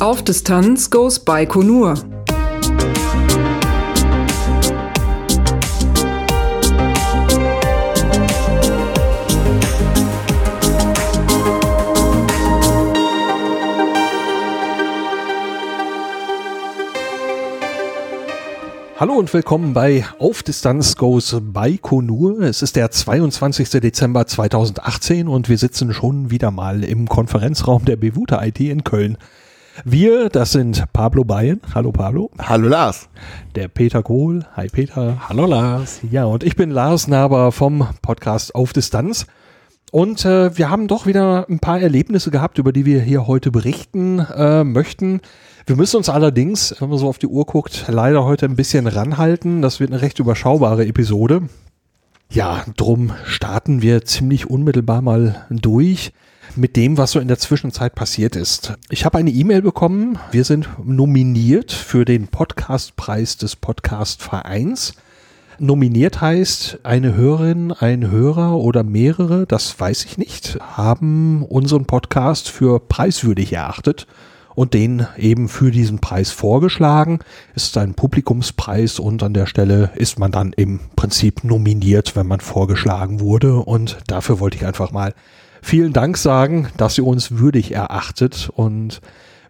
Auf 0.00 0.22
Distanz 0.24 0.90
goes 0.90 1.20
Baikonur. 1.20 1.94
Hallo 19.02 19.14
und 19.14 19.34
willkommen 19.34 19.72
bei 19.72 20.06
Auf 20.20 20.44
Distanz 20.44 20.94
Goes 20.94 21.36
Baikonur. 21.42 22.38
Es 22.42 22.62
ist 22.62 22.76
der 22.76 22.92
22. 22.92 23.68
Dezember 23.68 24.28
2018 24.28 25.26
und 25.26 25.48
wir 25.48 25.58
sitzen 25.58 25.92
schon 25.92 26.30
wieder 26.30 26.52
mal 26.52 26.84
im 26.84 27.08
Konferenzraum 27.08 27.84
der 27.84 27.96
Bewuta 27.96 28.40
IT 28.44 28.60
in 28.60 28.84
Köln. 28.84 29.18
Wir, 29.84 30.28
das 30.28 30.52
sind 30.52 30.84
Pablo 30.92 31.24
Bayen. 31.24 31.60
Hallo 31.74 31.90
Pablo. 31.90 32.30
Hallo 32.38 32.68
Lars. 32.68 33.08
Der 33.56 33.66
Peter 33.66 34.04
Kohl. 34.04 34.46
Hi 34.54 34.68
Peter. 34.68 35.28
Hallo 35.28 35.46
Lars. 35.46 35.98
Ja, 36.08 36.26
und 36.26 36.44
ich 36.44 36.54
bin 36.54 36.70
Lars 36.70 37.08
Naber 37.08 37.50
vom 37.50 37.88
Podcast 38.02 38.54
Auf 38.54 38.72
Distanz. 38.72 39.26
Und 39.90 40.24
äh, 40.24 40.56
wir 40.56 40.70
haben 40.70 40.86
doch 40.86 41.06
wieder 41.06 41.46
ein 41.50 41.58
paar 41.58 41.80
Erlebnisse 41.80 42.30
gehabt, 42.30 42.58
über 42.58 42.72
die 42.72 42.86
wir 42.86 43.02
hier 43.02 43.26
heute 43.26 43.50
berichten 43.50 44.20
äh, 44.20 44.62
möchten. 44.62 45.20
Wir 45.64 45.76
müssen 45.76 45.96
uns 45.96 46.08
allerdings, 46.08 46.74
wenn 46.80 46.88
man 46.88 46.98
so 46.98 47.08
auf 47.08 47.18
die 47.18 47.28
Uhr 47.28 47.46
guckt, 47.46 47.84
leider 47.86 48.24
heute 48.24 48.46
ein 48.46 48.56
bisschen 48.56 48.88
ranhalten. 48.88 49.62
Das 49.62 49.78
wird 49.78 49.92
eine 49.92 50.02
recht 50.02 50.18
überschaubare 50.18 50.86
Episode. 50.86 51.42
Ja, 52.30 52.64
drum 52.76 53.12
starten 53.24 53.80
wir 53.80 54.04
ziemlich 54.04 54.50
unmittelbar 54.50 55.02
mal 55.02 55.46
durch 55.50 56.12
mit 56.56 56.76
dem, 56.76 56.98
was 56.98 57.12
so 57.12 57.20
in 57.20 57.28
der 57.28 57.38
Zwischenzeit 57.38 57.94
passiert 57.94 58.34
ist. 58.34 58.74
Ich 58.90 59.04
habe 59.04 59.18
eine 59.18 59.30
E-Mail 59.30 59.62
bekommen. 59.62 60.18
Wir 60.32 60.44
sind 60.44 60.68
nominiert 60.84 61.70
für 61.70 62.04
den 62.04 62.26
Podcastpreis 62.26 63.36
des 63.36 63.54
Podcastvereins. 63.54 64.94
Nominiert 65.60 66.20
heißt, 66.20 66.80
eine 66.82 67.14
Hörerin, 67.14 67.70
ein 67.70 68.10
Hörer 68.10 68.56
oder 68.56 68.82
mehrere, 68.82 69.46
das 69.46 69.78
weiß 69.78 70.06
ich 70.06 70.18
nicht, 70.18 70.58
haben 70.60 71.44
unseren 71.44 71.84
Podcast 71.84 72.48
für 72.48 72.80
preiswürdig 72.80 73.52
erachtet 73.52 74.08
und 74.54 74.74
den 74.74 75.06
eben 75.16 75.48
für 75.48 75.70
diesen 75.70 75.98
Preis 75.98 76.30
vorgeschlagen. 76.30 77.20
Es 77.54 77.64
ist 77.64 77.78
ein 77.78 77.94
Publikumspreis 77.94 78.98
und 78.98 79.22
an 79.22 79.34
der 79.34 79.46
Stelle 79.46 79.90
ist 79.94 80.18
man 80.18 80.32
dann 80.32 80.52
im 80.52 80.80
Prinzip 80.96 81.44
nominiert, 81.44 82.16
wenn 82.16 82.26
man 82.26 82.40
vorgeschlagen 82.40 83.20
wurde. 83.20 83.56
Und 83.56 83.98
dafür 84.06 84.40
wollte 84.40 84.56
ich 84.56 84.66
einfach 84.66 84.92
mal 84.92 85.14
vielen 85.62 85.92
Dank 85.92 86.16
sagen, 86.16 86.68
dass 86.76 86.98
ihr 86.98 87.06
uns 87.06 87.38
würdig 87.38 87.72
erachtet 87.72 88.50
und 88.54 89.00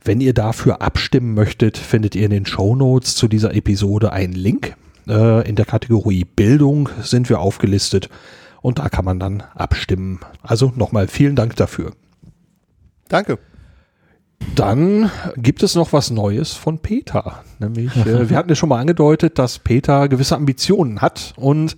wenn 0.05 0.21
ihr 0.21 0.35
dafür 0.35 0.83
abstimmen 0.83 1.35
möchtet, 1.35 1.79
findet 1.79 2.17
ihr 2.17 2.25
in 2.25 2.33
den 2.33 2.47
Show 2.47 2.75
Notes 2.75 3.15
zu 3.15 3.29
dieser 3.29 3.55
Episode 3.55 4.13
einen 4.13 4.33
Link. 4.33 4.75
Äh, 5.09 5.49
in 5.49 5.55
der 5.55 5.65
Kategorie 5.65 6.25
Bildung 6.25 6.89
sind 7.03 7.29
wir 7.29 7.41
aufgelistet 7.41 8.09
und 8.63 8.79
da 8.79 8.89
kann 8.89 9.05
man 9.05 9.21
dann 9.21 9.45
abstimmen. 9.55 10.21
Also 10.43 10.73
nochmal 10.77 11.07
vielen 11.07 11.37
Dank 11.37 11.57
dafür. 11.57 11.93
Danke. 13.09 13.39
Dann 14.55 15.11
gibt 15.37 15.63
es 15.63 15.75
noch 15.75 15.93
was 15.93 16.11
Neues 16.11 16.53
von 16.53 16.79
Peter. 16.79 17.43
Nämlich, 17.59 17.95
äh, 17.97 18.29
wir 18.31 18.37
hatten 18.37 18.49
ja 18.49 18.55
schon 18.55 18.69
mal 18.69 18.81
angedeutet, 18.81 19.39
dass 19.39 19.59
Peter 19.59 20.09
gewisse 20.09 20.37
Ambitionen 20.37 21.01
hat. 21.01 21.33
Und 21.37 21.77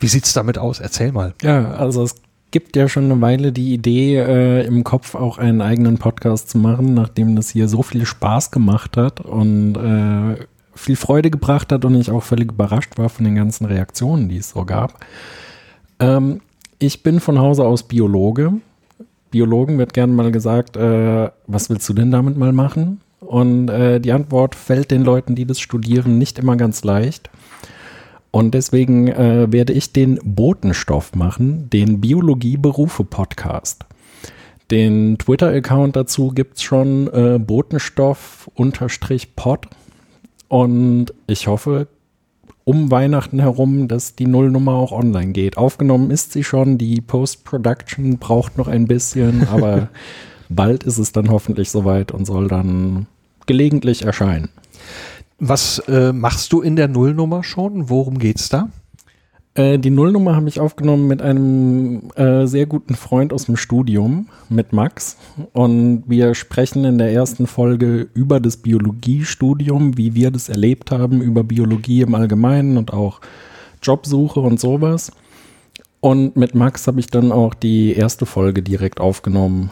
wie 0.00 0.08
sieht's 0.08 0.32
damit 0.32 0.58
aus? 0.58 0.80
Erzähl 0.80 1.12
mal. 1.12 1.34
Ja, 1.42 1.72
also 1.72 2.02
es 2.02 2.16
gibt 2.50 2.76
ja 2.76 2.88
schon 2.88 3.10
eine 3.10 3.20
Weile 3.20 3.52
die 3.52 3.74
Idee, 3.74 4.18
äh, 4.18 4.66
im 4.66 4.84
Kopf 4.84 5.14
auch 5.14 5.38
einen 5.38 5.60
eigenen 5.60 5.98
Podcast 5.98 6.50
zu 6.50 6.58
machen, 6.58 6.94
nachdem 6.94 7.34
das 7.34 7.50
hier 7.50 7.68
so 7.68 7.82
viel 7.82 8.06
Spaß 8.06 8.50
gemacht 8.50 8.96
hat 8.96 9.20
und 9.20 9.76
äh, 9.76 10.46
viel 10.74 10.96
Freude 10.96 11.30
gebracht 11.30 11.72
hat 11.72 11.84
und 11.84 11.94
ich 11.96 12.10
auch 12.10 12.22
völlig 12.22 12.52
überrascht 12.52 12.96
war 12.96 13.08
von 13.08 13.24
den 13.24 13.34
ganzen 13.34 13.64
Reaktionen, 13.64 14.28
die 14.28 14.36
es 14.36 14.50
so 14.50 14.64
gab. 14.64 15.04
Ähm, 15.98 16.40
ich 16.78 17.02
bin 17.02 17.18
von 17.18 17.38
Hause 17.38 17.64
aus 17.64 17.84
Biologe 17.84 18.52
Biologen 19.34 19.78
wird 19.78 19.92
gerne 19.94 20.12
mal 20.12 20.30
gesagt, 20.30 20.76
äh, 20.76 21.28
was 21.48 21.68
willst 21.68 21.88
du 21.88 21.92
denn 21.92 22.12
damit 22.12 22.38
mal 22.38 22.52
machen? 22.52 23.00
Und 23.18 23.68
äh, 23.68 24.00
die 24.00 24.12
Antwort 24.12 24.54
fällt 24.54 24.92
den 24.92 25.02
Leuten, 25.02 25.34
die 25.34 25.44
das 25.44 25.58
studieren, 25.58 26.18
nicht 26.18 26.38
immer 26.38 26.56
ganz 26.56 26.84
leicht. 26.84 27.30
Und 28.30 28.54
deswegen 28.54 29.08
äh, 29.08 29.50
werde 29.50 29.72
ich 29.72 29.92
den 29.92 30.20
Botenstoff 30.22 31.16
machen, 31.16 31.68
den 31.68 32.00
Biologie-Berufe-Podcast. 32.00 33.86
Den 34.70 35.18
Twitter-Account 35.18 35.96
dazu 35.96 36.28
gibt 36.28 36.58
es 36.58 36.62
schon, 36.62 37.12
äh, 37.12 37.40
Botenstoff-Pod. 37.40 39.66
Und 40.46 41.06
ich 41.26 41.48
hoffe, 41.48 41.88
um 42.64 42.90
Weihnachten 42.90 43.38
herum, 43.38 43.88
dass 43.88 44.16
die 44.16 44.26
Nullnummer 44.26 44.72
auch 44.72 44.92
online 44.92 45.32
geht. 45.32 45.56
Aufgenommen 45.56 46.10
ist 46.10 46.32
sie 46.32 46.44
schon, 46.44 46.78
die 46.78 47.00
Post-Production 47.00 48.18
braucht 48.18 48.58
noch 48.58 48.68
ein 48.68 48.86
bisschen, 48.86 49.46
aber 49.52 49.88
bald 50.48 50.84
ist 50.84 50.98
es 50.98 51.12
dann 51.12 51.30
hoffentlich 51.30 51.70
soweit 51.70 52.12
und 52.12 52.24
soll 52.24 52.48
dann 52.48 53.06
gelegentlich 53.46 54.04
erscheinen. 54.04 54.48
Was 55.38 55.80
äh, 55.80 56.12
machst 56.12 56.52
du 56.52 56.62
in 56.62 56.76
der 56.76 56.88
Nullnummer 56.88 57.42
schon? 57.42 57.90
Worum 57.90 58.18
geht's 58.18 58.48
da? 58.48 58.70
Äh, 59.54 59.78
die 59.78 59.90
Nullnummer 59.90 60.34
habe 60.34 60.48
ich 60.48 60.58
aufgenommen 60.58 61.06
mit 61.06 61.22
einem 61.22 62.10
äh, 62.16 62.46
sehr 62.46 62.66
guten 62.66 62.96
Freund 62.96 63.32
aus 63.32 63.46
dem 63.46 63.56
Studium, 63.56 64.28
mit 64.48 64.72
Max. 64.72 65.16
Und 65.52 66.04
wir 66.06 66.34
sprechen 66.34 66.84
in 66.84 66.98
der 66.98 67.12
ersten 67.12 67.46
Folge 67.46 68.08
über 68.14 68.40
das 68.40 68.56
Biologiestudium, 68.56 69.96
wie 69.96 70.14
wir 70.14 70.30
das 70.30 70.48
erlebt 70.48 70.90
haben, 70.90 71.22
über 71.22 71.44
Biologie 71.44 72.02
im 72.02 72.14
Allgemeinen 72.14 72.76
und 72.76 72.92
auch 72.92 73.20
Jobsuche 73.82 74.40
und 74.40 74.58
sowas. 74.58 75.12
Und 76.00 76.36
mit 76.36 76.54
Max 76.54 76.86
habe 76.86 77.00
ich 77.00 77.06
dann 77.06 77.32
auch 77.32 77.54
die 77.54 77.94
erste 77.94 78.26
Folge 78.26 78.62
direkt 78.62 79.00
aufgenommen. 79.00 79.70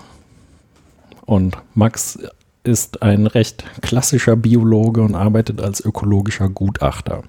Und 1.26 1.58
Max 1.74 2.18
ist 2.64 3.02
ein 3.02 3.26
recht 3.26 3.64
klassischer 3.80 4.36
Biologe 4.36 5.02
und 5.02 5.16
arbeitet 5.16 5.60
als 5.60 5.84
ökologischer 5.84 6.48
Gutachter. 6.48 7.22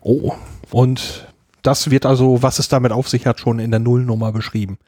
Oh, 0.00 0.32
und 0.70 1.27
das 1.68 1.90
wird 1.90 2.06
also, 2.06 2.42
was 2.42 2.58
es 2.58 2.70
damit 2.70 2.92
auf 2.92 3.10
sich 3.10 3.26
hat, 3.26 3.40
schon 3.40 3.58
in 3.58 3.70
der 3.70 3.78
Nullnummer 3.78 4.32
beschrieben. 4.32 4.78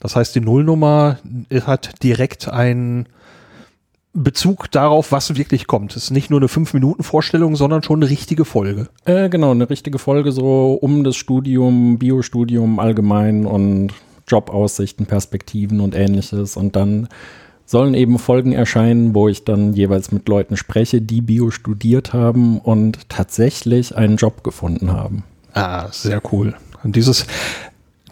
Das 0.00 0.16
heißt, 0.16 0.34
die 0.34 0.40
Nullnummer 0.40 1.18
hat 1.64 2.02
direkt 2.02 2.48
einen 2.48 3.06
Bezug 4.14 4.68
darauf, 4.72 5.12
was 5.12 5.36
wirklich 5.36 5.68
kommt. 5.68 5.94
Es 5.94 6.04
ist 6.04 6.10
nicht 6.10 6.30
nur 6.30 6.40
eine 6.40 6.48
5-Minuten-Vorstellung, 6.48 7.54
sondern 7.54 7.84
schon 7.84 8.02
eine 8.02 8.10
richtige 8.10 8.44
Folge. 8.44 8.88
Äh, 9.04 9.28
genau, 9.28 9.52
eine 9.52 9.70
richtige 9.70 10.00
Folge 10.00 10.32
so 10.32 10.74
um 10.74 11.04
das 11.04 11.14
Studium, 11.14 12.00
Biostudium 12.00 12.80
allgemein 12.80 13.46
und 13.46 13.92
Jobaussichten, 14.26 15.06
Perspektiven 15.06 15.78
und 15.78 15.94
ähnliches. 15.94 16.56
Und 16.56 16.74
dann 16.74 17.06
sollen 17.64 17.94
eben 17.94 18.18
Folgen 18.18 18.50
erscheinen, 18.50 19.14
wo 19.14 19.28
ich 19.28 19.44
dann 19.44 19.72
jeweils 19.74 20.10
mit 20.10 20.28
Leuten 20.28 20.56
spreche, 20.56 21.00
die 21.00 21.20
Bio 21.20 21.52
studiert 21.52 22.12
haben 22.12 22.58
und 22.58 23.08
tatsächlich 23.08 23.96
einen 23.96 24.16
Job 24.16 24.42
gefunden 24.42 24.90
haben. 24.90 25.22
Ah, 25.54 25.88
sehr 25.90 26.20
cool. 26.32 26.54
Und 26.82 26.96
dieses 26.96 27.26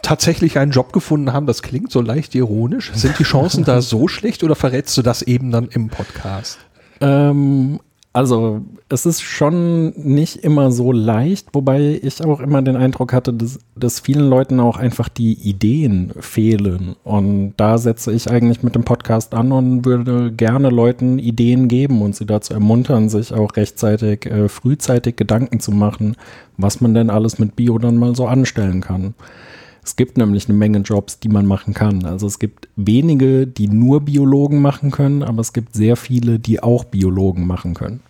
tatsächlich 0.00 0.58
einen 0.58 0.72
Job 0.72 0.92
gefunden 0.92 1.32
haben, 1.32 1.46
das 1.46 1.62
klingt 1.62 1.92
so 1.92 2.00
leicht 2.00 2.34
ironisch. 2.34 2.92
Sind 2.94 3.18
die 3.18 3.24
Chancen 3.24 3.64
da 3.64 3.80
so 3.82 4.08
schlecht 4.08 4.42
oder 4.42 4.54
verrätst 4.54 4.96
du 4.96 5.02
das 5.02 5.22
eben 5.22 5.50
dann 5.50 5.68
im 5.68 5.88
Podcast? 5.88 6.58
Ähm, 7.00 7.80
also 8.14 8.60
es 8.90 9.06
ist 9.06 9.22
schon 9.22 9.94
nicht 9.96 10.36
immer 10.44 10.70
so 10.70 10.92
leicht, 10.92 11.48
wobei 11.54 11.98
ich 12.02 12.22
auch 12.22 12.40
immer 12.40 12.60
den 12.60 12.76
Eindruck 12.76 13.14
hatte, 13.14 13.32
dass, 13.32 13.58
dass 13.74 14.00
vielen 14.00 14.28
Leuten 14.28 14.60
auch 14.60 14.76
einfach 14.76 15.08
die 15.08 15.32
Ideen 15.32 16.12
fehlen. 16.20 16.94
Und 17.04 17.54
da 17.56 17.78
setze 17.78 18.12
ich 18.12 18.30
eigentlich 18.30 18.62
mit 18.62 18.74
dem 18.74 18.84
Podcast 18.84 19.34
an 19.34 19.50
und 19.50 19.86
würde 19.86 20.30
gerne 20.30 20.68
Leuten 20.68 21.18
Ideen 21.18 21.68
geben 21.68 22.02
und 22.02 22.14
sie 22.14 22.26
dazu 22.26 22.52
ermuntern, 22.52 23.08
sich 23.08 23.32
auch 23.32 23.56
rechtzeitig, 23.56 24.26
äh, 24.26 24.48
frühzeitig 24.50 25.16
Gedanken 25.16 25.60
zu 25.60 25.72
machen, 25.72 26.16
was 26.58 26.82
man 26.82 26.92
denn 26.92 27.08
alles 27.08 27.38
mit 27.38 27.56
Bio 27.56 27.78
dann 27.78 27.96
mal 27.96 28.14
so 28.14 28.26
anstellen 28.26 28.82
kann. 28.82 29.14
Es 29.84 29.96
gibt 29.96 30.16
nämlich 30.16 30.48
eine 30.48 30.56
Menge 30.56 30.78
Jobs, 30.78 31.18
die 31.18 31.28
man 31.28 31.44
machen 31.44 31.74
kann. 31.74 32.04
Also 32.04 32.26
es 32.26 32.38
gibt 32.38 32.68
wenige, 32.76 33.46
die 33.46 33.68
nur 33.68 34.02
Biologen 34.02 34.60
machen 34.60 34.90
können, 34.92 35.22
aber 35.22 35.40
es 35.40 35.52
gibt 35.52 35.74
sehr 35.74 35.96
viele, 35.96 36.38
die 36.38 36.62
auch 36.62 36.84
Biologen 36.84 37.46
machen 37.46 37.74
können. 37.74 38.00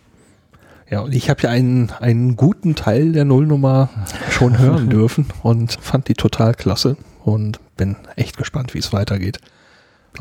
Ja, 0.89 1.01
und 1.01 1.15
ich 1.15 1.29
habe 1.29 1.41
ja 1.41 1.49
einen, 1.49 1.89
einen 1.99 2.35
guten 2.35 2.75
Teil 2.75 3.13
der 3.13 3.25
Nullnummer 3.25 3.89
schon 4.29 4.59
hören 4.59 4.89
dürfen 4.91 5.25
und 5.41 5.73
fand 5.81 6.07
die 6.07 6.13
total 6.13 6.53
klasse 6.53 6.97
und 7.23 7.59
bin 7.77 7.95
echt 8.15 8.37
gespannt, 8.37 8.75
wie 8.75 8.79
es 8.79 8.93
weitergeht. 8.93 9.39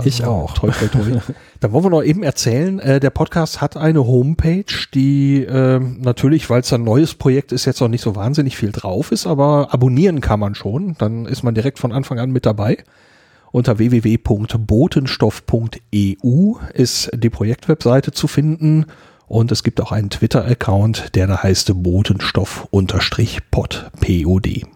Ich 0.04 0.24
auch. 0.24 0.54
Toi, 0.54 0.70
toi, 0.70 0.88
toi. 0.88 1.20
Dann 1.60 1.72
wollen 1.72 1.84
wir 1.84 1.90
noch 1.90 2.02
eben 2.02 2.22
erzählen, 2.22 2.78
äh, 2.80 3.00
der 3.00 3.10
Podcast 3.10 3.60
hat 3.60 3.76
eine 3.76 4.06
Homepage, 4.06 4.64
die 4.94 5.44
äh, 5.44 5.78
natürlich, 5.78 6.48
weil 6.50 6.60
es 6.60 6.72
ein 6.72 6.84
neues 6.84 7.14
Projekt 7.14 7.52
ist, 7.52 7.66
jetzt 7.66 7.80
noch 7.80 7.88
nicht 7.88 8.02
so 8.02 8.16
wahnsinnig 8.16 8.56
viel 8.56 8.72
drauf 8.72 9.12
ist, 9.12 9.26
aber 9.26 9.68
abonnieren 9.72 10.20
kann 10.20 10.40
man 10.40 10.54
schon. 10.54 10.96
Dann 10.98 11.26
ist 11.26 11.42
man 11.42 11.54
direkt 11.54 11.78
von 11.78 11.92
Anfang 11.92 12.18
an 12.18 12.30
mit 12.30 12.46
dabei. 12.46 12.78
Unter 13.52 13.78
www.botenstoff.eu 13.78 16.54
ist 16.72 17.10
die 17.14 17.30
Projektwebseite 17.30 18.12
zu 18.12 18.26
finden 18.26 18.86
und 19.28 19.52
es 19.52 19.62
gibt 19.62 19.80
auch 19.80 19.92
einen 19.92 20.10
Twitter-Account, 20.10 21.14
der 21.14 21.26
da 21.26 21.42
heißt 21.42 21.82
Botenstoff-pod, 21.82 23.90
P-O-D. 24.00 24.66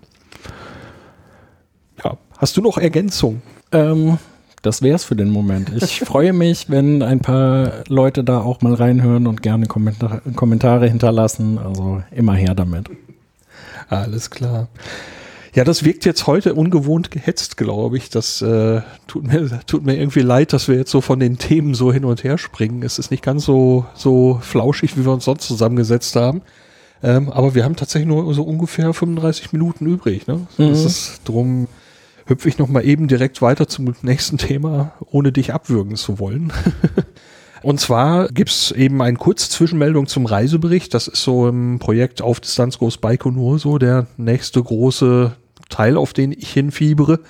Ja, 2.05 2.17
hast 2.39 2.57
du 2.57 2.63
noch 2.63 2.79
Ergänzung? 2.79 3.43
Ähm, 3.73 4.19
das 4.67 4.83
wär's 4.83 5.05
für 5.05 5.17
den 5.17 5.31
Moment. 5.31 5.71
Ich 5.83 6.01
freue 6.01 6.33
mich, 6.33 6.69
wenn 6.69 7.03
ein 7.03 7.21
paar 7.21 7.85
Leute 7.89 8.25
da 8.25 8.41
auch 8.41 8.61
mal 8.61 8.75
reinhören 8.75 9.27
und 9.27 9.43
gerne 9.43 9.67
Kommentar 9.67 10.21
Kommentare 10.35 10.89
hinterlassen. 10.89 11.59
Also 11.59 12.03
immer 12.11 12.35
her 12.35 12.55
damit. 12.55 12.89
Alles 13.89 14.31
klar. 14.31 14.69
Ja, 15.55 15.65
das 15.65 15.85
wirkt 15.85 16.05
jetzt 16.05 16.27
heute 16.27 16.55
ungewohnt 16.55 17.11
gehetzt, 17.11 17.57
glaube 17.57 17.97
ich. 17.97 18.11
Das 18.11 18.43
äh, 18.43 18.83
tut, 19.07 19.27
mir, 19.27 19.49
tut 19.67 19.87
mir 19.87 19.97
irgendwie 19.97 20.21
leid, 20.21 20.53
dass 20.53 20.69
wir 20.69 20.77
jetzt 20.77 20.91
so 20.91 21.01
von 21.01 21.19
den 21.19 21.39
Themen 21.39 21.73
so 21.73 21.93
hin 21.93 22.05
und 22.05 22.25
her 22.25 22.37
springen. 22.37 22.83
Es 22.83 22.99
ist 22.99 23.11
nicht 23.11 23.23
ganz 23.23 23.47
so, 23.47 23.87
so 23.95 24.39
flauschig, 24.43 24.99
wie 24.99 25.05
wir 25.07 25.13
uns 25.13 25.25
sonst 25.25 25.47
zusammengesetzt 25.47 26.15
haben. 26.15 26.43
Ähm, 27.03 27.31
aber 27.31 27.55
wir 27.55 27.65
haben 27.65 27.77
tatsächlich 27.77 28.09
nur 28.09 28.35
so 28.35 28.43
ungefähr 28.43 28.93
35 28.93 29.53
Minuten 29.53 29.87
übrig. 29.87 30.27
Ne? 30.27 30.47
Mhm. 30.59 30.69
Das 30.69 30.85
ist 30.85 31.21
drum 31.25 31.69
hüpfe 32.27 32.49
ich 32.49 32.59
noch 32.59 32.69
mal 32.69 32.85
eben 32.85 33.09
direkt 33.09 33.41
weiter 33.41 33.69
zum 33.69 33.95
nächsten 34.03 34.39
Thema, 34.39 34.93
ohne 35.11 35.33
dich 35.33 35.55
abwürgen 35.55 35.97
zu 35.97 36.19
wollen. 36.19 36.53
Und 37.63 37.81
zwar 37.81 38.29
gibt's 38.29 38.71
eben 38.71 39.01
eine 39.03 39.17
Kurzzwischenmeldung 39.17 40.07
zum 40.07 40.27
Reisebericht. 40.27 40.93
Das 40.95 41.09
ist 41.09 41.23
so 41.23 41.49
im 41.49 41.79
Projekt 41.79 42.23
Auf 42.23 42.39
Distanz 42.39 42.79
Goes 42.79 42.99
Baikonur 42.99 43.59
so 43.59 43.79
der 43.79 44.07
nächste 44.17 44.63
große 44.63 45.33
Teil, 45.69 45.97
auf 45.97 46.13
den 46.13 46.33
ich 46.33 46.53
hinfiebere. 46.53 47.21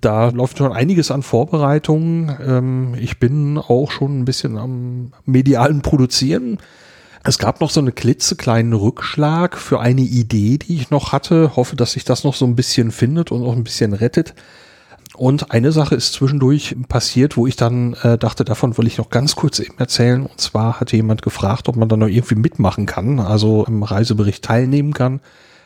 Da 0.00 0.30
läuft 0.30 0.58
schon 0.58 0.72
einiges 0.72 1.10
an 1.10 1.22
Vorbereitungen. 1.22 2.36
Ähm, 2.44 2.94
ich 2.98 3.18
bin 3.18 3.58
auch 3.58 3.90
schon 3.90 4.20
ein 4.20 4.24
bisschen 4.24 4.56
am 4.56 5.12
medialen 5.26 5.82
Produzieren. 5.82 6.58
Es 7.28 7.36
gab 7.36 7.60
noch 7.60 7.68
so 7.68 7.80
einen 7.80 7.94
klitzekleinen 7.94 8.72
Rückschlag 8.72 9.58
für 9.58 9.80
eine 9.80 10.00
Idee, 10.00 10.56
die 10.56 10.76
ich 10.76 10.88
noch 10.88 11.12
hatte. 11.12 11.56
Hoffe, 11.56 11.76
dass 11.76 11.92
sich 11.92 12.06
das 12.06 12.24
noch 12.24 12.34
so 12.34 12.46
ein 12.46 12.56
bisschen 12.56 12.90
findet 12.90 13.30
und 13.32 13.44
auch 13.44 13.52
ein 13.52 13.64
bisschen 13.64 13.92
rettet. 13.92 14.32
Und 15.14 15.50
eine 15.50 15.70
Sache 15.70 15.94
ist 15.94 16.14
zwischendurch 16.14 16.74
passiert, 16.88 17.36
wo 17.36 17.46
ich 17.46 17.54
dann 17.54 17.92
äh, 18.02 18.16
dachte, 18.16 18.46
davon 18.46 18.78
will 18.78 18.86
ich 18.86 18.96
noch 18.96 19.10
ganz 19.10 19.36
kurz 19.36 19.58
eben 19.58 19.76
erzählen. 19.76 20.24
Und 20.24 20.40
zwar 20.40 20.80
hatte 20.80 20.96
jemand 20.96 21.20
gefragt, 21.20 21.68
ob 21.68 21.76
man 21.76 21.90
da 21.90 21.98
noch 21.98 22.06
irgendwie 22.06 22.36
mitmachen 22.36 22.86
kann, 22.86 23.20
also 23.20 23.66
im 23.66 23.82
Reisebericht 23.82 24.42
teilnehmen 24.42 24.94
kann. 24.94 25.20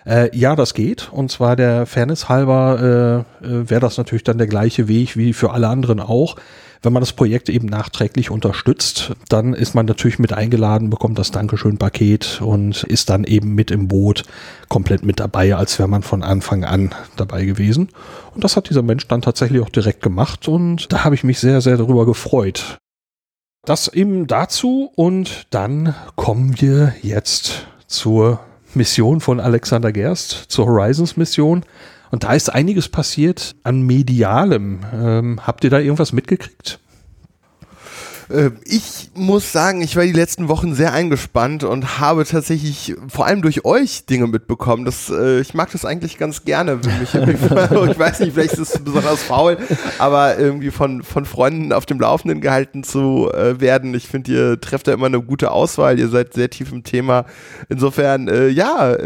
Äh, 0.04 0.36
ja, 0.36 0.56
das 0.56 0.74
geht. 0.74 1.12
Und 1.12 1.30
zwar 1.30 1.56
der 1.56 1.86
Fairness 1.86 2.28
halber 2.28 3.24
äh, 3.42 3.46
äh, 3.46 3.70
wäre 3.70 3.80
das 3.80 3.98
natürlich 3.98 4.24
dann 4.24 4.38
der 4.38 4.46
gleiche 4.46 4.88
Weg 4.88 5.16
wie 5.16 5.32
für 5.32 5.52
alle 5.52 5.68
anderen 5.68 6.00
auch. 6.00 6.36
Wenn 6.84 6.92
man 6.92 7.02
das 7.02 7.12
Projekt 7.12 7.48
eben 7.48 7.68
nachträglich 7.68 8.30
unterstützt, 8.30 9.12
dann 9.28 9.54
ist 9.54 9.74
man 9.74 9.86
natürlich 9.86 10.18
mit 10.18 10.32
eingeladen, 10.32 10.90
bekommt 10.90 11.16
das 11.16 11.30
Dankeschön-Paket 11.30 12.40
und 12.42 12.82
ist 12.82 13.08
dann 13.08 13.22
eben 13.22 13.54
mit 13.54 13.70
im 13.70 13.86
Boot 13.86 14.24
komplett 14.68 15.04
mit 15.04 15.20
dabei, 15.20 15.54
als 15.54 15.78
wäre 15.78 15.88
man 15.88 16.02
von 16.02 16.24
Anfang 16.24 16.64
an 16.64 16.92
dabei 17.16 17.44
gewesen. 17.44 17.90
Und 18.34 18.42
das 18.42 18.56
hat 18.56 18.68
dieser 18.68 18.82
Mensch 18.82 19.06
dann 19.06 19.22
tatsächlich 19.22 19.62
auch 19.62 19.68
direkt 19.68 20.02
gemacht 20.02 20.48
und 20.48 20.92
da 20.92 21.04
habe 21.04 21.14
ich 21.14 21.22
mich 21.22 21.38
sehr, 21.38 21.60
sehr 21.60 21.76
darüber 21.76 22.04
gefreut. 22.04 22.78
Das 23.64 23.86
eben 23.86 24.26
dazu 24.26 24.90
und 24.96 25.46
dann 25.50 25.94
kommen 26.16 26.60
wir 26.60 26.94
jetzt 27.00 27.68
zur 27.86 28.40
Mission 28.76 29.20
von 29.20 29.40
Alexander 29.40 29.92
Gerst, 29.92 30.46
zur 30.48 30.66
Horizons 30.66 31.16
Mission. 31.16 31.64
Und 32.10 32.24
da 32.24 32.34
ist 32.34 32.50
einiges 32.50 32.88
passiert 32.88 33.54
an 33.62 33.82
Medialem. 33.82 34.80
Ähm, 34.92 35.40
habt 35.46 35.64
ihr 35.64 35.70
da 35.70 35.78
irgendwas 35.78 36.12
mitgekriegt? 36.12 36.78
Äh, 38.32 38.50
ich 38.64 39.10
muss 39.14 39.52
sagen, 39.52 39.82
ich 39.82 39.96
war 39.96 40.04
die 40.04 40.12
letzten 40.12 40.48
Wochen 40.48 40.74
sehr 40.74 40.92
eingespannt 40.92 41.64
und 41.64 42.00
habe 42.00 42.24
tatsächlich 42.24 42.94
vor 43.08 43.26
allem 43.26 43.42
durch 43.42 43.64
euch 43.64 44.06
Dinge 44.06 44.26
mitbekommen. 44.26 44.84
Das, 44.84 45.10
äh, 45.10 45.40
ich 45.40 45.54
mag 45.54 45.70
das 45.72 45.84
eigentlich 45.84 46.18
ganz 46.18 46.44
gerne. 46.44 46.80
Wenn 46.84 46.98
mich 46.98 47.14
ich 47.90 47.98
weiß 47.98 48.20
nicht, 48.20 48.32
vielleicht 48.32 48.54
ist 48.54 48.74
es 48.74 48.78
besonders 48.78 49.22
faul, 49.22 49.58
aber 49.98 50.38
irgendwie 50.38 50.70
von, 50.70 51.02
von 51.02 51.24
Freunden 51.24 51.72
auf 51.72 51.86
dem 51.86 52.00
Laufenden 52.00 52.40
gehalten 52.40 52.84
zu 52.84 53.30
äh, 53.32 53.60
werden. 53.60 53.94
Ich 53.94 54.08
finde, 54.08 54.32
ihr 54.32 54.60
trefft 54.60 54.88
da 54.88 54.92
immer 54.92 55.06
eine 55.06 55.20
gute 55.20 55.50
Auswahl. 55.50 55.98
Ihr 55.98 56.08
seid 56.08 56.34
sehr 56.34 56.48
tief 56.50 56.72
im 56.72 56.84
Thema. 56.84 57.26
Insofern, 57.68 58.28
ja, 58.52 58.96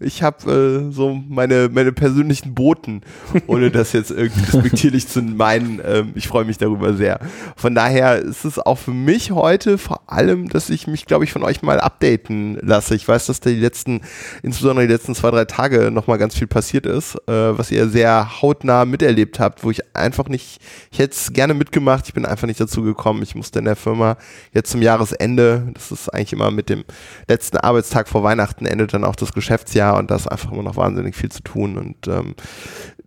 ich 0.00 0.22
habe 0.22 0.90
so 0.90 1.20
meine, 1.28 1.68
meine 1.72 1.92
persönlichen 1.92 2.54
Boten, 2.54 3.02
ohne 3.46 3.70
das 3.70 3.92
jetzt 3.92 4.10
irgendwie 4.10 4.44
respektierlich 4.52 5.08
zu 5.08 5.22
meinen. 5.22 5.80
Ähm, 5.84 6.12
ich 6.14 6.28
freue 6.28 6.44
mich 6.44 6.58
darüber 6.58 6.94
sehr. 6.94 7.20
Von 7.56 7.74
daher 7.74 8.18
ist 8.18 8.44
es 8.44 8.59
auch 8.60 8.78
für 8.78 8.92
mich 8.92 9.30
heute 9.30 9.78
vor 9.78 10.02
allem, 10.06 10.48
dass 10.48 10.70
ich 10.70 10.86
mich, 10.86 11.06
glaube 11.06 11.24
ich, 11.24 11.32
von 11.32 11.42
euch 11.42 11.62
mal 11.62 11.80
updaten 11.80 12.58
lasse. 12.62 12.94
Ich 12.94 13.06
weiß, 13.06 13.26
dass 13.26 13.40
da 13.40 13.50
die 13.50 13.56
letzten, 13.56 14.00
insbesondere 14.42 14.86
die 14.86 14.92
letzten 14.92 15.14
zwei, 15.14 15.30
drei 15.30 15.44
Tage 15.44 15.90
nochmal 15.90 16.18
ganz 16.18 16.36
viel 16.36 16.46
passiert 16.46 16.86
ist, 16.86 17.16
äh, 17.28 17.58
was 17.58 17.70
ihr 17.70 17.88
sehr 17.88 18.42
hautnah 18.42 18.84
miterlebt 18.84 19.40
habt, 19.40 19.64
wo 19.64 19.70
ich 19.70 19.80
einfach 19.96 20.28
nicht, 20.28 20.60
ich 20.90 20.98
hätte 20.98 21.14
es 21.14 21.32
gerne 21.32 21.54
mitgemacht, 21.54 22.06
ich 22.06 22.14
bin 22.14 22.26
einfach 22.26 22.46
nicht 22.46 22.60
dazu 22.60 22.82
gekommen. 22.82 23.22
Ich 23.22 23.34
musste 23.34 23.58
in 23.58 23.64
der 23.64 23.76
Firma 23.76 24.16
jetzt 24.52 24.70
zum 24.70 24.82
Jahresende, 24.82 25.70
das 25.74 25.90
ist 25.92 26.08
eigentlich 26.08 26.32
immer 26.32 26.50
mit 26.50 26.68
dem 26.68 26.84
letzten 27.28 27.56
Arbeitstag 27.58 28.08
vor 28.08 28.22
Weihnachten 28.22 28.66
endet 28.66 28.94
dann 28.94 29.04
auch 29.04 29.16
das 29.16 29.32
Geschäftsjahr 29.32 29.96
und 29.96 30.10
da 30.10 30.16
ist 30.16 30.26
einfach 30.26 30.52
immer 30.52 30.62
noch 30.62 30.76
wahnsinnig 30.76 31.16
viel 31.16 31.30
zu 31.30 31.42
tun 31.42 31.76
und 31.76 32.08
ähm, 32.08 32.34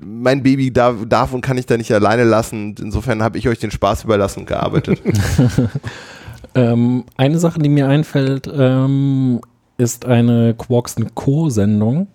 mein 0.05 0.43
Baby 0.43 0.71
darf, 0.71 0.95
darf 1.07 1.33
und 1.33 1.41
kann 1.41 1.57
ich 1.57 1.65
da 1.65 1.77
nicht 1.77 1.91
alleine 1.91 2.23
lassen. 2.23 2.75
Insofern 2.79 3.23
habe 3.23 3.37
ich 3.37 3.47
euch 3.47 3.59
den 3.59 3.71
Spaß 3.71 4.03
überlassen 4.03 4.41
und 4.41 4.45
gearbeitet. 4.47 5.01
ähm, 6.55 7.03
eine 7.17 7.39
Sache, 7.39 7.59
die 7.59 7.69
mir 7.69 7.87
einfällt, 7.87 8.49
ähm, 8.53 9.41
ist 9.77 10.05
eine 10.05 10.53
Quarks 10.53 10.95
Co. 11.15 11.49
Sendung, 11.49 12.07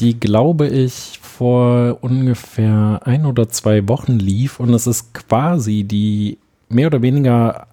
die 0.00 0.18
glaube 0.18 0.68
ich 0.68 1.18
vor 1.20 1.98
ungefähr 2.00 3.00
ein 3.04 3.26
oder 3.26 3.48
zwei 3.48 3.88
Wochen 3.88 4.18
lief 4.18 4.60
und 4.60 4.72
es 4.74 4.86
ist 4.86 5.14
quasi 5.14 5.84
die 5.84 6.38
mehr 6.68 6.86
oder 6.86 7.02
weniger 7.02 7.66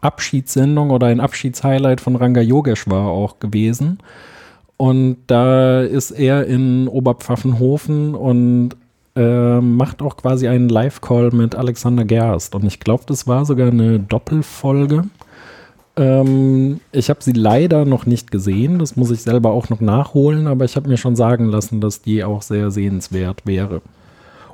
Abschiedssendung 0.00 0.90
oder 0.90 1.06
ein 1.06 1.20
Abschiedshighlight 1.20 2.00
von 2.00 2.16
Ranga 2.16 2.40
Yogeshwar 2.40 3.08
auch 3.08 3.38
gewesen. 3.38 3.98
Und 4.76 5.18
da 5.28 5.82
ist 5.82 6.10
er 6.10 6.46
in 6.46 6.88
Oberpfaffenhofen 6.88 8.16
und 8.16 8.70
äh, 9.16 9.60
macht 9.60 10.02
auch 10.02 10.16
quasi 10.16 10.48
einen 10.48 10.68
Live-Call 10.68 11.30
mit 11.32 11.54
Alexander 11.54 12.04
Gerst. 12.04 12.54
Und 12.54 12.64
ich 12.64 12.80
glaube, 12.80 13.04
das 13.06 13.26
war 13.26 13.44
sogar 13.44 13.68
eine 13.68 13.98
Doppelfolge. 13.98 15.04
Ähm, 15.96 16.80
ich 16.92 17.10
habe 17.10 17.22
sie 17.22 17.32
leider 17.32 17.84
noch 17.84 18.06
nicht 18.06 18.30
gesehen. 18.30 18.78
Das 18.78 18.96
muss 18.96 19.10
ich 19.10 19.22
selber 19.22 19.50
auch 19.50 19.68
noch 19.68 19.80
nachholen. 19.80 20.46
Aber 20.46 20.64
ich 20.64 20.76
habe 20.76 20.88
mir 20.88 20.96
schon 20.96 21.16
sagen 21.16 21.46
lassen, 21.46 21.80
dass 21.80 22.02
die 22.02 22.24
auch 22.24 22.42
sehr 22.42 22.70
sehenswert 22.70 23.42
wäre. 23.44 23.82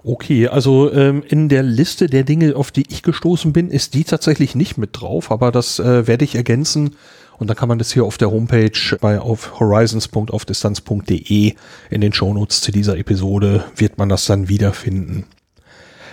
Okay, 0.04 0.48
also 0.48 0.92
ähm, 0.92 1.22
in 1.28 1.48
der 1.48 1.62
Liste 1.62 2.06
der 2.06 2.24
Dinge, 2.24 2.56
auf 2.56 2.70
die 2.70 2.84
ich 2.88 3.02
gestoßen 3.02 3.52
bin, 3.52 3.68
ist 3.68 3.94
die 3.94 4.04
tatsächlich 4.04 4.54
nicht 4.54 4.78
mit 4.78 4.90
drauf, 4.92 5.30
aber 5.30 5.50
das 5.50 5.78
äh, 5.80 6.06
werde 6.06 6.24
ich 6.24 6.34
ergänzen 6.34 6.96
und 7.38 7.48
da 7.48 7.54
kann 7.54 7.68
man 7.68 7.78
das 7.78 7.92
hier 7.92 8.04
auf 8.04 8.18
der 8.18 8.30
Homepage 8.30 8.96
bei 9.00 9.20
auf 9.20 9.60
horizons.aufdistanz.de 9.60 11.54
in 11.90 12.00
den 12.00 12.12
Shownotes 12.12 12.60
zu 12.60 12.72
dieser 12.72 12.98
Episode 12.98 13.64
wird 13.76 13.96
man 13.98 14.08
das 14.08 14.26
dann 14.26 14.48
wiederfinden. 14.48 15.24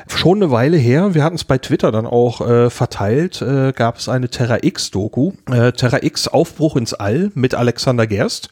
Schon 0.08 0.44
eine 0.44 0.52
Weile 0.52 0.78
her, 0.78 1.16
wir 1.16 1.24
hatten 1.24 1.36
es 1.36 1.44
bei 1.44 1.58
Twitter 1.58 1.92
dann 1.92 2.06
auch 2.06 2.48
äh, 2.48 2.70
verteilt, 2.70 3.42
äh, 3.42 3.74
gab 3.76 3.98
es 3.98 4.08
eine 4.08 4.30
Terra 4.30 4.60
X-Doku. 4.62 5.32
Äh, 5.50 5.72
Terra 5.72 6.04
X 6.04 6.28
Aufbruch 6.28 6.76
ins 6.76 6.94
All 6.94 7.32
mit 7.34 7.56
Alexander 7.56 8.06
Gerst. 8.06 8.50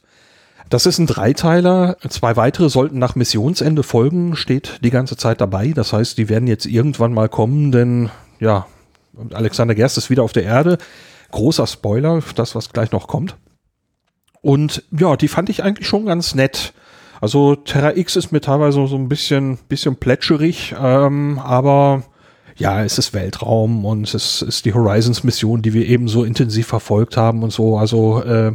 Das 0.70 0.88
ist 0.88 0.98
ein 0.98 1.06
Dreiteiler. 1.06 1.98
Zwei 2.10 2.36
weitere 2.36 2.70
sollten 2.70 2.98
nach 2.98 3.14
Missionsende 3.14 3.84
folgen, 3.84 4.36
steht 4.36 4.80
die 4.84 4.90
ganze 4.90 5.16
Zeit 5.16 5.42
dabei. 5.42 5.74
Das 5.76 5.94
heißt, 5.94 6.18
die 6.18 6.28
werden 6.28 6.48
jetzt 6.48 6.66
irgendwann 6.66 7.14
mal 7.14 7.30
kommen, 7.30 7.72
denn 7.72 8.10
ja, 8.40 8.66
Alexander 9.32 9.76
Gerst 9.76 10.00
ist 10.00 10.10
wieder 10.10 10.24
auf 10.24 10.34
der 10.34 10.44
Erde 10.44 10.80
großer 11.34 11.68
Spoiler, 11.68 12.22
das 12.36 12.56
was 12.56 12.72
gleich 12.72 12.92
noch 12.92 13.08
kommt. 13.08 13.36
Und 14.42 14.84
ja, 14.98 15.18
die 15.18 15.28
fand 15.28 15.50
ich 15.50 15.64
eigentlich 15.64 15.88
schon 15.88 16.06
ganz 16.06 16.36
nett. 16.36 16.74
Also 17.20 17.56
Terra 17.56 17.96
X 17.96 18.16
ist 18.16 18.32
mir 18.32 18.42
teilweise 18.42 18.86
so 18.88 18.96
ein 18.96 19.10
bisschen, 19.10 19.58
bisschen 19.70 19.96
plätscherig, 19.96 20.76
ähm, 20.80 21.40
aber 21.40 22.04
ja, 22.58 22.84
es 22.84 22.98
ist 22.98 23.14
Weltraum 23.14 23.86
und 23.86 24.14
es 24.14 24.42
ist 24.42 24.66
die 24.66 24.74
Horizons-Mission, 24.74 25.62
die 25.62 25.74
wir 25.74 25.88
eben 25.88 26.08
so 26.08 26.24
intensiv 26.24 26.68
verfolgt 26.68 27.18
haben 27.18 27.42
und 27.44 27.52
so. 27.52 27.78
Also 27.78 28.22
äh, 28.24 28.54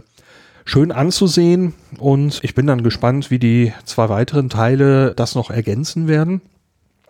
schön 0.64 0.92
anzusehen 0.92 1.74
und 1.98 2.40
ich 2.42 2.54
bin 2.54 2.66
dann 2.66 2.82
gespannt, 2.82 3.30
wie 3.30 3.38
die 3.38 3.72
zwei 3.84 4.08
weiteren 4.08 4.50
Teile 4.50 5.14
das 5.14 5.34
noch 5.34 5.50
ergänzen 5.50 6.06
werden. 6.06 6.42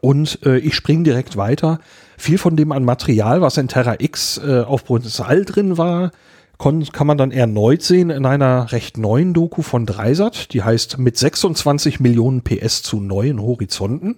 Und 0.01 0.41
äh, 0.45 0.59
ich 0.59 0.75
springe 0.75 1.05
direkt 1.05 1.37
weiter. 1.37 1.81
Viel 2.17 2.39
von 2.39 2.57
dem 2.57 2.73
an 2.73 2.85
Material, 2.85 3.41
was 3.41 3.57
in 3.57 3.69
Terra 3.69 3.97
X 3.99 4.39
äh, 4.39 4.63
auf 4.63 4.85
Potenzial 4.85 5.45
drin 5.45 5.79
war, 5.79 6.11
kann 6.59 7.07
man 7.07 7.19
dann 7.19 7.31
erneut 7.31 7.83
sehen 7.83 8.11
in 8.11 8.27
einer 8.27 8.73
recht 8.73 8.99
neuen 8.99 9.33
Doku 9.33 9.63
von 9.63 9.87
Dreisat. 9.87 10.53
Die 10.53 10.63
heißt 10.63 10.99
mit 10.99 11.17
26 11.17 12.01
Millionen 12.01 12.43
PS 12.43 12.83
zu 12.83 13.01
neuen 13.01 13.41
Horizonten. 13.41 14.17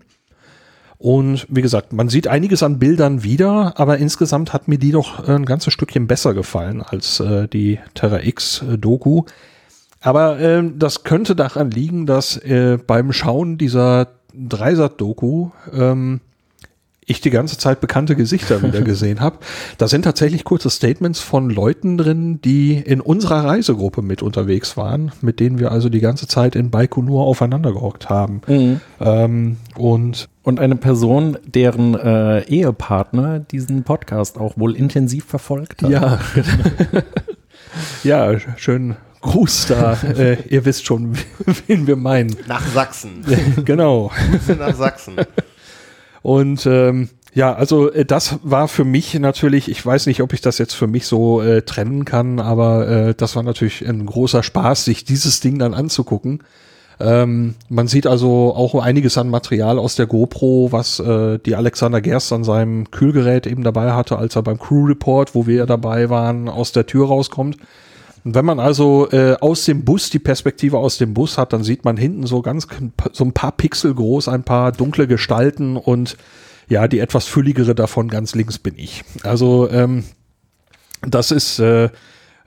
Und 0.97 1.47
wie 1.49 1.63
gesagt, 1.63 1.95
man 1.95 2.11
sieht 2.11 2.29
einiges 2.29 2.63
an 2.63 2.79
Bildern 2.79 3.23
wieder, 3.23 3.79
aber 3.79 3.97
insgesamt 3.99 4.53
hat 4.53 4.69
mir 4.69 4.79
die 4.79 4.93
doch 4.93 5.27
ein 5.27 5.47
ganzes 5.47 5.73
Stückchen 5.73 6.07
besser 6.07 6.35
gefallen 6.35 6.83
als 6.83 7.21
äh, 7.21 7.49
die 7.49 7.79
Terra 7.95 8.23
X 8.23 8.63
äh, 8.63 8.77
Doku. 8.77 9.25
Aber 10.03 10.39
äh, 10.39 10.63
das 10.77 11.05
könnte 11.05 11.35
daran 11.35 11.71
liegen, 11.71 12.05
dass 12.05 12.37
äh, 12.37 12.79
beim 12.87 13.13
Schauen 13.13 13.57
dieser 13.57 14.09
Dreisat-Doku 14.35 15.51
ähm, 15.73 16.21
ich 17.11 17.21
die 17.21 17.31
ganze 17.31 17.59
Zeit 17.59 17.81
bekannte 17.81 18.15
Gesichter 18.15 18.63
wieder 18.63 18.83
gesehen 18.83 19.21
habe. 19.21 19.39
Da 19.79 19.89
sind 19.89 20.03
tatsächlich 20.03 20.45
kurze 20.45 20.71
Statements 20.71 21.21
von 21.21 21.51
Leuten 21.51 21.99
drin, 21.99 22.41
die 22.43 22.75
in 22.75 23.01
unserer 23.01 23.45
Reisegruppe 23.45 24.03
mit 24.03 24.23
unterwegs 24.23 24.77
waren, 24.77 25.13
mit 25.21 25.41
denen 25.41 25.59
wir 25.59 25.73
also 25.73 25.89
die 25.89 26.01
ganze 26.01 26.29
Zeit 26.29 26.55
in 26.55 26.71
Baikonur 26.71 27.25
aufeinander 27.25 27.73
gehockt 27.73 28.09
haben. 28.09 28.43
Mhm. 28.47 28.81
Ähm, 29.01 29.57
und 29.77 30.29
und 30.43 30.59
eine 30.59 30.77
Person, 30.77 31.37
deren 31.45 31.95
äh, 31.95 32.41
Ehepartner 32.45 33.41
diesen 33.41 33.83
Podcast 33.83 34.39
auch 34.39 34.57
wohl 34.57 34.75
intensiv 34.75 35.27
verfolgt 35.27 35.83
hat. 35.83 35.91
Ja, 35.91 36.19
ja 38.03 38.39
schön 38.57 38.97
Gruß 39.21 39.67
da. 39.67 39.99
äh, 40.03 40.39
ihr 40.49 40.65
wisst 40.65 40.87
schon, 40.87 41.17
wen 41.67 41.87
wir 41.87 41.97
meinen. 41.97 42.37
Nach 42.47 42.67
Sachsen. 42.67 43.25
genau. 43.65 44.11
Grüße 44.31 44.57
nach 44.59 44.75
Sachsen. 44.75 45.17
Und 46.23 46.67
ähm, 46.67 47.09
ja, 47.33 47.55
also 47.55 47.91
äh, 47.93 48.05
das 48.05 48.39
war 48.43 48.69
für 48.69 48.85
mich 48.85 49.15
natürlich, 49.15 49.71
ich 49.71 49.85
weiß 49.85 50.07
nicht, 50.07 50.23
ob 50.23 50.33
ich 50.33 50.41
das 50.41 50.59
jetzt 50.59 50.75
für 50.75 50.87
mich 50.87 51.07
so 51.07 51.43
äh, 51.43 51.63
trennen 51.63 52.05
kann, 52.05 52.41
aber 52.41 52.89
äh, 52.89 53.15
das 53.15 53.37
war 53.37 53.43
natürlich 53.43 53.87
ein 53.87 54.05
großer 54.07 54.43
Spaß, 54.43 54.85
sich 54.85 55.05
dieses 55.05 55.41
Ding 55.41 55.59
dann 55.59 55.75
anzugucken. 55.75 56.43
Ähm, 56.99 57.55
man 57.71 57.89
sieht 57.89 58.07
also 58.07 58.55
auch 58.55 58.75
einiges 58.75 59.17
an 59.17 59.31
Material 59.31 59.79
aus 59.79 59.95
der 59.95 60.07
GoPro, 60.07 60.71
was 60.71 60.99
äh, 60.99 61.39
die 61.39 61.57
Alexander 61.57 62.03
Gerst 62.03 62.33
an 62.33 62.45
seinem 62.45 62.91
Kühlgerät 62.91 63.47
eben 63.47 63.65
dabei 63.65 63.93
hatte, 63.93 64.19
als 64.19 64.37
er 64.37 64.43
beim 64.43 64.59
Crew 64.59 64.87
Report, 64.87 65.35
wo 65.35 65.47
wir 65.47 65.65
dabei 65.65 66.11
waren, 66.11 66.49
aus 66.49 66.73
der 66.73 66.87
Tür 66.87 67.07
rauskommt. 67.07 67.57
Und 68.25 68.35
wenn 68.35 68.45
man 68.45 68.61
also 68.61 69.09
äh, 69.11 69.37
aus 69.41 69.65
dem 69.65 69.85
Bus 69.85 70.11
die 70.11 70.19
Perspektive 70.19 70.79
aus 70.79 70.99
dem 70.99 71.15
Bus 71.15 71.39
hat, 71.39 71.53
dann 71.53 71.65
sieht 71.65 71.85
man 71.85 71.97
hinten 71.97 72.27
so 72.27 72.43
ganz 72.43 72.67
so 73.13 73.25
ein 73.25 73.33
paar 73.33 73.53
Pixel 73.53 73.95
groß, 73.95 74.29
ein 74.29 74.45
paar 74.45 74.73
dunkle 74.73 75.07
Gestalten 75.07 75.77
und 75.77 76.17
ja, 76.69 76.87
die 76.87 77.01
etwas 77.01 77.27
fülligere 77.27 77.75
davon 77.75 78.09
ganz 78.09 78.35
links 78.35 78.59
bin 78.59 78.75
ich. 78.77 79.03
Also 79.23 79.69
ähm, 79.71 80.05
das 81.03 81.31
ist 81.31 81.59
äh, 81.59 81.89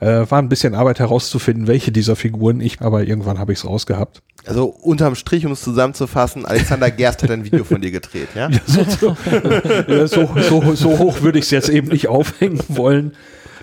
äh, 0.04 0.30
war 0.30 0.40
ein 0.40 0.50
bisschen 0.50 0.76
Arbeit 0.76 1.00
herauszufinden, 1.00 1.68
welche 1.68 1.92
dieser 1.92 2.16
Figuren 2.16 2.60
ich, 2.60 2.82
aber 2.82 3.04
irgendwann 3.04 3.40
habe 3.40 3.54
ich 3.54 3.60
es 3.60 3.66
rausgehabt. 3.66 4.22
Also 4.46 4.66
unterm 4.66 5.16
Strich, 5.16 5.46
um 5.46 5.54
es 5.54 5.62
zusammenzufassen, 5.62 6.46
Alexander 6.46 6.92
Gerst 6.92 7.24
hat 7.24 7.32
ein 7.32 7.46
Video 7.46 7.64
von 7.64 7.82
dir 7.82 7.92
gedreht, 7.92 8.28
ja? 8.36 8.50
ja, 9.88 10.08
so, 10.08 10.30
so, 10.36 10.42
so, 10.42 10.76
so 10.76 11.00
hoch 11.00 11.22
würde 11.22 11.40
ich 11.40 11.46
es 11.46 11.52
jetzt 11.52 11.70
eben 11.70 11.88
nicht 11.88 12.10
aufhängen 12.10 12.60
wollen. 12.68 13.14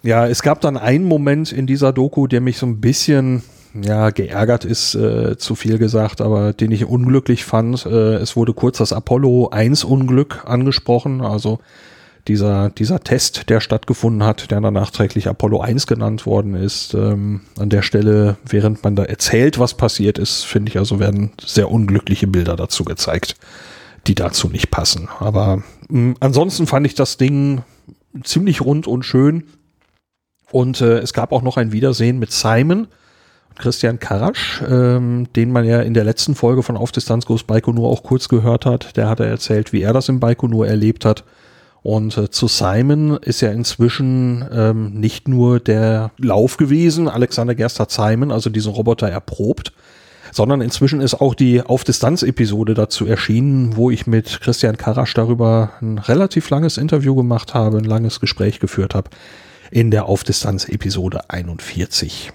Ja, 0.02 0.26
es 0.26 0.42
gab 0.42 0.60
dann 0.60 0.76
einen 0.76 1.04
Moment 1.04 1.52
in 1.52 1.66
dieser 1.66 1.92
Doku, 1.92 2.26
der 2.26 2.40
mich 2.40 2.58
so 2.58 2.66
ein 2.66 2.80
bisschen 2.80 3.42
ja, 3.74 4.10
geärgert 4.10 4.64
ist 4.64 4.94
äh, 4.94 5.36
zu 5.36 5.54
viel 5.54 5.78
gesagt, 5.78 6.20
aber 6.20 6.52
den 6.52 6.72
ich 6.72 6.86
unglücklich 6.86 7.44
fand. 7.44 7.86
Äh, 7.86 8.14
es 8.16 8.36
wurde 8.36 8.52
kurz 8.52 8.78
das 8.78 8.92
Apollo 8.92 9.50
1 9.50 9.84
Unglück 9.84 10.42
angesprochen, 10.46 11.20
also 11.20 11.60
dieser, 12.28 12.70
dieser 12.70 13.00
Test, 13.00 13.48
der 13.48 13.60
stattgefunden 13.60 14.24
hat, 14.24 14.50
der 14.50 14.60
dann 14.60 14.74
nachträglich 14.74 15.28
Apollo 15.28 15.60
1 15.60 15.86
genannt 15.86 16.26
worden 16.26 16.54
ist. 16.54 16.94
Ähm, 16.94 17.40
an 17.58 17.70
der 17.70 17.82
Stelle, 17.82 18.36
während 18.46 18.82
man 18.84 18.96
da 18.96 19.04
erzählt, 19.04 19.58
was 19.58 19.74
passiert 19.74 20.18
ist, 20.18 20.44
finde 20.44 20.70
ich 20.70 20.78
also 20.78 21.00
werden 21.00 21.32
sehr 21.42 21.70
unglückliche 21.70 22.26
Bilder 22.26 22.56
dazu 22.56 22.84
gezeigt, 22.84 23.36
die 24.06 24.14
dazu 24.14 24.48
nicht 24.48 24.70
passen. 24.70 25.08
Aber 25.18 25.62
mh, 25.88 26.16
ansonsten 26.20 26.66
fand 26.66 26.86
ich 26.86 26.94
das 26.94 27.16
Ding 27.16 27.62
ziemlich 28.24 28.60
rund 28.60 28.86
und 28.86 29.04
schön. 29.04 29.44
Und 30.52 30.80
äh, 30.80 30.98
es 30.98 31.12
gab 31.12 31.32
auch 31.32 31.42
noch 31.42 31.56
ein 31.56 31.72
Wiedersehen 31.72 32.18
mit 32.18 32.32
Simon 32.32 32.88
und 33.48 33.58
Christian 33.58 34.00
Karasch, 34.00 34.62
ähm, 34.68 35.28
den 35.36 35.52
man 35.52 35.64
ja 35.64 35.80
in 35.80 35.94
der 35.94 36.04
letzten 36.04 36.34
Folge 36.34 36.62
von 36.62 36.76
Auf 36.76 36.92
Distanz 36.92 37.26
Goes 37.26 37.44
Baikonur 37.44 37.88
auch 37.88 38.02
kurz 38.02 38.28
gehört 38.28 38.66
hat. 38.66 38.96
Der 38.96 39.08
hat 39.08 39.20
er 39.20 39.26
erzählt, 39.26 39.72
wie 39.72 39.82
er 39.82 39.92
das 39.92 40.08
im 40.08 40.20
Baikonur 40.20 40.66
erlebt 40.66 41.04
hat. 41.04 41.24
Und 41.82 42.16
äh, 42.18 42.30
zu 42.30 42.46
Simon 42.46 43.16
ist 43.22 43.40
ja 43.40 43.50
inzwischen 43.50 44.44
ähm, 44.52 44.92
nicht 45.00 45.28
nur 45.28 45.60
der 45.60 46.10
Lauf 46.18 46.56
gewesen, 46.58 47.08
Alexander 47.08 47.54
Gerst 47.54 47.80
hat 47.80 47.90
Simon, 47.90 48.30
also 48.30 48.50
diesen 48.50 48.72
Roboter 48.72 49.08
erprobt, 49.08 49.72
sondern 50.30 50.60
inzwischen 50.60 51.00
ist 51.00 51.14
auch 51.14 51.34
die 51.34 51.62
Auf-Distanz-Episode 51.62 52.74
dazu 52.74 53.06
erschienen, 53.06 53.76
wo 53.76 53.90
ich 53.90 54.06
mit 54.06 54.40
Christian 54.42 54.76
Karasch 54.76 55.14
darüber 55.14 55.70
ein 55.80 55.98
relativ 55.98 56.50
langes 56.50 56.76
Interview 56.76 57.14
gemacht 57.14 57.54
habe, 57.54 57.78
ein 57.78 57.84
langes 57.84 58.20
Gespräch 58.20 58.60
geführt 58.60 58.94
habe 58.94 59.08
in 59.70 59.90
der 59.90 60.06
Auf-Distanz-Episode 60.06 61.30
41. 61.30 62.32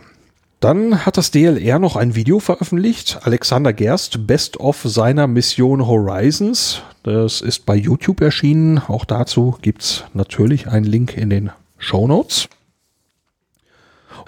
Dann 0.60 1.06
hat 1.06 1.18
das 1.18 1.32
DLR 1.32 1.80
noch 1.80 1.96
ein 1.96 2.16
Video 2.16 2.40
veröffentlicht. 2.40 3.20
Alexander 3.24 3.74
Gerst, 3.74 4.26
Best 4.26 4.60
of 4.60 4.82
seiner 4.84 5.28
Mission 5.28 5.86
Horizons. 5.86 6.82
Das 7.04 7.42
ist 7.42 7.66
bei 7.66 7.76
YouTube 7.76 8.22
erschienen. 8.22 8.80
Auch 8.80 9.06
dazu 9.06 9.58
gibt 9.62 9.84
es 9.84 10.04
natürlich 10.14 10.68
einen 10.68 10.86
Link 10.86 11.16
in 11.18 11.30
den 11.30 11.52
Show 11.78 12.08
Notes. 12.08 12.48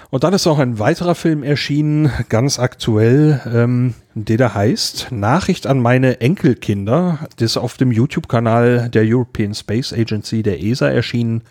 Und 0.10 0.24
dann 0.24 0.34
ist 0.34 0.48
auch 0.48 0.60
ein 0.60 0.80
weiterer 0.80 1.16
Film 1.16 1.44
erschienen, 1.44 2.12
ganz 2.30 2.60
aktuell, 2.60 3.42
ähm, 3.52 3.94
der 4.14 4.38
da 4.38 4.54
heißt 4.54 5.08
Nachricht 5.12 5.68
an 5.68 5.80
meine 5.80 6.22
Enkelkinder. 6.22 7.20
Das 7.38 7.52
ist 7.52 7.58
auf 7.58 7.78
dem 7.78 7.92
YouTube-Kanal 7.92 8.90
der 8.90 9.04
European 9.06 9.54
Space 9.54 9.92
Agency, 9.92 10.44
der 10.44 10.64
ESA, 10.64 10.90
erschienen. 10.90 11.42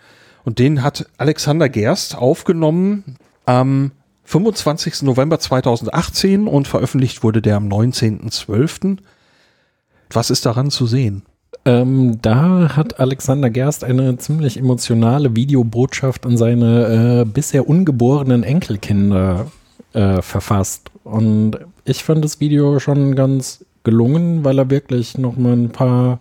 Und 0.46 0.60
den 0.60 0.84
hat 0.84 1.06
Alexander 1.18 1.68
Gerst 1.68 2.16
aufgenommen 2.16 3.16
am 3.46 3.90
25. 4.24 5.02
November 5.02 5.40
2018 5.40 6.46
und 6.46 6.68
veröffentlicht 6.68 7.24
wurde 7.24 7.42
der 7.42 7.56
am 7.56 7.68
19.12. 7.68 8.98
Was 10.10 10.30
ist 10.30 10.46
daran 10.46 10.70
zu 10.70 10.86
sehen? 10.86 11.22
Ähm, 11.64 12.22
da 12.22 12.76
hat 12.76 13.00
Alexander 13.00 13.50
Gerst 13.50 13.82
eine 13.82 14.18
ziemlich 14.18 14.56
emotionale 14.56 15.34
Videobotschaft 15.34 16.24
an 16.24 16.36
seine 16.36 17.22
äh, 17.22 17.24
bisher 17.24 17.68
ungeborenen 17.68 18.44
Enkelkinder 18.44 19.48
äh, 19.94 20.22
verfasst. 20.22 20.92
Und 21.02 21.58
ich 21.84 22.04
fand 22.04 22.24
das 22.24 22.38
Video 22.38 22.78
schon 22.78 23.16
ganz 23.16 23.64
gelungen, 23.82 24.44
weil 24.44 24.60
er 24.60 24.70
wirklich 24.70 25.18
noch 25.18 25.36
mal 25.36 25.54
ein 25.54 25.70
paar 25.70 26.20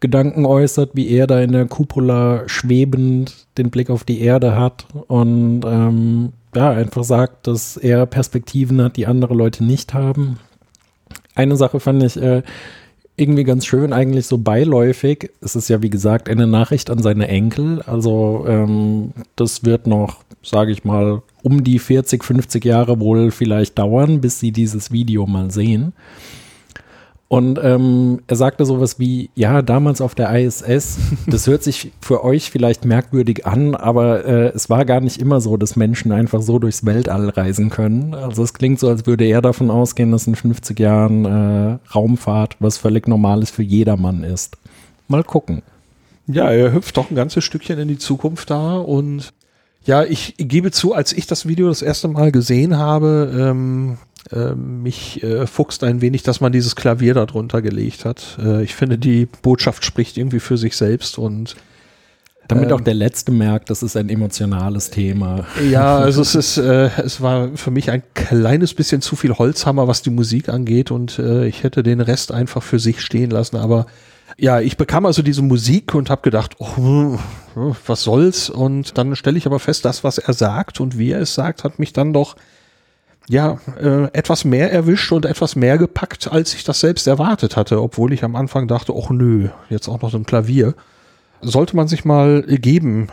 Gedanken 0.00 0.46
äußert, 0.46 0.90
wie 0.94 1.08
er 1.08 1.26
da 1.26 1.40
in 1.40 1.52
der 1.52 1.66
Cupola 1.66 2.44
schwebend 2.46 3.46
den 3.58 3.70
Blick 3.70 3.90
auf 3.90 4.04
die 4.04 4.20
Erde 4.20 4.56
hat 4.56 4.86
und 5.08 5.62
ähm, 5.66 6.32
ja, 6.54 6.70
einfach 6.70 7.04
sagt, 7.04 7.46
dass 7.46 7.76
er 7.76 8.06
Perspektiven 8.06 8.82
hat, 8.82 8.96
die 8.96 9.06
andere 9.06 9.34
Leute 9.34 9.62
nicht 9.62 9.94
haben. 9.94 10.38
Eine 11.34 11.56
Sache 11.56 11.80
fand 11.80 12.02
ich 12.02 12.16
äh, 12.16 12.42
irgendwie 13.16 13.44
ganz 13.44 13.66
schön, 13.66 13.92
eigentlich 13.92 14.26
so 14.26 14.38
beiläufig. 14.38 15.30
Es 15.40 15.54
ist 15.54 15.68
ja, 15.68 15.82
wie 15.82 15.90
gesagt, 15.90 16.28
eine 16.28 16.46
Nachricht 16.46 16.90
an 16.90 17.02
seine 17.02 17.28
Enkel. 17.28 17.82
Also 17.82 18.44
ähm, 18.48 19.12
das 19.36 19.64
wird 19.64 19.86
noch, 19.86 20.24
sage 20.42 20.72
ich 20.72 20.84
mal, 20.84 21.22
um 21.42 21.62
die 21.62 21.78
40, 21.78 22.24
50 22.24 22.64
Jahre 22.64 22.98
wohl 22.98 23.30
vielleicht 23.30 23.78
dauern, 23.78 24.20
bis 24.20 24.40
sie 24.40 24.52
dieses 24.52 24.90
Video 24.90 25.26
mal 25.26 25.50
sehen. 25.50 25.92
Und 27.32 27.60
ähm, 27.62 28.22
er 28.26 28.34
sagte 28.34 28.64
sowas 28.64 28.98
wie, 28.98 29.30
ja, 29.36 29.62
damals 29.62 30.00
auf 30.00 30.16
der 30.16 30.36
ISS, 30.36 30.98
das 31.28 31.46
hört 31.46 31.62
sich 31.62 31.92
für 32.00 32.24
euch 32.24 32.50
vielleicht 32.50 32.84
merkwürdig 32.84 33.46
an, 33.46 33.76
aber 33.76 34.24
äh, 34.24 34.48
es 34.48 34.68
war 34.68 34.84
gar 34.84 35.00
nicht 35.00 35.18
immer 35.22 35.40
so, 35.40 35.56
dass 35.56 35.76
Menschen 35.76 36.10
einfach 36.10 36.42
so 36.42 36.58
durchs 36.58 36.84
Weltall 36.84 37.28
reisen 37.28 37.70
können. 37.70 38.14
Also 38.14 38.42
es 38.42 38.52
klingt 38.52 38.80
so, 38.80 38.88
als 38.88 39.06
würde 39.06 39.26
er 39.26 39.42
davon 39.42 39.70
ausgehen, 39.70 40.10
dass 40.10 40.26
in 40.26 40.34
50 40.34 40.76
Jahren 40.80 41.24
äh, 41.24 41.78
Raumfahrt 41.94 42.56
was 42.58 42.78
völlig 42.78 43.06
Normales 43.06 43.52
für 43.52 43.62
jedermann 43.62 44.24
ist. 44.24 44.56
Mal 45.06 45.22
gucken. 45.22 45.62
Ja, 46.26 46.50
er 46.50 46.72
hüpft 46.72 46.96
doch 46.96 47.12
ein 47.12 47.14
ganzes 47.14 47.44
Stückchen 47.44 47.78
in 47.78 47.86
die 47.86 47.98
Zukunft 47.98 48.50
da 48.50 48.76
und 48.78 49.32
ja, 49.84 50.02
ich 50.02 50.34
gebe 50.36 50.72
zu, 50.72 50.94
als 50.94 51.12
ich 51.12 51.28
das 51.28 51.46
Video 51.46 51.68
das 51.68 51.80
erste 51.80 52.08
Mal 52.08 52.32
gesehen 52.32 52.76
habe, 52.76 53.32
ähm, 53.38 53.98
äh, 54.32 54.54
mich 54.54 55.22
äh, 55.22 55.46
fuchst 55.46 55.82
ein 55.84 56.00
wenig, 56.00 56.22
dass 56.22 56.40
man 56.40 56.52
dieses 56.52 56.76
Klavier 56.76 57.14
da 57.14 57.26
drunter 57.26 57.62
gelegt 57.62 58.04
hat. 58.04 58.38
Äh, 58.42 58.62
ich 58.62 58.74
finde, 58.74 58.98
die 58.98 59.26
Botschaft 59.42 59.84
spricht 59.84 60.16
irgendwie 60.16 60.40
für 60.40 60.56
sich 60.58 60.76
selbst 60.76 61.18
und 61.18 61.56
damit 62.48 62.70
ähm, 62.70 62.76
auch 62.76 62.80
der 62.80 62.94
Letzte 62.94 63.32
merkt, 63.32 63.70
das 63.70 63.82
ist 63.82 63.96
ein 63.96 64.08
emotionales 64.08 64.90
Thema. 64.90 65.46
Ja, 65.70 65.98
also 65.98 66.20
es 66.20 66.34
ist, 66.34 66.58
äh, 66.58 66.90
es 67.04 67.20
war 67.20 67.50
für 67.56 67.70
mich 67.70 67.90
ein 67.90 68.02
kleines 68.14 68.74
bisschen 68.74 69.02
zu 69.02 69.16
viel 69.16 69.34
Holzhammer, 69.34 69.86
was 69.88 70.02
die 70.02 70.10
Musik 70.10 70.48
angeht 70.48 70.90
und 70.90 71.18
äh, 71.18 71.46
ich 71.46 71.62
hätte 71.62 71.82
den 71.82 72.00
Rest 72.00 72.32
einfach 72.32 72.62
für 72.62 72.78
sich 72.78 73.00
stehen 73.00 73.30
lassen, 73.30 73.56
aber 73.56 73.86
Ja, 74.36 74.60
ich 74.60 74.76
bekam 74.76 75.06
also 75.06 75.22
diese 75.22 75.42
Musik 75.42 75.94
und 75.94 76.10
habe 76.10 76.22
gedacht, 76.22 76.56
oh, 76.58 77.18
was 77.86 78.02
soll's? 78.02 78.48
Und 78.48 78.96
dann 78.96 79.16
stelle 79.16 79.38
ich 79.38 79.46
aber 79.46 79.58
fest, 79.58 79.84
das, 79.84 80.04
was 80.04 80.18
er 80.18 80.32
sagt 80.34 80.80
und 80.80 80.98
wie 80.98 81.10
er 81.10 81.20
es 81.20 81.34
sagt, 81.34 81.64
hat 81.64 81.78
mich 81.78 81.92
dann 81.92 82.12
doch 82.12 82.36
ja 83.30 83.58
äh, 83.80 84.06
etwas 84.12 84.44
mehr 84.44 84.72
erwischt 84.72 85.12
und 85.12 85.24
etwas 85.24 85.54
mehr 85.54 85.78
gepackt, 85.78 86.32
als 86.32 86.52
ich 86.52 86.64
das 86.64 86.80
selbst 86.80 87.06
erwartet 87.06 87.56
hatte, 87.56 87.80
obwohl 87.80 88.12
ich 88.12 88.24
am 88.24 88.34
Anfang 88.34 88.66
dachte, 88.66 88.94
oh 88.94 89.06
nö, 89.10 89.48
jetzt 89.68 89.86
auch 89.86 90.02
noch 90.02 90.10
so 90.10 90.18
ein 90.18 90.26
Klavier. 90.26 90.74
Sollte 91.40 91.76
man 91.76 91.86
sich 91.86 92.04
mal 92.04 92.42
geben, 92.42 93.08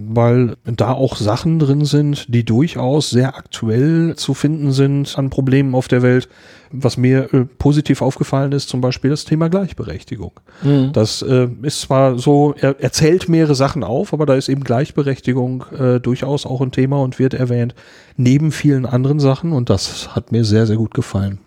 weil 0.00 0.56
da 0.64 0.92
auch 0.92 1.16
Sachen 1.16 1.58
drin 1.58 1.84
sind, 1.84 2.32
die 2.32 2.44
durchaus 2.44 3.10
sehr 3.10 3.36
aktuell 3.36 4.14
zu 4.14 4.32
finden 4.32 4.70
sind 4.70 5.18
an 5.18 5.28
Problemen 5.28 5.74
auf 5.74 5.88
der 5.88 6.02
Welt. 6.02 6.28
Was 6.70 6.96
mir 6.96 7.34
äh, 7.34 7.46
positiv 7.58 8.00
aufgefallen 8.00 8.52
ist, 8.52 8.68
zum 8.68 8.80
Beispiel 8.80 9.10
das 9.10 9.24
Thema 9.24 9.48
Gleichberechtigung. 9.48 10.32
Mhm. 10.62 10.92
Das 10.92 11.22
äh, 11.22 11.48
ist 11.62 11.80
zwar 11.80 12.16
so, 12.16 12.54
er, 12.60 12.76
er 12.78 12.92
zählt 12.92 13.28
mehrere 13.28 13.56
Sachen 13.56 13.82
auf, 13.82 14.12
aber 14.12 14.24
da 14.24 14.34
ist 14.34 14.48
eben 14.48 14.62
Gleichberechtigung 14.62 15.64
äh, 15.76 15.98
durchaus 15.98 16.46
auch 16.46 16.60
ein 16.60 16.70
Thema 16.70 17.02
und 17.02 17.18
wird 17.18 17.34
erwähnt, 17.34 17.74
neben 18.16 18.52
vielen 18.52 18.86
anderen 18.86 19.18
Sachen 19.18 19.50
und 19.50 19.68
das 19.68 20.14
hat 20.14 20.30
mir 20.30 20.44
sehr, 20.44 20.68
sehr 20.68 20.76
gut 20.76 20.94
gefallen. 20.94 21.38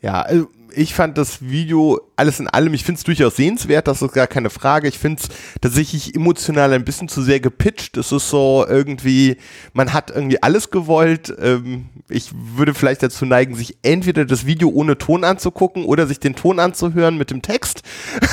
Ja, 0.00 0.22
also 0.22 0.46
ich 0.74 0.94
fand 0.94 1.18
das 1.18 1.42
Video 1.42 2.00
alles 2.16 2.40
in 2.40 2.48
allem, 2.48 2.74
ich 2.74 2.84
finde 2.84 2.98
es 2.98 3.04
durchaus 3.04 3.36
sehenswert, 3.36 3.86
das 3.86 4.02
ist 4.02 4.12
gar 4.12 4.26
keine 4.26 4.50
Frage. 4.50 4.88
Ich 4.88 4.98
finde 4.98 5.22
es 5.22 5.28
tatsächlich 5.60 6.14
emotional 6.14 6.72
ein 6.72 6.84
bisschen 6.84 7.08
zu 7.08 7.22
sehr 7.22 7.40
gepitcht. 7.40 7.96
Es 7.96 8.12
ist 8.12 8.28
so 8.28 8.66
irgendwie, 8.68 9.36
man 9.72 9.92
hat 9.92 10.10
irgendwie 10.10 10.42
alles 10.42 10.70
gewollt. 10.70 11.34
Ähm, 11.40 11.86
ich 12.08 12.30
würde 12.34 12.74
vielleicht 12.74 13.02
dazu 13.02 13.24
neigen, 13.24 13.54
sich 13.54 13.78
entweder 13.82 14.24
das 14.24 14.46
Video 14.46 14.68
ohne 14.68 14.98
Ton 14.98 15.24
anzugucken 15.24 15.84
oder 15.84 16.06
sich 16.06 16.20
den 16.20 16.34
Ton 16.34 16.58
anzuhören 16.58 17.16
mit 17.16 17.30
dem 17.30 17.42
Text. 17.42 17.82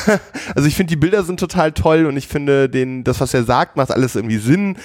also 0.55 0.67
ich 0.67 0.75
finde, 0.75 0.91
die 0.91 0.99
Bilder 0.99 1.23
sind 1.23 1.39
total 1.39 1.71
toll 1.71 2.05
und 2.05 2.17
ich 2.17 2.27
finde, 2.27 2.69
den, 2.69 3.03
das, 3.03 3.21
was 3.21 3.33
er 3.33 3.43
sagt, 3.43 3.77
macht 3.77 3.91
alles 3.91 4.15
irgendwie 4.15 4.37
Sinn 4.37 4.77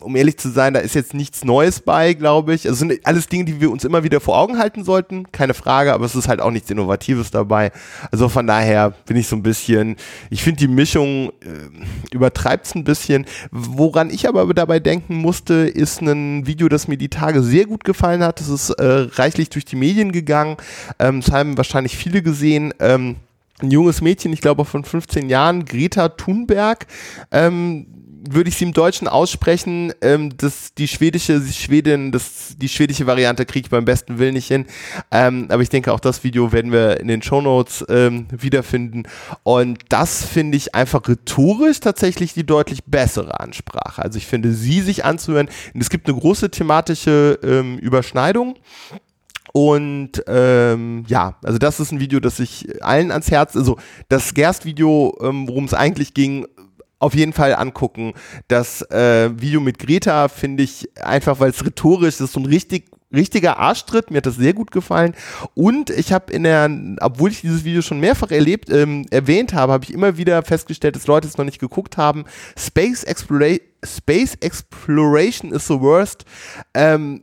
um 0.00 0.16
ehrlich 0.16 0.36
zu 0.38 0.50
sein, 0.50 0.74
da 0.74 0.80
ist 0.80 0.94
jetzt 0.94 1.14
nichts 1.14 1.44
Neues 1.44 1.80
bei, 1.80 2.14
glaube 2.14 2.54
ich. 2.54 2.66
Also 2.66 2.78
sind 2.78 3.00
alles 3.04 3.28
Dinge, 3.28 3.44
die 3.44 3.60
wir 3.60 3.70
uns 3.70 3.84
immer 3.84 4.04
wieder 4.04 4.20
vor 4.20 4.38
Augen 4.38 4.58
halten 4.58 4.84
sollten, 4.84 5.30
keine 5.32 5.54
Frage, 5.54 5.92
aber 5.92 6.04
es 6.04 6.14
ist 6.14 6.28
halt 6.28 6.40
auch 6.40 6.50
nichts 6.50 6.70
Innovatives 6.70 7.30
dabei. 7.30 7.72
Also 8.10 8.28
von 8.28 8.46
daher 8.46 8.90
bin 9.06 9.16
ich 9.16 9.28
so 9.28 9.36
ein 9.36 9.42
bisschen, 9.42 9.96
ich 10.30 10.42
finde 10.42 10.58
die 10.58 10.68
Mischung 10.68 11.30
äh, 11.40 12.14
übertreibt 12.14 12.66
es 12.66 12.74
ein 12.74 12.84
bisschen. 12.84 13.26
Woran 13.50 14.10
ich 14.10 14.28
aber 14.28 14.52
dabei 14.54 14.80
denken 14.80 15.16
musste, 15.16 15.54
ist 15.54 16.00
ein 16.02 16.46
Video, 16.46 16.68
das 16.68 16.88
mir 16.88 16.98
die 16.98 17.08
Tage 17.08 17.42
sehr 17.42 17.66
gut 17.66 17.84
gefallen 17.84 18.22
hat. 18.22 18.40
Es 18.40 18.48
ist 18.48 18.70
äh, 18.70 19.08
reichlich 19.12 19.50
durch 19.50 19.64
die 19.64 19.76
Medien 19.76 20.12
gegangen. 20.12 20.56
Ähm, 20.98 21.22
haben 21.36 21.56
wahrscheinlich 21.56 21.96
viele 21.96 22.22
gesehen. 22.22 22.72
Ähm, 22.80 23.16
ein 23.62 23.70
junges 23.70 24.02
Mädchen, 24.02 24.32
ich 24.32 24.40
glaube 24.40 24.64
von 24.64 24.84
15 24.84 25.30
Jahren, 25.30 25.64
Greta 25.64 26.10
Thunberg, 26.10 26.86
ähm, 27.30 27.86
würde 28.30 28.48
ich 28.48 28.56
sie 28.56 28.64
im 28.64 28.72
Deutschen 28.72 29.08
aussprechen, 29.08 29.92
ähm, 30.00 30.36
das, 30.36 30.74
die 30.74 30.88
schwedische 30.88 31.40
die 31.40 31.52
Schwedin, 31.52 32.12
das, 32.12 32.54
die 32.56 32.68
schwedische 32.68 33.06
Variante 33.06 33.46
kriege 33.46 33.66
ich 33.66 33.70
beim 33.70 33.84
besten 33.84 34.18
Willen 34.18 34.34
nicht 34.34 34.48
hin. 34.48 34.66
Ähm, 35.10 35.46
aber 35.48 35.62
ich 35.62 35.68
denke, 35.68 35.92
auch 35.92 36.00
das 36.00 36.24
Video 36.24 36.52
werden 36.52 36.72
wir 36.72 37.00
in 37.00 37.08
den 37.08 37.22
Shownotes 37.22 37.84
ähm, 37.88 38.26
wiederfinden. 38.30 39.04
Und 39.42 39.78
das 39.88 40.24
finde 40.24 40.56
ich 40.56 40.74
einfach 40.74 41.06
rhetorisch 41.08 41.80
tatsächlich 41.80 42.34
die 42.34 42.44
deutlich 42.44 42.84
bessere 42.84 43.40
Ansprache. 43.40 44.02
Also 44.02 44.18
ich 44.18 44.26
finde, 44.26 44.52
sie 44.52 44.80
sich 44.80 45.04
anzuhören, 45.04 45.48
es 45.74 45.90
gibt 45.90 46.08
eine 46.08 46.18
große 46.18 46.50
thematische 46.50 47.38
ähm, 47.42 47.78
Überschneidung. 47.78 48.56
Und 49.52 50.22
ähm, 50.26 51.04
ja, 51.08 51.36
also 51.42 51.56
das 51.56 51.80
ist 51.80 51.90
ein 51.90 51.98
Video, 51.98 52.20
das 52.20 52.40
ich 52.40 52.84
allen 52.84 53.10
ans 53.10 53.30
Herz, 53.30 53.56
also 53.56 53.78
das 54.10 54.34
Gerst-Video, 54.34 55.16
ähm, 55.22 55.48
worum 55.48 55.64
es 55.64 55.72
eigentlich 55.72 56.12
ging, 56.12 56.46
auf 57.06 57.14
jeden 57.14 57.32
Fall 57.32 57.54
angucken. 57.54 58.14
Das 58.48 58.82
äh, 58.90 59.30
Video 59.40 59.60
mit 59.60 59.78
Greta 59.78 60.28
finde 60.28 60.64
ich 60.64 60.88
einfach, 61.00 61.40
weil 61.40 61.50
es 61.50 61.64
rhetorisch 61.64 62.20
ist, 62.20 62.32
so 62.32 62.40
ein 62.40 62.46
richtig 62.46 62.90
richtiger 63.12 63.58
Arschtritt. 63.58 64.10
Mir 64.10 64.18
hat 64.18 64.26
das 64.26 64.36
sehr 64.36 64.52
gut 64.52 64.70
gefallen. 64.70 65.14
Und 65.54 65.90
ich 65.90 66.12
habe 66.12 66.32
in 66.32 66.42
der, 66.42 66.68
obwohl 67.00 67.30
ich 67.30 67.40
dieses 67.40 67.64
Video 67.64 67.80
schon 67.82 68.00
mehrfach 68.00 68.30
erlebt, 68.30 68.70
ähm, 68.70 69.06
erwähnt 69.10 69.54
habe, 69.54 69.72
habe 69.72 69.84
ich 69.84 69.92
immer 69.92 70.16
wieder 70.16 70.42
festgestellt, 70.42 70.96
dass 70.96 71.06
Leute 71.06 71.28
es 71.28 71.38
noch 71.38 71.44
nicht 71.44 71.60
geguckt 71.60 71.96
haben. 71.96 72.24
Space, 72.58 73.04
Explora 73.04 73.56
Space 73.84 74.34
Exploration 74.40 75.52
is 75.52 75.68
the 75.68 75.80
worst. 75.80 76.24
Ähm, 76.74 77.22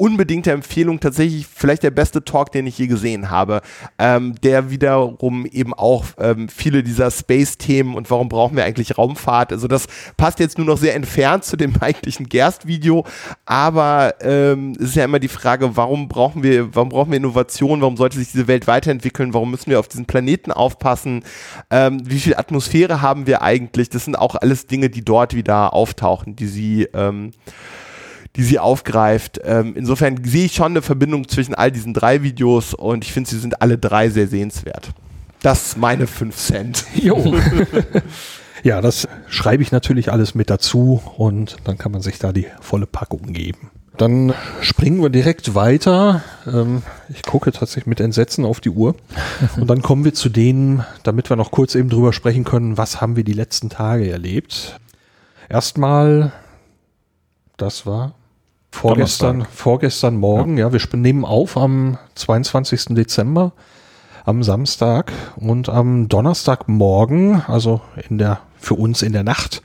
unbedingte 0.00 0.50
Empfehlung, 0.50 0.98
tatsächlich 0.98 1.46
vielleicht 1.46 1.82
der 1.82 1.90
beste 1.90 2.24
Talk, 2.24 2.52
den 2.52 2.66
ich 2.66 2.78
je 2.78 2.86
gesehen 2.86 3.28
habe, 3.28 3.60
ähm, 3.98 4.34
der 4.42 4.70
wiederum 4.70 5.44
eben 5.44 5.74
auch 5.74 6.06
ähm, 6.18 6.48
viele 6.48 6.82
dieser 6.82 7.10
Space-Themen 7.10 7.94
und 7.94 8.10
warum 8.10 8.30
brauchen 8.30 8.56
wir 8.56 8.64
eigentlich 8.64 8.96
Raumfahrt, 8.96 9.52
also 9.52 9.68
das 9.68 9.88
passt 10.16 10.40
jetzt 10.40 10.56
nur 10.56 10.66
noch 10.66 10.78
sehr 10.78 10.94
entfernt 10.94 11.44
zu 11.44 11.58
dem 11.58 11.74
eigentlichen 11.80 12.30
Gerst-Video, 12.30 13.04
aber 13.44 14.14
ähm, 14.22 14.72
es 14.78 14.86
ist 14.86 14.96
ja 14.96 15.04
immer 15.04 15.18
die 15.18 15.28
Frage, 15.28 15.76
warum 15.76 16.08
brauchen 16.08 16.42
wir, 16.42 16.74
warum 16.74 16.88
brauchen 16.88 17.10
wir 17.10 17.18
Innovation, 17.18 17.82
warum 17.82 17.98
sollte 17.98 18.16
sich 18.16 18.32
diese 18.32 18.48
Welt 18.48 18.66
weiterentwickeln, 18.66 19.34
warum 19.34 19.50
müssen 19.50 19.68
wir 19.68 19.78
auf 19.78 19.88
diesen 19.88 20.06
Planeten 20.06 20.50
aufpassen, 20.50 21.24
ähm, 21.70 22.00
wie 22.06 22.20
viel 22.20 22.34
Atmosphäre 22.36 23.02
haben 23.02 23.26
wir 23.26 23.42
eigentlich, 23.42 23.90
das 23.90 24.06
sind 24.06 24.16
auch 24.16 24.34
alles 24.34 24.66
Dinge, 24.66 24.88
die 24.88 25.04
dort 25.04 25.34
wieder 25.34 25.74
auftauchen, 25.74 26.36
die 26.36 26.46
sie 26.46 26.88
ähm, 26.94 27.32
die 28.36 28.42
sie 28.42 28.58
aufgreift. 28.58 29.40
Ähm, 29.44 29.74
insofern 29.76 30.24
sehe 30.24 30.46
ich 30.46 30.54
schon 30.54 30.72
eine 30.72 30.82
Verbindung 30.82 31.28
zwischen 31.28 31.54
all 31.54 31.72
diesen 31.72 31.94
drei 31.94 32.22
Videos 32.22 32.74
und 32.74 33.04
ich 33.04 33.12
finde, 33.12 33.30
sie 33.30 33.38
sind 33.38 33.60
alle 33.60 33.78
drei 33.78 34.08
sehr 34.08 34.28
sehenswert. 34.28 34.90
Das 35.42 35.68
ist 35.68 35.78
meine 35.78 36.06
5 36.06 36.36
Cent. 36.36 36.84
Jo. 36.94 37.34
ja, 38.62 38.80
das 38.80 39.08
schreibe 39.28 39.62
ich 39.62 39.72
natürlich 39.72 40.12
alles 40.12 40.34
mit 40.34 40.50
dazu 40.50 41.02
und 41.16 41.56
dann 41.64 41.78
kann 41.78 41.92
man 41.92 42.02
sich 42.02 42.18
da 42.18 42.32
die 42.32 42.46
volle 42.60 42.86
Packung 42.86 43.32
geben. 43.32 43.70
Dann 43.96 44.32
springen 44.62 45.02
wir 45.02 45.10
direkt 45.10 45.54
weiter. 45.54 46.22
Ähm, 46.46 46.82
ich 47.08 47.22
gucke 47.22 47.52
tatsächlich 47.52 47.86
mit 47.86 48.00
Entsetzen 48.00 48.46
auf 48.46 48.60
die 48.60 48.70
Uhr. 48.70 48.94
Und 49.56 49.68
dann 49.68 49.82
kommen 49.82 50.04
wir 50.04 50.14
zu 50.14 50.30
denen, 50.30 50.84
damit 51.02 51.28
wir 51.28 51.36
noch 51.36 51.50
kurz 51.50 51.74
eben 51.74 51.90
drüber 51.90 52.12
sprechen 52.12 52.44
können, 52.44 52.78
was 52.78 53.00
haben 53.00 53.16
wir 53.16 53.24
die 53.24 53.34
letzten 53.34 53.68
Tage 53.68 54.10
erlebt. 54.10 54.78
Erstmal, 55.50 56.32
das 57.58 57.84
war 57.84 58.14
Vorgestern, 58.70 59.46
vorgestern 59.50 60.16
Morgen, 60.16 60.56
ja. 60.56 60.68
ja, 60.68 60.72
wir 60.72 60.98
nehmen 60.98 61.24
auf 61.24 61.56
am 61.56 61.98
22. 62.14 62.94
Dezember, 62.94 63.52
am 64.24 64.42
Samstag 64.42 65.12
und 65.36 65.68
am 65.68 66.08
Donnerstagmorgen, 66.08 67.42
also 67.46 67.80
in 68.08 68.18
der, 68.18 68.40
für 68.56 68.74
uns 68.74 69.02
in 69.02 69.12
der 69.12 69.24
Nacht, 69.24 69.62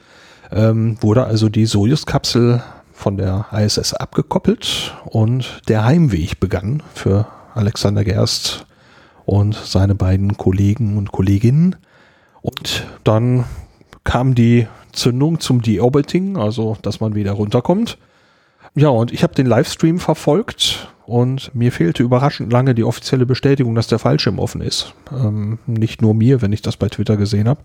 ähm, 0.51 0.97
wurde 1.01 1.25
also 1.25 1.49
die 1.49 1.65
Sojus-Kapsel 1.65 2.61
von 2.91 3.17
der 3.17 3.45
ISS 3.51 3.93
abgekoppelt 3.93 4.95
und 5.05 5.61
der 5.67 5.85
Heimweg 5.85 6.39
begann 6.39 6.81
für 6.93 7.27
Alexander 7.53 8.03
Gerst 8.03 8.65
und 9.25 9.55
seine 9.55 9.95
beiden 9.95 10.37
Kollegen 10.37 10.97
und 10.97 11.11
Kolleginnen. 11.11 11.75
Und 12.41 12.85
dann 13.03 13.45
kam 14.03 14.35
die 14.35 14.67
Zündung 14.93 15.39
zum 15.39 15.61
Deorbiting, 15.61 16.37
also 16.37 16.77
dass 16.81 16.99
man 16.99 17.15
wieder 17.15 17.33
runterkommt. 17.33 17.97
Ja, 18.75 18.89
und 18.89 19.13
ich 19.13 19.23
habe 19.23 19.33
den 19.33 19.45
Livestream 19.45 19.99
verfolgt 19.99 20.89
und 21.05 21.53
mir 21.55 21.71
fehlte 21.71 22.03
überraschend 22.03 22.51
lange 22.51 22.75
die 22.75 22.83
offizielle 22.83 23.25
Bestätigung, 23.25 23.73
dass 23.73 23.87
der 23.87 23.99
Fallschirm 23.99 24.37
offen 24.37 24.61
ist. 24.61 24.93
Ähm, 25.11 25.59
nicht 25.65 26.01
nur 26.01 26.13
mir, 26.13 26.41
wenn 26.41 26.51
ich 26.51 26.61
das 26.61 26.75
bei 26.77 26.89
Twitter 26.89 27.15
gesehen 27.15 27.47
habe. 27.47 27.61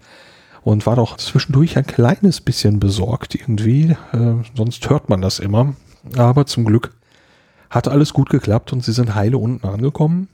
Und 0.63 0.87
war 0.87 0.97
doch 0.97 1.17
zwischendurch 1.17 1.79
ein 1.79 1.87
kleines 1.87 2.41
bisschen 2.43 2.81
besorgt 2.81 3.35
irgendwie. 3.35 3.97
Äh, 4.13 4.35
sonst 4.55 4.89
hört 4.91 5.09
man 5.09 5.23
das 5.23 5.39
immer. 5.39 5.75
Aber 6.17 6.47
zum 6.47 6.65
Glück 6.65 6.93
hat 7.71 7.89
alles 7.89 8.13
gut 8.13 8.29
geklappt 8.29 8.73
und 8.73 8.85
sie 8.85 8.93
sind 8.93 9.15
heile 9.15 9.39
unten 9.39 9.67
angekommen. 9.67 10.29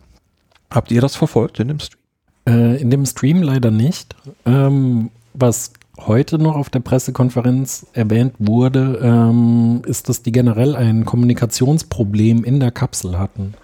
Habt 0.70 0.90
ihr 0.90 1.00
das 1.00 1.14
verfolgt 1.14 1.60
in 1.60 1.68
dem 1.68 1.78
Stream? 1.78 2.00
Äh, 2.48 2.80
in 2.80 2.90
dem 2.90 3.06
Stream 3.06 3.40
leider 3.40 3.70
nicht. 3.70 4.16
Ähm, 4.44 5.10
was 5.32 5.72
heute 5.98 6.38
noch 6.38 6.56
auf 6.56 6.70
der 6.70 6.80
Pressekonferenz 6.80 7.86
erwähnt 7.92 8.34
wurde, 8.38 9.00
ähm, 9.02 9.82
ist, 9.86 10.08
dass 10.08 10.22
die 10.22 10.32
generell 10.32 10.76
ein 10.76 11.04
Kommunikationsproblem 11.04 12.44
in 12.44 12.60
der 12.60 12.70
Kapsel 12.70 13.18
hatten. 13.18 13.54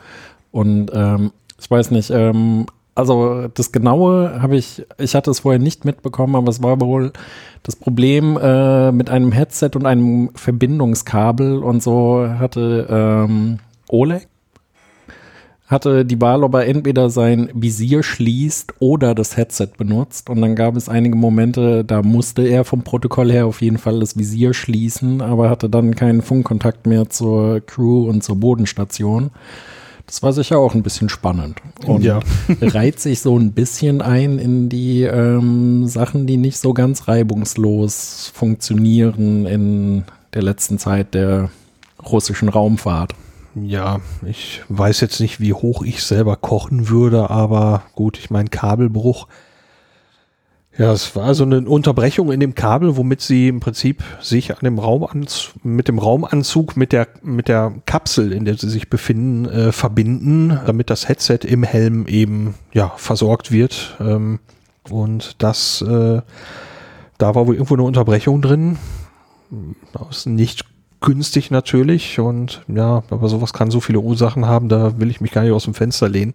Und 0.51 0.91
ähm, 0.95 1.33
ich 1.61 1.71
weiß 1.71 1.91
nicht, 1.91 2.11
ähm, 2.11 2.67
also 2.95 3.49
das 3.49 3.73
Genaue 3.73 4.43
habe 4.43 4.57
ich, 4.57 4.85
ich 4.99 5.15
hatte 5.15 5.31
es 5.31 5.41
vorher 5.41 5.61
nicht 5.61 5.85
mitbekommen, 5.85 6.37
aber 6.37 6.49
es 6.49 6.63
war 6.63 6.81
wohl 6.81 7.13
das 7.63 7.77
Problem 7.77 8.37
äh, 8.37 8.93
mit 8.93 9.09
einem 9.09 9.33
Headset 9.33 9.71
und 9.75 9.87
einem 9.87 10.31
Verbindungskabel 10.35 11.63
und 11.63 11.83
so 11.83 12.27
hatte 12.39 12.87
ähm, 12.91 13.59
Oleg 13.89 14.29
hatte 15.73 16.05
die 16.05 16.21
Wahl, 16.21 16.45
ob 16.45 16.55
er 16.55 16.67
entweder 16.67 17.11
sein 17.11 17.51
Visier 17.55 18.03
schließt 18.03 18.75
oder 18.79 19.15
das 19.15 19.37
Headset 19.37 19.71
benutzt. 19.77 20.31
Und 20.31 20.41
dann 20.41 20.55
gab 20.55 20.77
es 20.77 20.89
einige 20.89 21.17
Momente, 21.17 21.85
da 21.85 22.03
musste 22.03 22.43
er 22.43 22.65
vom 22.65 22.83
Protokoll 22.83 23.33
her 23.33 23.47
auf 23.47 23.63
jeden 23.63 23.79
Fall 23.79 24.01
das 24.01 24.17
Visier 24.17 24.55
schließen, 24.55 25.21
aber 25.21 25.51
hatte 25.51 25.69
dann 25.69 25.97
keinen 25.97 26.23
Funkkontakt 26.23 26.87
mehr 26.87 27.11
zur 27.11 27.61
Crew 27.61 28.09
und 28.09 28.23
zur 28.23 28.37
Bodenstation. 28.37 29.31
Das 30.07 30.23
war 30.23 30.33
sicher 30.33 30.59
auch 30.59 30.75
ein 30.75 30.83
bisschen 30.83 31.09
spannend. 31.09 31.61
Und 31.87 32.05
Ja. 32.05 32.21
reiht 32.61 33.01
sich 33.01 33.21
so 33.21 33.39
ein 33.39 33.53
bisschen 33.53 34.03
ein 34.03 34.39
in 34.39 34.69
die 34.69 35.03
ähm, 35.03 35.87
Sachen, 35.87 36.27
die 36.27 36.37
nicht 36.37 36.59
so 36.59 36.75
ganz 36.75 37.09
reibungslos 37.09 38.31
funktionieren 38.35 39.47
in 39.47 40.05
der 40.35 40.43
letzten 40.43 40.79
Zeit 40.79 41.15
der 41.15 41.51
russischen 42.05 42.49
Raumfahrt. 42.49 43.15
Ja, 43.55 44.01
ich 44.25 44.63
weiß 44.69 45.01
jetzt 45.01 45.21
nicht, 45.21 45.41
wie 45.41 45.53
hoch 45.53 45.83
ich 45.83 46.03
selber 46.03 46.37
kochen 46.37 46.89
würde, 46.89 47.29
aber 47.31 47.83
gut, 47.95 48.19
ich 48.19 48.31
meine 48.31 48.49
Kabelbruch. 48.49 49.29
Ja, 50.79 50.91
es 50.91 51.15
war 51.15 51.35
so 51.35 51.45
eine 51.45 51.61
Unterbrechung 51.69 52.33
in 52.33 52.41
dem 52.41 52.55
Kabel, 52.55 52.97
womit 52.97 53.21
sie 53.21 53.49
im 53.49 53.61
Prinzip 53.61 54.03
sich 54.23 54.53
an 54.53 54.61
dem 54.63 54.79
Raumanzug, 54.79 55.63
mit 55.63 55.87
dem 55.87 55.99
Raumanzug, 55.99 56.79
mit 56.79 56.93
der, 56.93 57.09
mit 57.23 57.49
der 57.49 57.75
Kapsel, 57.85 58.33
in 58.33 58.47
der 58.47 58.57
sie 58.57 58.71
sich 58.71 58.89
befinden, 58.89 59.45
äh, 59.45 59.73
verbinden, 59.73 60.59
damit 60.65 60.89
das 60.89 61.09
Headset 61.09 61.41
im 61.47 61.63
Helm 61.63 62.07
eben, 62.07 62.55
ja, 62.73 62.95
versorgt 62.97 63.53
wird. 63.53 63.99
Ähm, 64.01 64.39
und 64.89 65.43
das, 65.43 65.83
äh, 65.83 66.23
da 67.19 67.35
war 67.35 67.47
wohl 67.47 67.55
irgendwo 67.55 67.75
eine 67.75 67.83
Unterbrechung 67.83 68.41
drin. 68.41 68.79
Ist 70.11 70.27
nicht 70.27 70.65
günstig 71.03 71.51
natürlich 71.51 72.19
und 72.21 72.63
ja, 72.69 73.03
aber 73.11 73.29
sowas 73.29 73.53
kann 73.53 73.71
so 73.71 73.81
viele 73.81 74.01
Ursachen 74.01 74.47
haben, 74.47 74.69
da 74.69 74.99
will 74.99 75.11
ich 75.11 75.21
mich 75.21 75.33
gar 75.33 75.43
nicht 75.43 75.53
aus 75.53 75.65
dem 75.65 75.75
Fenster 75.75 76.09
lehnen. 76.09 76.33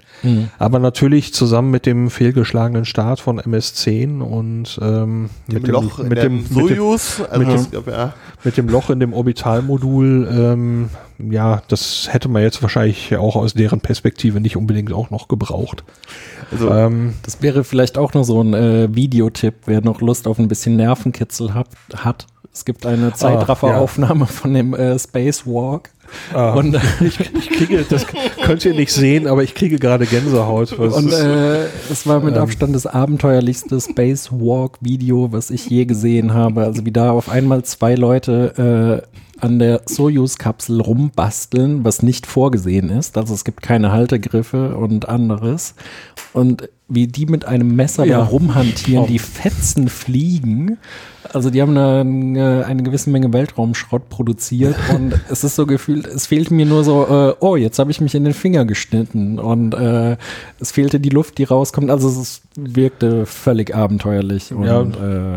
Aber 0.59 0.77
natürlich 0.79 1.33
zusammen 1.33 1.71
mit 1.71 1.85
dem 1.85 2.09
fehlgeschlagenen 2.09 2.85
Start 2.85 3.19
von 3.19 3.39
MS-10 3.39 4.19
und 4.21 4.77
ähm, 4.81 5.29
Dem 5.47 5.61
mit, 5.61 5.67
Loch 5.71 5.95
dem, 5.97 6.03
in 6.03 6.09
mit, 6.09 6.17
dem 6.19 6.23
dem, 6.23 6.35
mit, 6.37 6.49
dem, 6.51 6.77
Sojus, 6.77 7.21
also 7.21 7.39
mit 7.39 7.49
dem- 7.49 7.61
ich 7.61 7.71
glaub, 7.71 7.87
ja. 7.87 8.13
mit 8.43 8.57
dem 8.57 8.69
Loch 8.69 8.89
in 8.89 8.99
dem 8.99 9.13
Orbitalmodul, 9.13 10.27
ähm, 10.31 10.89
ja, 11.31 11.63
das 11.67 12.07
hätte 12.11 12.29
man 12.29 12.43
jetzt 12.43 12.61
wahrscheinlich 12.61 13.15
auch 13.17 13.35
aus 13.35 13.53
deren 13.55 13.79
Perspektive 13.81 14.39
nicht 14.39 14.55
unbedingt 14.55 14.93
auch 14.93 15.09
noch 15.09 15.27
gebraucht. 15.27 15.83
Also, 16.51 16.69
Ähm, 16.69 17.13
Das 17.23 17.41
wäre 17.41 17.63
vielleicht 17.63 17.97
auch 17.97 18.13
noch 18.13 18.23
so 18.23 18.41
ein 18.41 18.53
äh, 18.53 18.93
Videotipp, 18.93 19.55
wer 19.65 19.81
noch 19.81 19.99
Lust 20.01 20.27
auf 20.27 20.37
ein 20.39 20.47
bisschen 20.47 20.75
Nervenkitzel 20.75 21.53
hat. 21.53 21.67
hat. 21.95 22.27
Es 22.57 22.65
gibt 22.65 22.85
eine 22.87 23.13
Zeitrafferaufnahme 23.13 24.25
von 24.25 24.51
dem 24.53 24.73
äh, 24.73 24.97
Spacewalk. 24.97 25.89
ah, 26.33 26.53
Und, 26.53 26.73
äh, 26.73 26.79
ich, 27.05 27.19
ich 27.19 27.49
kriege, 27.51 27.85
das 27.87 28.05
könnt 28.43 28.65
ihr 28.65 28.73
nicht 28.73 28.91
sehen, 28.91 29.27
aber 29.27 29.43
ich 29.43 29.53
kriege 29.53 29.77
gerade 29.77 30.05
Gänsehaut. 30.07 30.73
und 30.73 31.09
ist- 31.09 31.19
äh, 31.19 31.65
es 31.91 32.07
war 32.07 32.19
mit 32.19 32.35
Abstand 32.35 32.73
das 32.73 32.87
abenteuerlichste 32.87 33.79
Spacewalk-Video, 33.79 35.31
was 35.31 35.49
ich 35.51 35.69
je 35.69 35.85
gesehen 35.85 36.33
habe. 36.33 36.63
Also 36.63 36.85
wie 36.85 36.91
da 36.91 37.11
auf 37.11 37.29
einmal 37.29 37.63
zwei 37.63 37.93
Leute 37.95 39.03
äh, 39.03 39.17
an 39.39 39.59
der 39.59 39.81
Soyuz-Kapsel 39.85 40.81
rumbasteln, 40.81 41.83
was 41.85 42.01
nicht 42.03 42.25
vorgesehen 42.27 42.89
ist. 42.89 43.17
Also 43.17 43.33
es 43.33 43.43
gibt 43.45 43.61
keine 43.61 43.91
Haltegriffe 43.91 44.75
und 44.75 45.07
anderes. 45.09 45.75
Und 46.33 46.69
wie 46.89 47.07
die 47.07 47.25
mit 47.25 47.43
einem 47.45 47.75
Messer 47.75 48.05
Ja. 48.05 48.19
da 48.19 48.23
rumhantieren, 48.25 49.03
Oh. 49.03 49.07
die 49.07 49.19
Fetzen 49.19 49.89
fliegen. 49.89 50.77
Also 51.33 51.49
die 51.49 51.61
haben 51.61 51.77
eine, 51.77 52.65
eine 52.65 52.83
gewisse 52.83 53.09
Menge 53.09 53.33
Weltraumschrott 53.33 54.07
produziert 54.07 54.75
und 54.95 55.13
es 55.29 55.43
ist 55.43 55.55
so 55.57 55.65
gefühlt, 55.65 56.07
es 56.07 56.27
fehlte 56.27 56.53
mir 56.53 56.65
nur 56.65 56.85
so, 56.85 57.05
äh, 57.05 57.35
oh, 57.41 57.57
jetzt 57.57 57.79
habe 57.79 57.91
ich 57.91 57.99
mich 57.99 58.15
in 58.15 58.23
den 58.23 58.33
Finger 58.33 58.63
geschnitten 58.63 59.37
und 59.37 59.73
äh, 59.73 60.15
es 60.61 60.71
fehlte 60.71 61.01
die 61.01 61.09
Luft, 61.09 61.37
die 61.39 61.43
rauskommt. 61.43 61.89
Also 61.91 62.07
es 62.07 62.41
wirkte 62.55 63.25
völlig 63.25 63.75
abenteuerlich 63.75 64.53
und 64.53 64.63
Ja. 64.65 64.81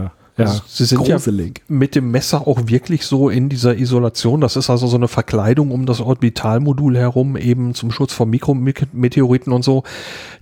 äh, 0.04 0.08
ja, 0.36 0.46
Also 0.46 0.62
sie 0.66 0.84
sind 0.84 0.98
gruselig. 1.04 1.58
ja 1.58 1.64
mit 1.68 1.94
dem 1.94 2.10
Messer 2.10 2.46
auch 2.46 2.66
wirklich 2.66 3.06
so 3.06 3.28
in 3.28 3.48
dieser 3.48 3.76
Isolation. 3.76 4.40
Das 4.40 4.56
ist 4.56 4.70
also 4.70 4.86
so 4.86 4.96
eine 4.96 5.08
Verkleidung 5.08 5.70
um 5.70 5.86
das 5.86 6.00
Orbitalmodul 6.00 6.96
herum, 6.96 7.36
eben 7.36 7.74
zum 7.74 7.90
Schutz 7.90 8.12
vor 8.12 8.26
Mikrometeoriten 8.26 9.52
und 9.52 9.64
so. 9.64 9.82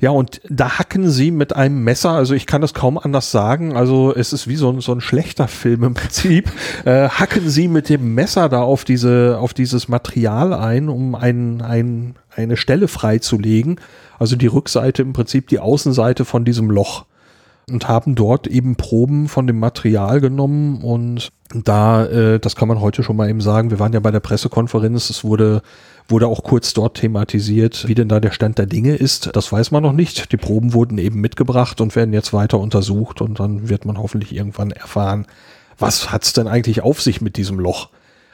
Ja, 0.01 0.11
und 0.11 0.41
da 0.49 0.79
hacken 0.79 1.11
sie 1.11 1.31
mit 1.31 1.57
einem 1.57 1.83
Messer, 1.83 2.11
also 2.11 2.35
ich 2.35 2.47
kann 2.47 2.61
das 2.61 2.75
kaum 2.75 2.99
anders 2.99 3.31
sagen, 3.31 3.77
also 3.77 4.15
es 4.15 4.33
ist 4.33 4.47
wie 4.49 4.57
so 4.57 4.71
ein, 4.71 4.81
so 4.81 4.93
ein 4.93 5.01
schlechter 5.01 5.49
Film 5.49 5.85
im 5.85 5.95
Prinzip, 5.95 6.51
äh, 6.85 7.09
hacken 7.09 7.49
sie 7.49 7.69
mit 7.69 7.89
dem 7.89 8.15
Messer 8.15 8.49
da 8.49 8.63
auf 8.63 8.85
diese, 8.85 9.39
auf 9.41 9.55
dieses 9.55 9.89
Material 9.89 10.53
ein, 10.53 10.89
um 10.89 11.15
ein, 11.15 11.63
ein, 11.63 12.15
eine 12.35 12.57
Stelle 12.57 12.89
freizulegen. 12.89 13.81
Also 14.19 14.37
die 14.37 14.47
Rückseite 14.47 15.03
im 15.03 15.13
Prinzip 15.13 15.49
die 15.49 15.61
Außenseite 15.61 16.25
von 16.25 16.45
diesem 16.45 16.71
Loch 16.71 17.05
und 17.71 17.89
haben 17.89 18.15
dort 18.15 18.47
eben 18.47 18.77
Proben 18.77 19.29
von 19.29 19.47
dem 19.47 19.59
Material 19.59 20.21
genommen 20.21 20.83
und 20.83 21.31
da, 21.55 22.05
äh, 22.07 22.39
das 22.39 22.57
kann 22.57 22.69
man 22.69 22.81
heute 22.81 23.03
schon 23.03 23.17
mal 23.17 23.29
eben 23.29 23.41
sagen, 23.41 23.71
wir 23.71 23.79
waren 23.79 23.93
ja 23.93 24.01
bei 24.01 24.11
der 24.11 24.21
Pressekonferenz, 24.21 25.09
es 25.11 25.25
wurde, 25.25 25.63
wurde 26.09 26.27
auch 26.27 26.43
kurz 26.43 26.75
dort 26.75 26.99
thematisiert, 26.99 27.89
wie 27.89 27.95
denn 27.95 28.09
da 28.09 28.21
der 28.21 28.33
Stand 28.33 28.59
der 28.59 28.67
Dinge 28.67 28.97
ist. 28.97 29.31
Das 29.35 29.51
weiß 29.51 29.71
man 29.71 29.83
noch 29.83 29.93
nicht. 29.93 30.33
Die 30.33 30.37
Proben 30.37 30.73
wurden 30.75 30.99
eben 30.99 31.21
mitgebracht 31.21 31.81
und 31.81 31.97
werden 31.97 32.13
jetzt 32.13 32.33
weiter 32.33 32.59
untersucht 32.59 33.21
und 33.21 33.41
dann 33.41 33.69
wird 33.69 33.87
man 33.87 33.99
hoffentlich 33.99 34.35
irgendwann 34.35 34.71
erfahren, 34.71 35.27
was 35.79 36.13
hat's 36.13 36.33
denn 36.33 36.49
eigentlich 36.49 36.83
auf 36.83 37.01
sich 37.01 37.21
mit 37.21 37.37
diesem 37.37 37.59
Loch? 37.59 37.89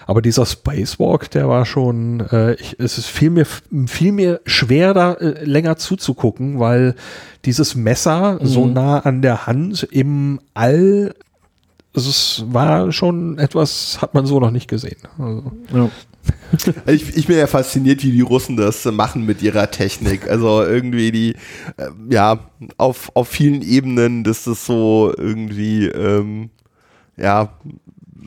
Aber 0.07 0.23
dieser 0.23 0.47
Spacewalk, 0.47 1.31
der 1.31 1.49
war 1.49 1.65
schon, 1.65 2.21
äh, 2.21 2.55
ich, 2.55 2.77
es 2.79 2.99
ist 2.99 3.07
viel 3.07 3.31
mir, 3.31 3.47
viel 3.87 4.13
mir 4.13 4.41
schwer, 4.45 4.95
da 4.95 5.15
äh, 5.15 5.45
länger 5.45 5.77
zuzugucken, 5.77 6.61
weil 6.61 6.95
dieses 7.45 7.75
Messer 7.75 8.39
so 8.43 8.67
nah 8.67 9.01
an 9.01 9.23
der 9.23 9.47
Hand 9.47 9.87
im 9.91 10.41
All, 10.55 11.15
also 11.95 12.11
es 12.11 12.45
war 12.49 12.91
schon 12.93 13.39
etwas, 13.39 14.01
hat 14.03 14.15
man 14.15 14.27
so 14.27 14.41
noch 14.41 14.51
nicht 14.51 14.69
gesehen. 14.69 14.99
Also, 15.19 15.53
Ja. 15.73 15.91
Ich, 16.87 17.17
ich 17.17 17.27
bin 17.27 17.37
ja 17.37 17.47
fasziniert, 17.47 18.03
wie 18.03 18.13
die 18.13 18.21
Russen 18.21 18.57
das 18.57 18.85
machen 18.87 19.27
mit 19.27 19.43
ihrer 19.43 19.71
Technik. 19.71 20.29
Also 20.29 20.63
irgendwie 20.63 21.13
die, 21.13 21.33
äh, 21.77 21.91
ja, 22.09 22.39
auf, 22.77 23.11
auf 23.15 23.29
vielen 23.29 23.61
Ebenen, 23.63 24.25
dass 24.25 24.45
das 24.45 24.65
so 24.65 25.13
irgendwie, 25.17 25.87
ähm, 25.87 26.51
ja, 27.17 27.51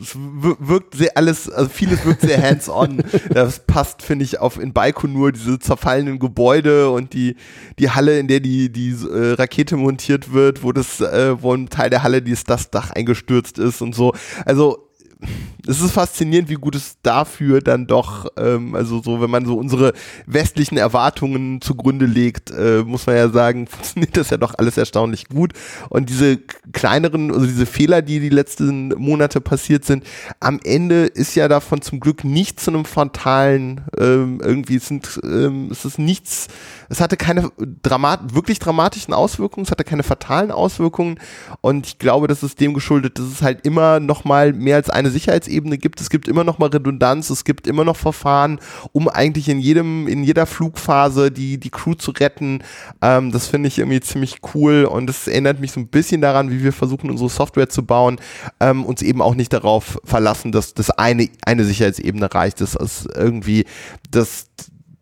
es 0.00 0.14
wir- 0.16 0.56
wirkt 0.58 0.94
sehr 0.96 1.16
alles, 1.16 1.48
also 1.50 1.68
vieles 1.70 2.04
wirkt 2.04 2.22
sehr 2.22 2.42
hands-on. 2.42 3.02
Das 3.32 3.60
passt, 3.66 4.02
finde 4.02 4.24
ich, 4.24 4.38
auf 4.40 4.58
in 4.58 4.72
Baikonur, 4.72 5.32
diese 5.32 5.58
zerfallenen 5.58 6.18
Gebäude 6.18 6.90
und 6.90 7.12
die, 7.12 7.36
die 7.78 7.90
Halle, 7.90 8.18
in 8.18 8.28
der 8.28 8.40
die, 8.40 8.70
die 8.70 8.90
äh, 8.90 9.32
Rakete 9.34 9.76
montiert 9.76 10.32
wird, 10.32 10.62
wo 10.62 10.72
das, 10.72 11.00
äh, 11.00 11.40
wo 11.42 11.54
ein 11.54 11.68
Teil 11.68 11.90
der 11.90 12.02
Halle, 12.02 12.22
die 12.22 12.32
ist 12.32 12.50
das 12.50 12.70
Dach 12.70 12.90
eingestürzt 12.90 13.58
ist 13.58 13.80
und 13.80 13.94
so. 13.94 14.12
Also 14.44 14.87
es 15.66 15.80
ist 15.80 15.92
faszinierend, 15.92 16.48
wie 16.48 16.54
gut 16.54 16.74
es 16.74 16.96
dafür 17.02 17.60
dann 17.60 17.86
doch, 17.86 18.26
ähm, 18.36 18.74
also 18.74 19.02
so, 19.02 19.20
wenn 19.20 19.30
man 19.30 19.44
so 19.44 19.56
unsere 19.56 19.92
westlichen 20.26 20.78
Erwartungen 20.78 21.60
zugrunde 21.60 22.06
legt, 22.06 22.50
äh, 22.50 22.82
muss 22.84 23.06
man 23.06 23.16
ja 23.16 23.28
sagen, 23.28 23.66
funktioniert 23.68 24.16
das 24.16 24.30
ja 24.30 24.36
doch 24.36 24.54
alles 24.56 24.76
erstaunlich 24.76 25.28
gut. 25.28 25.52
Und 25.90 26.08
diese 26.08 26.38
kleineren, 26.72 27.32
also 27.32 27.46
diese 27.46 27.66
Fehler, 27.66 28.02
die 28.02 28.20
die 28.20 28.28
letzten 28.28 28.88
Monate 28.96 29.40
passiert 29.40 29.84
sind, 29.84 30.04
am 30.40 30.60
Ende 30.64 31.04
ist 31.04 31.34
ja 31.34 31.48
davon 31.48 31.82
zum 31.82 32.00
Glück 32.00 32.24
nicht 32.24 32.60
zu 32.60 32.70
einem 32.70 32.84
frontalen, 32.84 33.82
ähm, 33.98 34.40
irgendwie 34.42 34.78
sind, 34.78 35.20
ähm, 35.22 35.68
es 35.70 35.84
ist 35.84 35.98
nichts, 35.98 36.48
es 36.88 37.00
hatte 37.00 37.16
keine 37.16 37.50
dramat 37.82 38.34
wirklich 38.34 38.58
dramatischen 38.58 39.12
Auswirkungen, 39.12 39.64
es 39.64 39.70
hatte 39.70 39.84
keine 39.84 40.02
fatalen 40.02 40.50
Auswirkungen 40.50 41.18
und 41.60 41.86
ich 41.86 41.98
glaube, 41.98 42.26
das 42.26 42.42
ist 42.42 42.60
dem 42.60 42.74
geschuldet, 42.74 43.18
dass 43.18 43.26
es 43.26 43.42
halt 43.42 43.66
immer 43.66 44.00
noch 44.00 44.24
mal 44.24 44.52
mehr 44.52 44.76
als 44.76 44.88
eine 44.90 45.07
Sicherheitsebene 45.10 45.78
gibt. 45.78 46.00
Es 46.00 46.10
gibt 46.10 46.28
immer 46.28 46.44
noch 46.44 46.58
mal 46.58 46.68
Redundanz, 46.68 47.30
es 47.30 47.44
gibt 47.44 47.66
immer 47.66 47.84
noch 47.84 47.96
Verfahren, 47.96 48.60
um 48.92 49.08
eigentlich 49.08 49.48
in 49.48 49.58
jedem, 49.58 50.08
in 50.08 50.24
jeder 50.24 50.46
Flugphase 50.46 51.30
die, 51.30 51.58
die 51.58 51.70
Crew 51.70 51.94
zu 51.94 52.10
retten. 52.12 52.62
Ähm, 53.02 53.32
das 53.32 53.46
finde 53.46 53.68
ich 53.68 53.78
irgendwie 53.78 54.00
ziemlich 54.00 54.38
cool 54.54 54.84
und 54.84 55.08
es 55.10 55.26
erinnert 55.28 55.60
mich 55.60 55.72
so 55.72 55.80
ein 55.80 55.88
bisschen 55.88 56.20
daran, 56.20 56.50
wie 56.50 56.62
wir 56.62 56.72
versuchen, 56.72 57.10
unsere 57.10 57.30
Software 57.30 57.68
zu 57.68 57.84
bauen, 57.84 58.18
ähm, 58.60 58.84
uns 58.84 59.02
eben 59.02 59.22
auch 59.22 59.34
nicht 59.34 59.52
darauf 59.52 60.00
verlassen, 60.04 60.52
dass 60.52 60.74
das 60.74 60.90
eine, 60.90 61.28
eine 61.44 61.64
Sicherheitsebene 61.64 62.32
reicht. 62.34 62.60
Das 62.60 62.74
ist 62.74 63.08
irgendwie, 63.14 63.64
das, 64.10 64.46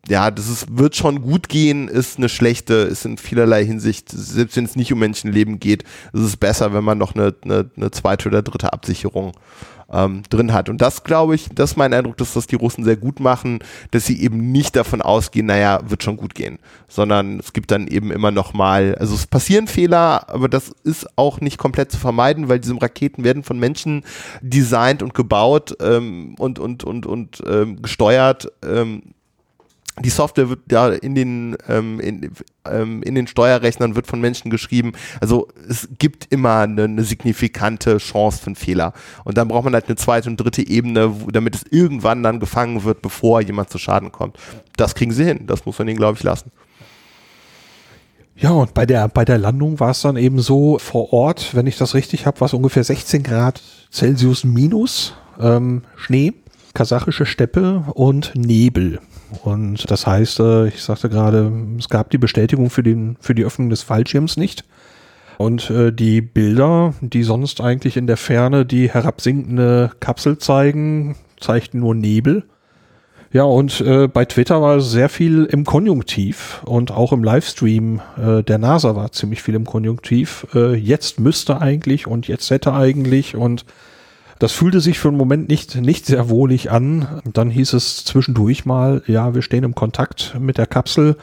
ja, 0.09 0.31
das 0.31 0.49
ist, 0.49 0.79
wird 0.79 0.97
schon 0.97 1.23
gut 1.23 1.49
gehen, 1.49 1.89
ist 1.89 2.19
eine 2.19 2.29
schlechte, 2.29 2.75
ist 2.75 3.05
in 3.05 3.19
vielerlei 3.19 3.65
Hinsicht, 3.65 4.11
selbst 4.11 4.57
wenn 4.57 4.65
es 4.65 4.77
nicht 4.77 4.93
um 4.93 4.99
Menschenleben 4.99 5.59
geht, 5.59 5.83
ist 6.13 6.23
es 6.23 6.37
besser, 6.37 6.73
wenn 6.73 6.85
man 6.85 6.99
noch 6.99 7.15
eine, 7.15 7.35
eine, 7.43 7.71
eine 7.77 7.91
zweite 7.91 8.29
oder 8.29 8.43
dritte 8.43 8.73
Absicherung 8.73 9.33
ähm, 9.93 10.23
drin 10.29 10.53
hat. 10.53 10.69
Und 10.69 10.81
das 10.81 11.05
glaube 11.05 11.35
ich, 11.35 11.49
das 11.55 11.73
ist 11.73 11.77
mein 11.77 11.95
Eindruck, 11.95 12.17
dass 12.17 12.33
das 12.33 12.47
die 12.47 12.57
Russen 12.57 12.85
sehr 12.85 12.97
gut 12.97 13.21
machen, 13.21 13.61
dass 13.91 14.07
sie 14.07 14.21
eben 14.21 14.51
nicht 14.53 14.77
davon 14.77 15.01
ausgehen, 15.01 15.47
naja, 15.47 15.81
wird 15.87 16.03
schon 16.03 16.17
gut 16.17 16.35
gehen, 16.35 16.59
sondern 16.89 17.39
es 17.39 17.53
gibt 17.53 17.71
dann 17.71 17.87
eben 17.87 18.11
immer 18.11 18.31
noch 18.31 18.53
mal, 18.53 18.97
also 18.97 19.15
es 19.15 19.27
passieren 19.27 19.67
Fehler, 19.67 20.29
aber 20.29 20.49
das 20.49 20.73
ist 20.83 21.07
auch 21.17 21.41
nicht 21.41 21.59
komplett 21.59 21.93
zu 21.93 21.99
vermeiden, 21.99 22.49
weil 22.49 22.61
diese 22.61 22.81
Raketen 22.81 23.25
werden 23.25 23.43
von 23.43 23.59
Menschen 23.59 24.05
designt 24.41 25.03
und 25.03 25.15
gebaut 25.15 25.77
ähm, 25.81 26.35
und, 26.39 26.59
und, 26.59 26.85
und, 26.85 27.07
und 27.07 27.43
ähm, 27.47 27.83
gesteuert. 27.83 28.49
Ähm, 28.65 29.03
die 30.01 30.11
Software 30.11 30.51
wird 30.51 30.71
ja 30.71 30.89
in 30.89 31.15
den, 31.15 31.57
ähm, 31.69 32.01
in, 32.01 32.31
ähm, 32.71 33.03
in 33.03 33.15
den 33.15 33.27
Steuerrechnern 33.27 33.97
wird 33.97 34.07
von 34.07 34.21
Menschen 34.21 34.51
geschrieben. 34.51 34.93
Also 35.21 35.49
es 35.69 35.89
gibt 35.99 36.27
immer 36.31 36.61
eine, 36.61 36.85
eine 36.85 37.05
signifikante 37.05 37.97
Chance 37.97 38.39
für 38.41 38.47
einen 38.49 38.57
Fehler. 38.57 38.93
Und 39.25 39.39
dann 39.39 39.49
braucht 39.49 39.65
man 39.65 39.75
halt 39.75 39.87
eine 39.87 39.97
zweite 39.97 40.29
und 40.29 40.37
dritte 40.37 40.67
Ebene, 40.67 41.23
wo, 41.23 41.31
damit 41.31 41.55
es 41.55 41.65
irgendwann 41.71 42.23
dann 42.23 42.41
gefangen 42.41 42.85
wird, 42.85 43.01
bevor 43.01 43.41
jemand 43.41 43.71
zu 43.71 43.79
Schaden 43.79 44.13
kommt. 44.13 44.37
Das 44.77 44.95
kriegen 44.95 45.13
sie 45.13 45.25
hin. 45.25 45.47
Das 45.47 45.65
muss 45.65 45.79
man 45.79 45.89
ihnen, 45.89 45.97
glaube 45.97 46.19
ich, 46.19 46.23
lassen. 46.23 46.51
Ja, 48.39 48.51
und 48.51 48.75
bei 48.75 48.85
der, 48.85 49.09
bei 49.09 49.25
der 49.25 49.39
Landung 49.39 49.81
war 49.81 49.93
es 49.93 50.03
dann 50.03 50.19
eben 50.19 50.41
so 50.41 50.79
vor 50.79 51.15
Ort, 51.15 51.55
wenn 51.55 51.67
ich 51.67 51.79
das 51.79 51.95
richtig 51.95 52.27
habe, 52.27 52.39
war 52.41 52.47
es 52.47 52.53
ungefähr 52.53 52.85
16 52.85 53.23
Grad 53.23 53.63
Celsius 53.91 54.45
minus, 54.45 55.15
ähm, 55.41 55.85
Schnee, 55.97 56.35
kasachische 56.75 57.25
Steppe 57.25 57.85
und 57.95 58.33
Nebel. 58.35 59.01
Und 59.43 59.91
das 59.91 60.07
heißt, 60.07 60.41
äh, 60.41 60.69
ich 60.69 60.83
sagte 60.83 61.09
gerade, 61.09 61.53
es 61.79 61.89
gab 61.89 62.11
die 62.11 62.19
Bestätigung 62.19 62.71
für, 62.71 62.83
den, 62.83 63.17
für 63.21 63.35
die 63.35 63.45
Öffnung 63.45 63.71
des 63.71 63.83
Fallschirms 63.83 64.37
nicht. 64.37 64.65
Und 65.39 65.71
äh, 65.71 65.93
die 65.93 66.21
Bilder, 66.21 66.95
die 67.01 67.23
sonst 67.23 67.61
eigentlich 67.61 67.97
in 67.97 68.07
der 68.07 68.17
Ferne 68.17 68.65
die 68.65 68.91
herabsinkende 68.91 69.93
Kapsel 70.01 70.39
zeigen, 70.39 71.17
zeigten 71.39 71.81
nur 71.81 71.95
Nebel. 71.95 72.45
Ja, 73.33 73.43
und 73.43 73.81
äh, 73.81 74.09
bei 74.09 74.25
Twitter 74.25 74.63
war 74.63 74.81
sehr 74.81 75.09
viel 75.09 75.45
im 75.45 75.65
Konjunktiv 75.65 76.63
und 76.65 76.91
auch 76.91 77.13
im 77.13 77.23
Livestream 77.23 78.01
äh, 78.17 78.43
der 78.43 78.59
NASA 78.59 78.97
war 78.97 79.13
ziemlich 79.13 79.43
viel 79.43 79.55
im 79.55 79.67
Konjunktiv. 79.67 80.47
Äh, 80.55 80.75
jetzt 80.77 81.21
müsste 81.21 81.61
eigentlich 81.61 82.07
und 82.07 82.29
jetzt 82.29 82.51
hätte 82.51 82.73
eigentlich 82.73 83.37
und 83.37 83.67
das 84.39 84.53
fühlte 84.53 84.81
sich 84.81 84.99
für 84.99 85.09
einen 85.09 85.17
Moment 85.17 85.49
nicht, 85.49 85.77
nicht 85.77 86.07
sehr 86.07 86.29
wohlig 86.29 86.71
an. 86.71 87.23
Dann 87.25 87.51
hieß 87.51 87.73
es 87.73 88.05
zwischendurch 88.05 88.65
mal, 88.65 89.03
ja, 89.07 89.35
wir 89.35 89.43
stehen 89.43 89.65
im 89.65 89.75
Kontakt 89.75 90.37
mit 90.39 90.59
der 90.59 90.67
Kapsel, 90.67 91.17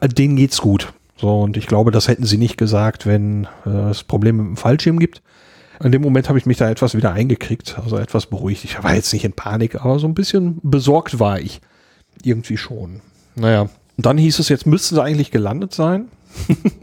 äh, 0.00 0.08
denen 0.08 0.36
geht's 0.36 0.60
gut. 0.60 0.92
So, 1.16 1.40
und 1.40 1.56
ich 1.56 1.66
glaube, 1.66 1.90
das 1.90 2.08
hätten 2.08 2.24
sie 2.24 2.38
nicht 2.38 2.56
gesagt, 2.56 3.06
wenn 3.06 3.46
äh, 3.66 3.90
es 3.90 4.04
Probleme 4.04 4.42
mit 4.42 4.50
dem 4.52 4.56
Fallschirm 4.56 4.98
gibt. 4.98 5.22
In 5.82 5.92
dem 5.92 6.02
Moment 6.02 6.28
habe 6.28 6.38
ich 6.38 6.46
mich 6.46 6.58
da 6.58 6.70
etwas 6.70 6.96
wieder 6.96 7.12
eingekriegt, 7.12 7.78
also 7.82 7.96
etwas 7.96 8.26
beruhigt. 8.26 8.64
Ich 8.64 8.82
war 8.82 8.94
jetzt 8.94 9.12
nicht 9.12 9.24
in 9.24 9.32
Panik, 9.32 9.76
aber 9.76 9.98
so 9.98 10.06
ein 10.06 10.14
bisschen 10.14 10.60
besorgt 10.62 11.18
war 11.18 11.40
ich. 11.40 11.60
Irgendwie 12.22 12.56
schon. 12.56 13.00
Naja, 13.34 13.62
und 13.96 14.06
dann 14.06 14.18
hieß 14.18 14.38
es, 14.38 14.48
jetzt 14.48 14.66
müssten 14.66 14.94
sie 14.94 15.02
eigentlich 15.02 15.30
gelandet 15.30 15.74
sein. 15.74 16.06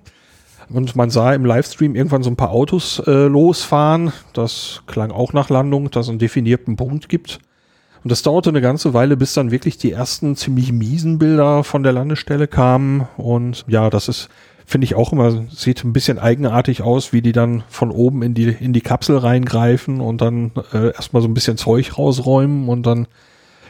und 0.70 0.96
man 0.96 1.10
sah 1.10 1.34
im 1.34 1.46
Livestream 1.46 1.96
irgendwann 1.96 2.24
so 2.24 2.30
ein 2.30 2.36
paar 2.36 2.52
Autos 2.52 3.02
äh, 3.06 3.26
losfahren. 3.26 4.14
Das 4.34 4.82
klang 4.88 5.12
auch 5.12 5.34
nach 5.34 5.50
Landung, 5.50 5.90
dass 5.92 6.06
es 6.06 6.10
einen 6.10 6.20
definierten 6.20 6.76
Punkt 6.76 7.10
gibt. 7.10 7.40
Und 8.04 8.12
das 8.12 8.22
dauerte 8.22 8.50
eine 8.50 8.62
ganze 8.62 8.94
Weile, 8.94 9.18
bis 9.18 9.34
dann 9.34 9.52
wirklich 9.52 9.78
die 9.78 9.92
ersten 9.92 10.36
ziemlich 10.36 10.72
miesen 10.72 11.20
Bilder 11.20 11.64
von 11.64 11.84
der 11.84 11.92
Landestelle 11.92 12.48
kamen. 12.48 13.08
Und 13.18 13.66
ja, 13.68 13.90
das 13.90 14.08
ist 14.08 14.30
finde 14.70 14.86
ich 14.86 14.94
auch 14.94 15.12
immer, 15.12 15.46
sieht 15.50 15.84
ein 15.84 15.94
bisschen 15.94 16.20
eigenartig 16.20 16.84
aus, 16.84 17.12
wie 17.12 17.24
die 17.24 17.32
dann 17.32 17.64
von 17.70 17.90
oben 17.90 18.22
in 18.22 18.36
die, 18.36 18.50
in 18.50 18.72
die 18.72 18.82
Kapsel 18.82 19.18
reingreifen 19.18 20.00
und 20.00 20.22
dann 20.22 20.52
äh, 20.74 20.94
erstmal 20.94 21.24
so 21.24 21.28
ein 21.28 21.34
bisschen 21.34 21.58
Zeug 21.58 21.98
rausräumen 21.98 22.70
und 22.70 22.86
dann 22.86 23.08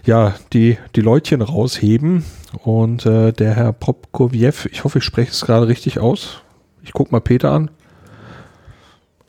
ja, 0.04 0.36
die, 0.52 0.78
die 0.98 1.02
Leutchen 1.02 1.42
rausheben. 1.42 2.26
Und 2.64 3.06
äh, 3.06 3.32
der 3.32 3.54
Herr 3.54 3.72
Popkoviev, 3.72 4.68
ich 4.74 4.84
hoffe, 4.84 4.98
ich 4.98 5.06
spreche 5.06 5.32
es 5.32 5.46
gerade 5.46 5.70
richtig 5.70 6.00
aus. 6.00 6.42
Ich 6.84 6.94
gucke 6.94 7.12
mal 7.12 7.22
Peter 7.22 7.52
an. 7.52 7.72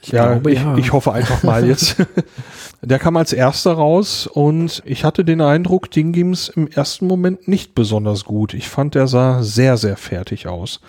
Ich 0.03 0.13
ja, 0.13 0.33
glaube, 0.33 0.53
ich, 0.53 0.61
ja. 0.61 0.77
ich 0.77 0.93
hoffe 0.93 1.13
einfach 1.13 1.43
mal 1.43 1.67
jetzt. 1.67 1.97
der 2.83 2.99
kam 2.99 3.17
als 3.17 3.33
erster 3.33 3.73
raus 3.73 4.27
und 4.27 4.83
ich 4.87 5.05
hatte 5.05 5.25
den 5.25 5.43
Eindruck, 5.43 5.91
den 5.91 6.13
ging 6.13 6.33
es 6.33 6.49
im 6.49 6.69
ersten 6.69 7.07
Moment 7.07 7.49
nicht 7.49 7.75
besonders 7.75 8.25
gut. 8.25 8.55
Ich 8.55 8.69
fand, 8.69 8.95
der 8.95 9.07
sah 9.07 9.43
sehr, 9.43 9.77
sehr 9.77 9.97
fertig 9.97 10.49
aus 10.49 10.81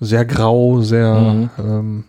sehr 0.00 0.24
grau, 0.24 0.80
sehr, 0.80 1.14
mhm. 1.14 1.50
ähm, 1.58 2.04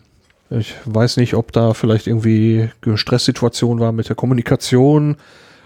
ich 0.49 0.75
weiß 0.85 1.17
nicht, 1.17 1.33
ob 1.33 1.51
da 1.51 1.73
vielleicht 1.73 2.07
irgendwie 2.07 2.69
Stresssituation 2.95 3.79
war 3.79 3.91
mit 3.91 4.09
der 4.09 4.15
Kommunikation 4.15 5.17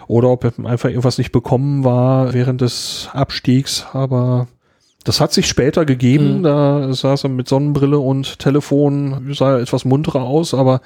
oder 0.07 0.29
ob 0.29 0.45
einfach 0.65 0.89
irgendwas 0.89 1.17
nicht 1.17 1.31
bekommen 1.31 1.83
war 1.83 2.33
während 2.33 2.61
des 2.61 3.09
Abstiegs, 3.13 3.85
aber 3.93 4.47
das 5.09 5.19
hat 5.19 5.33
sich 5.33 5.47
später 5.47 5.85
gegeben, 5.85 6.37
mhm. 6.37 6.43
da 6.43 6.93
saß 6.93 7.23
er 7.23 7.29
mit 7.31 7.47
Sonnenbrille 7.47 7.97
und 7.97 8.37
Telefon, 8.37 9.33
sah 9.33 9.57
etwas 9.57 9.83
munterer 9.83 10.21
aus, 10.21 10.53
aber 10.53 10.81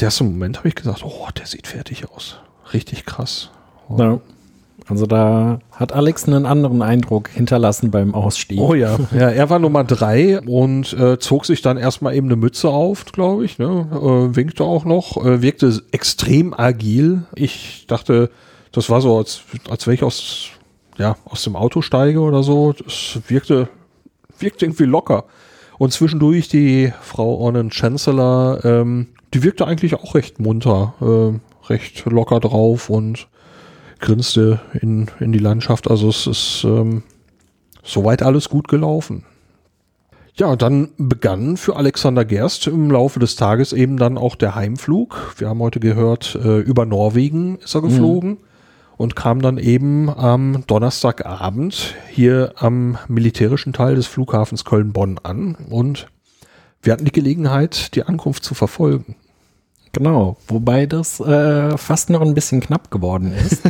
der 0.00 0.06
erste 0.06 0.24
Moment 0.24 0.58
habe 0.58 0.66
ich 0.66 0.74
gesagt, 0.74 1.04
oh, 1.04 1.28
der 1.38 1.46
sieht 1.46 1.68
fertig 1.68 2.10
aus. 2.10 2.40
Richtig 2.72 3.06
krass. 3.06 3.52
Oh. 3.88 3.96
Ja. 3.96 4.20
Also 4.88 5.06
da 5.06 5.60
hat 5.70 5.92
Alex 5.92 6.26
einen 6.26 6.46
anderen 6.46 6.82
Eindruck 6.82 7.28
hinterlassen 7.28 7.92
beim 7.92 8.12
Ausstieg. 8.12 8.58
Oh 8.58 8.74
ja, 8.74 8.98
ja 9.12 9.28
er 9.28 9.50
war 9.50 9.60
Nummer 9.60 9.84
drei 9.84 10.40
und 10.40 10.92
äh, 10.94 11.20
zog 11.20 11.46
sich 11.46 11.62
dann 11.62 11.76
erstmal 11.76 12.16
eben 12.16 12.26
eine 12.26 12.34
Mütze 12.34 12.70
auf, 12.70 13.04
glaube 13.04 13.44
ich, 13.44 13.60
ne? 13.60 13.86
äh, 13.92 14.34
winkte 14.34 14.64
auch 14.64 14.84
noch, 14.84 15.24
äh, 15.24 15.42
wirkte 15.42 15.80
extrem 15.92 16.54
agil. 16.54 17.22
Ich 17.36 17.84
dachte, 17.86 18.30
das 18.72 18.90
war 18.90 19.00
so, 19.00 19.16
als, 19.16 19.42
als 19.68 19.86
wenn 19.86 19.94
ich 19.94 20.02
aus, 20.02 20.48
ja, 20.98 21.16
aus 21.24 21.44
dem 21.44 21.56
Auto 21.56 21.82
steige 21.82 22.20
oder 22.20 22.42
so. 22.42 22.72
Das 22.72 23.20
wirkte, 23.28 23.68
wirkte 24.38 24.66
irgendwie 24.66 24.84
locker. 24.84 25.24
Und 25.78 25.92
zwischendurch 25.92 26.48
die 26.48 26.92
Frau 27.00 27.36
Ornan 27.36 27.70
Chancellor, 27.70 28.64
ähm, 28.64 29.08
die 29.32 29.42
wirkte 29.42 29.66
eigentlich 29.66 29.94
auch 29.94 30.14
recht 30.14 30.38
munter, 30.38 30.94
äh, 31.00 31.68
recht 31.70 32.04
locker 32.04 32.40
drauf 32.40 32.90
und 32.90 33.28
grinste 34.00 34.60
in, 34.80 35.06
in 35.20 35.32
die 35.32 35.38
Landschaft. 35.38 35.90
Also 35.90 36.08
es 36.08 36.26
ist 36.26 36.64
ähm, 36.64 37.02
soweit 37.82 38.22
alles 38.22 38.48
gut 38.48 38.68
gelaufen. 38.68 39.24
Ja, 40.34 40.56
dann 40.56 40.90
begann 40.96 41.56
für 41.56 41.76
Alexander 41.76 42.24
Gerst 42.24 42.66
im 42.66 42.90
Laufe 42.90 43.20
des 43.20 43.36
Tages 43.36 43.72
eben 43.72 43.96
dann 43.96 44.16
auch 44.16 44.36
der 44.36 44.54
Heimflug. 44.54 45.34
Wir 45.38 45.48
haben 45.48 45.60
heute 45.60 45.80
gehört, 45.80 46.34
äh, 46.34 46.60
über 46.60 46.86
Norwegen 46.86 47.58
ist 47.58 47.74
er 47.74 47.82
geflogen 47.82 48.30
mhm. 48.30 48.38
Und 49.00 49.16
kam 49.16 49.40
dann 49.40 49.56
eben 49.56 50.10
am 50.10 50.62
Donnerstagabend 50.66 51.94
hier 52.10 52.52
am 52.56 52.98
militärischen 53.08 53.72
Teil 53.72 53.94
des 53.94 54.06
Flughafens 54.06 54.66
Köln-Bonn 54.66 55.18
an 55.22 55.54
und 55.70 56.08
wir 56.82 56.92
hatten 56.92 57.06
die 57.06 57.10
Gelegenheit, 57.10 57.94
die 57.94 58.02
Ankunft 58.02 58.44
zu 58.44 58.52
verfolgen. 58.52 59.16
Genau, 59.92 60.36
wobei 60.46 60.86
das 60.86 61.18
äh, 61.18 61.76
fast 61.76 62.10
noch 62.10 62.20
ein 62.20 62.34
bisschen 62.34 62.60
knapp 62.60 62.92
geworden 62.92 63.32
ist. 63.32 63.62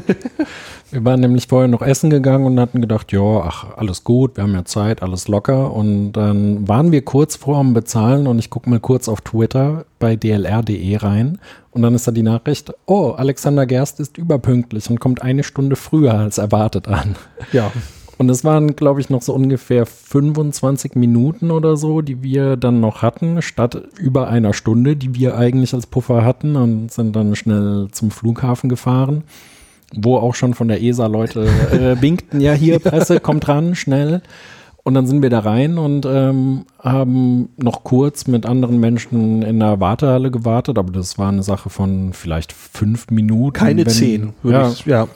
wir 0.91 1.05
waren 1.05 1.21
nämlich 1.21 1.47
vorher 1.47 1.69
noch 1.69 1.81
essen 1.81 2.11
gegangen 2.11 2.45
und 2.45 2.61
hatten 2.61 2.83
gedacht, 2.83 3.11
ja, 3.11 3.41
ach, 3.41 3.77
alles 3.79 4.05
gut, 4.05 4.37
wir 4.37 4.45
haben 4.45 4.53
ja 4.53 4.67
Zeit, 4.67 5.03
alles 5.03 5.29
locker. 5.29 5.73
Und 5.73 6.13
dann 6.13 6.69
waren 6.69 6.93
wir 6.93 7.03
kurz 7.03 7.37
vor 7.37 7.63
dem 7.63 7.73
Bezahlen 7.73 8.27
und 8.27 8.39
ich 8.39 8.51
gucke 8.51 8.69
mal 8.69 8.81
kurz 8.81 9.09
auf 9.09 9.23
Twitter 9.23 9.87
bei 9.99 10.15
dlr.de 10.17 10.97
rein 10.97 11.39
und 11.71 11.83
dann 11.83 11.95
ist 11.95 12.07
da 12.07 12.13
die 12.13 12.23
Nachricht, 12.23 12.73
oh, 12.87 13.13
Alexander 13.13 13.65
Gerst 13.65 14.01
ist 14.01 14.19
überpünktlich 14.19 14.91
und 14.91 15.01
kommt 15.01 15.23
eine 15.23 15.43
Stunde 15.43 15.77
früher 15.77 16.15
als 16.15 16.39
erwartet 16.39 16.89
an. 16.89 17.17
Ja. 17.53 17.73
Und 18.21 18.29
es 18.29 18.45
waren, 18.45 18.77
glaube 18.77 19.01
ich, 19.01 19.09
noch 19.09 19.23
so 19.23 19.33
ungefähr 19.33 19.87
25 19.87 20.95
Minuten 20.95 21.51
oder 21.51 21.79
so, 21.79 22.03
die 22.03 22.23
wir 22.23 22.59
dann 22.59 22.79
noch 22.79 23.01
hatten, 23.01 23.41
statt 23.41 23.83
über 23.99 24.29
einer 24.29 24.53
Stunde, 24.53 24.95
die 24.95 25.15
wir 25.15 25.39
eigentlich 25.39 25.73
als 25.73 25.87
Puffer 25.87 26.23
hatten 26.23 26.55
und 26.55 26.93
sind 26.93 27.17
dann 27.17 27.35
schnell 27.35 27.89
zum 27.93 28.11
Flughafen 28.11 28.69
gefahren, 28.69 29.25
wo 29.95 30.19
auch 30.19 30.35
schon 30.35 30.53
von 30.53 30.69
der 30.69 30.83
ESA 30.83 31.07
Leute 31.07 31.49
äh, 31.73 31.99
winkten, 32.03 32.43
ja 32.43 32.53
hier 32.53 32.79
Presse, 32.79 33.21
kommt 33.21 33.49
ran, 33.49 33.75
schnell. 33.75 34.21
Und 34.83 34.93
dann 34.93 35.07
sind 35.07 35.23
wir 35.23 35.31
da 35.31 35.39
rein 35.39 35.79
und 35.79 36.05
ähm, 36.05 36.67
haben 36.79 37.49
noch 37.57 37.85
kurz 37.85 38.27
mit 38.27 38.45
anderen 38.45 38.81
Menschen 38.81 39.41
in 39.41 39.61
der 39.61 39.81
Wartehalle 39.81 40.31
gewartet, 40.31 40.77
aber 40.77 40.93
das 40.93 41.17
war 41.17 41.31
eine 41.31 41.43
Sache 41.43 41.71
von 41.71 42.13
vielleicht 42.13 42.53
fünf 42.53 43.11
Minuten. 43.11 43.55
Keine 43.55 43.87
wenn, 43.87 43.93
zehn, 43.93 44.33
ja, 44.43 44.69
ich, 44.69 44.85
ja 44.85 45.09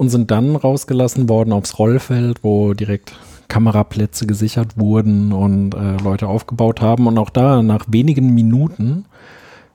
und 0.00 0.08
sind 0.08 0.30
dann 0.30 0.56
rausgelassen 0.56 1.28
worden 1.28 1.52
aufs 1.52 1.78
Rollfeld, 1.78 2.42
wo 2.42 2.72
direkt 2.72 3.12
Kameraplätze 3.48 4.26
gesichert 4.26 4.78
wurden 4.78 5.30
und 5.34 5.74
äh, 5.74 6.02
Leute 6.02 6.26
aufgebaut 6.26 6.80
haben. 6.80 7.06
Und 7.06 7.18
auch 7.18 7.28
da, 7.28 7.62
nach 7.62 7.84
wenigen 7.86 8.34
Minuten, 8.34 9.04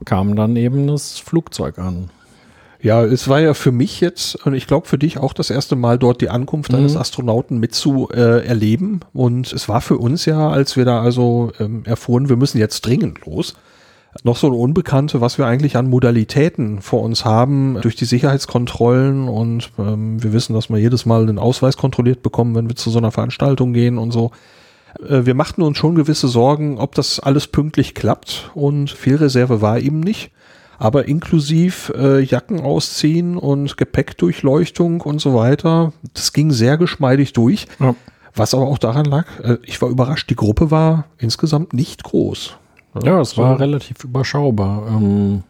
kam 0.03 0.35
dann 0.35 0.55
eben 0.55 0.87
das 0.87 1.19
Flugzeug 1.19 1.77
an. 1.77 2.09
Ja, 2.81 3.03
es 3.03 3.27
war 3.27 3.39
ja 3.39 3.53
für 3.53 3.71
mich 3.71 4.01
jetzt 4.01 4.43
und 4.47 4.55
ich 4.55 4.65
glaube 4.65 4.87
für 4.87 4.97
dich 4.97 5.19
auch 5.19 5.31
das 5.31 5.51
erste 5.51 5.75
Mal 5.75 5.99
dort 5.99 6.21
die 6.21 6.29
Ankunft 6.31 6.71
mhm. 6.71 6.79
eines 6.79 6.97
Astronauten 6.97 7.59
mit 7.59 7.75
zu 7.75 8.09
äh, 8.11 8.47
erleben. 8.47 9.01
Und 9.13 9.53
es 9.53 9.69
war 9.69 9.79
für 9.79 9.99
uns 9.99 10.25
ja, 10.25 10.49
als 10.49 10.75
wir 10.75 10.85
da 10.85 11.03
also 11.03 11.51
ähm, 11.59 11.83
erfuhren, 11.85 12.29
wir 12.29 12.35
müssen 12.35 12.57
jetzt 12.57 12.83
dringend 12.83 13.23
los, 13.27 13.53
noch 14.23 14.37
so 14.37 14.47
eine 14.47 14.55
Unbekannte, 14.55 15.21
was 15.21 15.37
wir 15.37 15.45
eigentlich 15.45 15.75
an 15.75 15.89
Modalitäten 15.89 16.81
vor 16.81 17.01
uns 17.01 17.25
haben 17.25 17.79
durch 17.81 17.95
die 17.95 18.05
Sicherheitskontrollen 18.05 19.27
und 19.27 19.71
ähm, 19.77 20.23
wir 20.23 20.33
wissen, 20.33 20.53
dass 20.53 20.69
wir 20.69 20.77
jedes 20.77 21.05
Mal 21.05 21.25
den 21.25 21.37
Ausweis 21.37 21.77
kontrolliert 21.77 22.23
bekommen, 22.23 22.55
wenn 22.55 22.69
wir 22.69 22.75
zu 22.75 22.89
so 22.89 22.97
einer 22.97 23.11
Veranstaltung 23.11 23.73
gehen 23.73 23.97
und 23.97 24.11
so. 24.11 24.31
Äh, 25.07 25.25
wir 25.25 25.33
machten 25.33 25.61
uns 25.61 25.77
schon 25.77 25.95
gewisse 25.95 26.27
Sorgen, 26.27 26.77
ob 26.77 26.95
das 26.95 27.19
alles 27.19 27.47
pünktlich 27.47 27.93
klappt 27.93 28.51
und 28.55 28.89
viel 28.89 29.15
Reserve 29.17 29.61
war 29.61 29.79
eben 29.79 29.99
nicht. 29.99 30.31
aber 30.77 31.07
inklusiv 31.07 31.91
äh, 31.95 32.21
Jacken 32.21 32.59
ausziehen 32.61 33.37
und 33.37 33.77
Gepäckdurchleuchtung 33.77 35.01
und 35.01 35.21
so 35.21 35.33
weiter. 35.33 35.93
Das 36.13 36.33
ging 36.33 36.51
sehr 36.51 36.77
geschmeidig 36.77 37.33
durch. 37.33 37.67
Ja. 37.79 37.95
Was 38.33 38.53
aber 38.53 38.67
auch 38.67 38.77
daran 38.77 39.05
lag, 39.05 39.25
äh, 39.41 39.57
ich 39.63 39.81
war 39.81 39.89
überrascht, 39.89 40.29
die 40.29 40.35
Gruppe 40.35 40.71
war 40.71 41.05
insgesamt 41.17 41.73
nicht 41.73 42.03
groß. 42.03 42.57
Ja, 43.03 43.19
es 43.21 43.37
war 43.37 43.57
So. 43.57 43.63
relativ 43.63 44.03
überschaubar. 44.03 44.87
Ähm, 44.87 45.43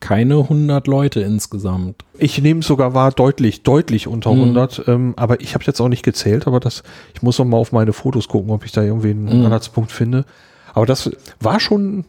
keine 0.00 0.36
100 0.38 0.86
Leute 0.86 1.20
insgesamt. 1.20 1.96
Ich 2.18 2.40
nehme 2.42 2.60
es 2.60 2.66
sogar 2.66 2.92
wahr 2.94 3.10
deutlich, 3.12 3.62
deutlich 3.62 4.06
unter 4.06 4.32
Mhm. 4.32 4.40
100. 4.40 4.84
Ähm, 4.86 5.14
aber 5.16 5.40
ich 5.40 5.54
habe 5.54 5.64
jetzt 5.64 5.80
auch 5.80 5.88
nicht 5.88 6.02
gezählt, 6.02 6.46
aber 6.46 6.60
das, 6.60 6.82
ich 7.14 7.22
muss 7.22 7.38
noch 7.38 7.46
mal 7.46 7.56
auf 7.56 7.72
meine 7.72 7.92
Fotos 7.92 8.28
gucken, 8.28 8.50
ob 8.50 8.64
ich 8.64 8.72
da 8.72 8.82
irgendwie 8.82 9.10
einen 9.10 9.38
Mhm. 9.40 9.46
Anhaltspunkt 9.46 9.92
finde. 9.92 10.24
Aber 10.74 10.86
das 10.86 11.10
war 11.40 11.60
schon, 11.60 12.04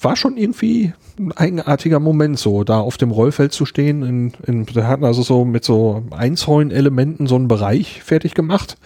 war 0.00 0.14
schon 0.14 0.36
irgendwie 0.36 0.92
ein 1.18 1.32
eigenartiger 1.32 1.98
Moment, 2.00 2.38
so 2.38 2.64
da 2.64 2.78
auf 2.78 2.98
dem 2.98 3.10
Rollfeld 3.10 3.52
zu 3.52 3.64
stehen. 3.66 4.02
In, 4.02 4.32
in, 4.46 4.74
wir 4.74 4.86
hatten 4.86 5.04
also 5.04 5.22
so 5.22 5.44
mit 5.44 5.64
so 5.64 6.02
Einzäunelementen 6.10 7.26
so 7.26 7.34
einen 7.36 7.48
Bereich 7.48 8.02
fertig 8.02 8.34
gemacht. 8.34 8.76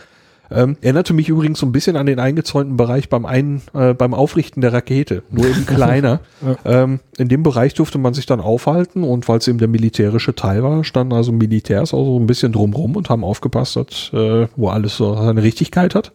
Ähm, 0.55 0.77
erinnerte 0.81 1.13
mich 1.13 1.29
übrigens 1.29 1.59
so 1.59 1.67
ein 1.67 1.73
bisschen 1.73 1.97
an 1.97 2.07
den 2.07 2.19
eingezäunten 2.19 2.77
Bereich 2.77 3.09
beim, 3.09 3.27
ein, 3.27 3.63
äh, 3.75 3.95
beim 3.95 4.15
Aufrichten 4.15 4.61
der 4.61 4.73
Rakete, 4.73 5.23
nur 5.31 5.47
eben 5.47 5.67
kleiner. 5.67 6.21
ähm, 6.65 7.01
in 7.19 7.29
dem 7.29 7.43
Bereich 7.43 7.75
durfte 7.75 7.99
man 7.99 8.15
sich 8.15 8.27
dann 8.27 8.41
aufhalten 8.41 9.03
und 9.03 9.29
weil 9.29 9.39
es 9.39 9.49
eben 9.49 9.59
der 9.59 9.69
militärische 9.69 10.35
Teil 10.35 10.63
war, 10.63 10.85
standen 10.85 11.13
also 11.13 11.33
Militärs 11.33 11.93
auch 11.93 12.05
so 12.05 12.19
ein 12.19 12.27
bisschen 12.27 12.53
drumrum 12.53 12.97
und 12.97 13.11
haben 13.11 13.25
aufgepasst, 13.25 13.77
dass, 13.77 14.11
äh, 14.13 14.47
wo 14.57 14.69
alles 14.69 14.97
so 14.97 15.15
seine 15.17 15.43
Richtigkeit 15.43 15.95
hat. 15.95 16.13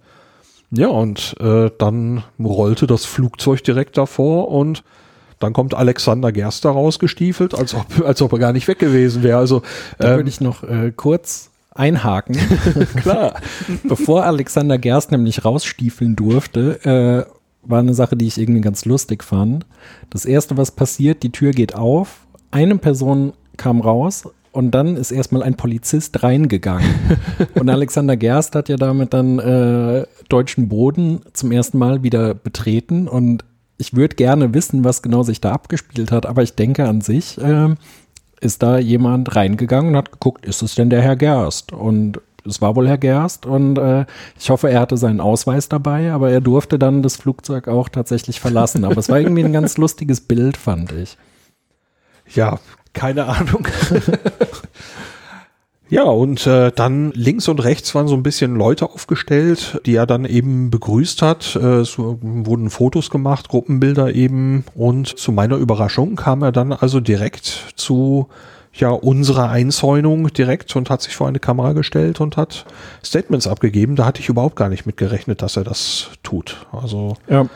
Ja, 0.71 0.87
und 0.87 1.35
äh, 1.39 1.71
dann 1.77 2.23
rollte 2.39 2.85
das 2.85 3.05
Flugzeug 3.05 3.63
direkt 3.63 3.97
davor 3.97 4.49
und 4.49 4.83
dann 5.39 5.53
kommt 5.53 5.73
Alexander 5.73 6.31
Gerster 6.31 6.69
rausgestiefelt, 6.69 7.55
als 7.55 7.73
ob, 7.73 7.85
als 8.05 8.21
ob 8.21 8.33
er 8.33 8.39
gar 8.39 8.53
nicht 8.53 8.67
weg 8.67 8.79
gewesen 8.79 9.23
wäre. 9.23 9.39
Also 9.39 9.63
Da 9.97 10.11
ähm, 10.11 10.17
würde 10.17 10.29
ich 10.29 10.41
noch 10.41 10.63
äh, 10.63 10.91
kurz 10.95 11.48
einhaken. 11.71 12.35
klar. 12.95 13.35
Bevor 13.83 14.25
Alexander 14.25 14.77
Gerst 14.77 15.11
nämlich 15.11 15.45
rausstiefeln 15.45 16.15
durfte, 16.15 17.25
äh, 17.27 17.31
war 17.63 17.79
eine 17.79 17.93
Sache, 17.93 18.15
die 18.15 18.27
ich 18.27 18.37
irgendwie 18.37 18.61
ganz 18.61 18.85
lustig 18.85 19.23
fand. 19.23 19.65
Das 20.09 20.25
erste, 20.25 20.57
was 20.57 20.71
passiert, 20.71 21.23
die 21.23 21.31
Tür 21.31 21.51
geht 21.51 21.75
auf, 21.75 22.25
eine 22.51 22.77
Person 22.77 23.33
kam 23.57 23.81
raus 23.81 24.23
und 24.51 24.71
dann 24.71 24.95
ist 24.95 25.11
erstmal 25.11 25.43
ein 25.43 25.55
Polizist 25.55 26.23
reingegangen. 26.23 26.89
und 27.55 27.69
Alexander 27.69 28.17
Gerst 28.17 28.55
hat 28.55 28.69
ja 28.69 28.77
damit 28.77 29.13
dann 29.13 29.39
äh, 29.39 30.05
deutschen 30.29 30.69
Boden 30.69 31.21
zum 31.33 31.51
ersten 31.51 31.77
Mal 31.77 32.03
wieder 32.03 32.33
betreten 32.33 33.07
und 33.07 33.43
ich 33.77 33.95
würde 33.95 34.15
gerne 34.15 34.53
wissen, 34.53 34.83
was 34.83 35.01
genau 35.01 35.23
sich 35.23 35.39
da 35.39 35.51
abgespielt 35.51 36.11
hat, 36.11 36.25
aber 36.25 36.43
ich 36.43 36.55
denke 36.55 36.87
an 36.87 37.01
sich, 37.01 37.37
ähm, 37.41 37.77
ist 38.41 38.63
da 38.63 38.77
jemand 38.77 39.35
reingegangen 39.35 39.91
und 39.91 39.97
hat 39.97 40.11
geguckt, 40.11 40.45
ist 40.45 40.61
es 40.61 40.75
denn 40.75 40.89
der 40.89 41.01
Herr 41.01 41.15
Gerst? 41.15 41.71
Und 41.71 42.19
es 42.45 42.61
war 42.61 42.75
wohl 42.75 42.87
Herr 42.87 42.97
Gerst 42.97 43.45
und 43.45 43.77
äh, 43.77 44.05
ich 44.39 44.49
hoffe, 44.49 44.69
er 44.69 44.79
hatte 44.79 44.97
seinen 44.97 45.19
Ausweis 45.19 45.69
dabei, 45.69 46.11
aber 46.11 46.31
er 46.31 46.41
durfte 46.41 46.79
dann 46.79 47.03
das 47.03 47.17
Flugzeug 47.17 47.67
auch 47.67 47.89
tatsächlich 47.89 48.39
verlassen. 48.39 48.85
Aber 48.85 48.97
es 48.97 49.09
war 49.09 49.19
irgendwie 49.19 49.43
ein 49.43 49.53
ganz 49.53 49.77
lustiges 49.77 50.21
Bild, 50.21 50.57
fand 50.57 50.91
ich. 50.91 51.17
Ja, 52.33 52.59
keine 52.93 53.25
Ahnung. 53.25 53.67
ja, 55.89 56.03
und 56.03 56.45
äh, 56.45 56.71
dann 56.71 57.11
links 57.15 57.47
und 57.47 57.63
rechts 57.63 57.95
waren 57.95 58.07
so 58.07 58.15
ein 58.15 58.23
bisschen 58.23 58.55
Leute 58.55 58.89
aufgestellt, 58.89 59.81
die 59.85 59.95
er 59.95 60.05
dann 60.05 60.25
eben 60.25 60.69
begrüßt 60.69 61.21
hat. 61.23 61.55
Äh, 61.55 61.79
es 61.79 61.97
wurden 61.97 62.69
Fotos 62.69 63.09
gemacht, 63.09 63.49
Gruppenbilder 63.49 64.13
eben. 64.13 64.65
Und 64.75 65.17
zu 65.17 65.31
meiner 65.31 65.57
Überraschung 65.57 66.15
kam 66.15 66.43
er 66.43 66.51
dann 66.51 66.73
also 66.73 66.99
direkt 66.99 67.73
zu 67.75 68.27
ja, 68.73 68.89
unserer 68.89 69.49
Einzäunung 69.49 70.27
direkt 70.27 70.75
und 70.75 70.91
hat 70.91 71.01
sich 71.01 71.15
vor 71.15 71.27
eine 71.27 71.39
Kamera 71.39 71.73
gestellt 71.73 72.21
und 72.21 72.37
hat 72.37 72.65
Statements 73.03 73.47
abgegeben. 73.47 73.95
Da 73.95 74.05
hatte 74.05 74.21
ich 74.21 74.29
überhaupt 74.29 74.55
gar 74.55 74.69
nicht 74.69 74.85
mit 74.85 74.95
gerechnet, 74.97 75.41
dass 75.41 75.57
er 75.57 75.63
das 75.63 76.11
tut. 76.21 76.67
Also 76.71 77.15
Ja. 77.27 77.47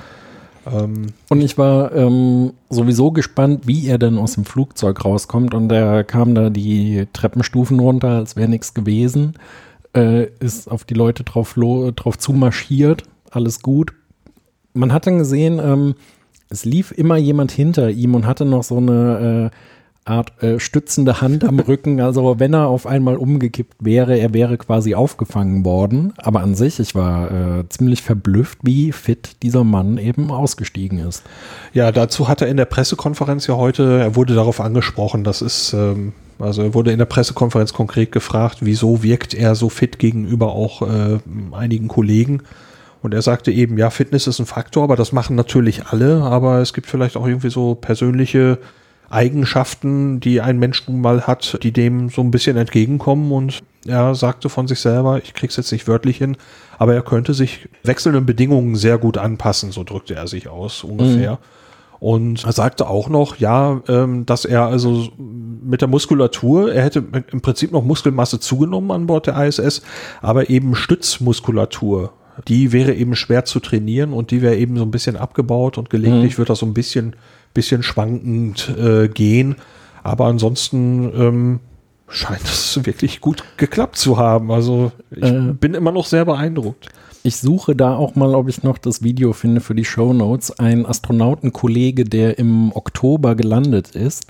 Ähm, 0.72 1.08
Und 1.30 1.42
ich 1.42 1.58
war 1.58 1.94
ähm, 1.94 2.54
sowieso 2.70 3.12
gespannt, 3.12 3.68
wie 3.68 3.88
er 3.88 3.98
denn 3.98 4.18
aus 4.18 4.34
dem 4.34 4.46
Flugzeug 4.46 5.04
rauskommt. 5.04 5.54
Und 5.54 5.72
er 5.72 6.04
kam 6.04 6.36
da 6.36 6.50
die 6.50 7.08
Treppenstufen 7.14 7.80
runter, 7.80 8.10
als 8.10 8.36
wäre 8.36 8.50
nichts 8.50 8.74
gewesen. 8.74 9.34
Äh, 9.96 10.28
ist 10.40 10.70
auf 10.70 10.86
die 10.86 10.96
Leute 10.96 11.24
drauf, 11.24 11.56
drauf 11.56 12.18
zumarschiert. 12.18 13.04
Alles 13.30 13.62
gut. 13.62 13.94
Man 14.74 14.92
hat 14.92 15.06
dann 15.06 15.20
gesehen, 15.20 15.60
ähm, 15.60 15.96
es 16.50 16.66
lief 16.66 16.92
immer 16.92 17.18
jemand 17.18 17.52
hinter 17.52 17.90
ihm 17.90 18.16
und 18.16 18.26
hatte 18.26 18.46
noch 18.46 18.64
so 18.64 18.78
eine 18.78 19.52
äh, 19.52 19.58
Art 20.06 20.44
äh, 20.44 20.60
stützende 20.60 21.22
Hand 21.22 21.44
am 21.44 21.60
Rücken. 21.68 22.02
Also 22.02 22.40
wenn 22.40 22.54
er 22.54 22.68
auf 22.68 22.86
einmal 22.86 23.16
umgekippt 23.16 23.76
wäre, 23.80 24.18
er 24.18 24.34
wäre 24.34 24.58
quasi 24.58 24.96
aufgefangen 24.96 25.64
worden. 25.64 26.14
Aber 26.18 26.42
an 26.42 26.56
sich, 26.56 26.80
ich 26.80 26.96
war 26.96 27.32
äh, 27.32 27.70
ziemlich 27.70 28.02
verblüfft, 28.02 28.60
wie 28.64 28.92
fit 28.92 29.38
dieser 29.44 29.64
Mann 29.64 29.98
eben 29.98 30.32
ausgestiegen 30.32 31.00
ist. 31.00 31.24
Ja, 31.74 31.92
dazu 31.92 32.28
hat 32.28 32.42
er 32.42 32.48
in 32.48 32.58
der 32.58 32.66
Pressekonferenz 32.66 33.48
ja 33.48 33.56
heute, 33.56 34.00
er 34.00 34.16
wurde 34.16 34.36
darauf 34.36 34.60
angesprochen, 34.60 35.24
das 35.24 35.42
ist, 35.42 35.74
ähm, 35.74 36.14
also 36.40 36.64
er 36.64 36.74
wurde 36.74 36.92
in 36.92 37.00
der 37.00 37.06
Pressekonferenz 37.06 37.74
konkret 37.74 38.12
gefragt, 38.12 38.58
wieso 38.62 39.04
wirkt 39.04 39.34
er 39.34 39.56
so 39.56 39.70
fit 39.70 40.00
gegenüber 40.00 40.52
auch 40.54 40.82
äh, 40.82 41.20
einigen 41.52 41.88
Kollegen. 41.88 42.42
Und 43.02 43.14
er 43.14 43.22
sagte 43.22 43.52
eben, 43.52 43.78
ja, 43.78 43.90
Fitness 43.90 44.28
ist 44.28 44.40
ein 44.40 44.46
Faktor, 44.46 44.84
aber 44.84 44.96
das 44.96 45.12
machen 45.12 45.36
natürlich 45.36 45.88
alle, 45.88 46.22
aber 46.22 46.60
es 46.60 46.74
gibt 46.74 46.88
vielleicht 46.88 47.18
auch 47.18 47.28
irgendwie 47.28 47.50
so 47.50 47.76
persönliche 47.76 48.60
Eigenschaften, 49.14 50.20
die 50.20 50.42
ein 50.42 50.60
Mensch 50.60 50.88
nun 50.88 51.02
mal 51.02 51.28
hat, 51.28 51.60
die 51.64 51.72
dem 51.72 52.10
so 52.10 52.22
ein 52.22 52.32
bisschen 52.32 52.58
entgegenkommen 52.58 53.32
und 53.32 53.64
er 53.86 54.16
sagte 54.16 54.50
von 54.50 54.68
sich 54.68 54.80
selber, 54.80 55.20
ich 55.24 55.34
krieg's 55.34 55.58
jetzt 55.58 55.72
nicht 55.72 55.88
wörtlich 55.88 56.18
hin, 56.18 56.38
aber 56.78 56.94
er 56.94 57.02
könnte 57.02 57.34
sich 57.34 57.70
wechselnden 57.84 58.26
Bedingungen 58.26 58.76
sehr 58.76 58.98
gut 58.98 59.18
anpassen, 59.18 59.72
so 59.72 59.84
drückte 59.84 60.16
er 60.16 60.28
sich 60.28 60.48
aus 60.48 60.84
ungefähr. 60.84 61.40
Und 62.00 62.44
er 62.44 62.52
sagte 62.52 62.90
auch 62.90 63.08
noch, 63.08 63.38
ja, 63.38 63.82
ähm, 63.88 64.26
dass 64.26 64.44
er 64.44 64.66
also 64.66 65.08
mit 65.18 65.80
der 65.80 65.88
Muskulatur, 65.88 66.74
er 66.74 66.84
hätte 66.84 67.02
im 67.32 67.40
Prinzip 67.40 67.72
noch 67.72 67.84
Muskelmasse 67.84 68.42
zugenommen 68.42 68.92
an 68.92 69.08
Bord 69.08 69.28
der 69.28 69.42
ISS, 69.42 69.82
aber 70.22 70.50
eben 70.50 70.76
Stützmuskulatur, 70.76 72.12
die 72.48 72.74
wäre 72.74 72.94
eben 72.94 73.16
schwer 73.16 73.46
zu 73.46 73.62
trainieren 73.62 74.12
und 74.12 74.32
die 74.32 74.42
wäre 74.42 74.58
eben 74.58 74.76
so 74.76 74.84
ein 74.84 74.92
bisschen 74.92 75.16
abgebaut 75.16 75.78
und 75.78 75.90
gelegentlich 75.90 76.38
wird 76.38 76.50
das 76.50 76.60
so 76.60 76.66
ein 76.66 76.74
bisschen, 76.74 77.16
bisschen 77.54 77.84
schwankend 77.84 78.70
äh, 78.78 79.08
gehen. 79.08 79.56
Aber 80.04 80.26
ansonsten 80.26 81.12
ähm, 81.16 81.60
scheint 82.10 82.44
es 82.44 82.80
wirklich 82.86 83.22
gut 83.22 83.44
geklappt 83.58 83.98
zu 83.98 84.18
haben. 84.18 84.52
Also 84.52 84.92
ich 85.12 85.24
Äh. 85.24 85.54
bin 85.60 85.74
immer 85.74 85.92
noch 85.92 86.06
sehr 86.06 86.26
beeindruckt. 86.26 86.90
Ich 87.26 87.38
suche 87.38 87.74
da 87.74 87.96
auch 87.96 88.16
mal, 88.16 88.36
ob 88.36 88.50
ich 88.50 88.64
noch 88.64 88.78
das 88.78 89.02
Video 89.02 89.32
finde 89.32 89.62
für 89.62 89.76
die 89.76 89.86
Show 89.86 90.12
Notes. 90.12 90.60
Ein 90.60 90.86
Astronautenkollege, 90.86 92.04
der 92.04 92.38
im 92.38 92.74
Oktober 92.76 93.36
gelandet 93.36 93.92
ist, 93.96 94.26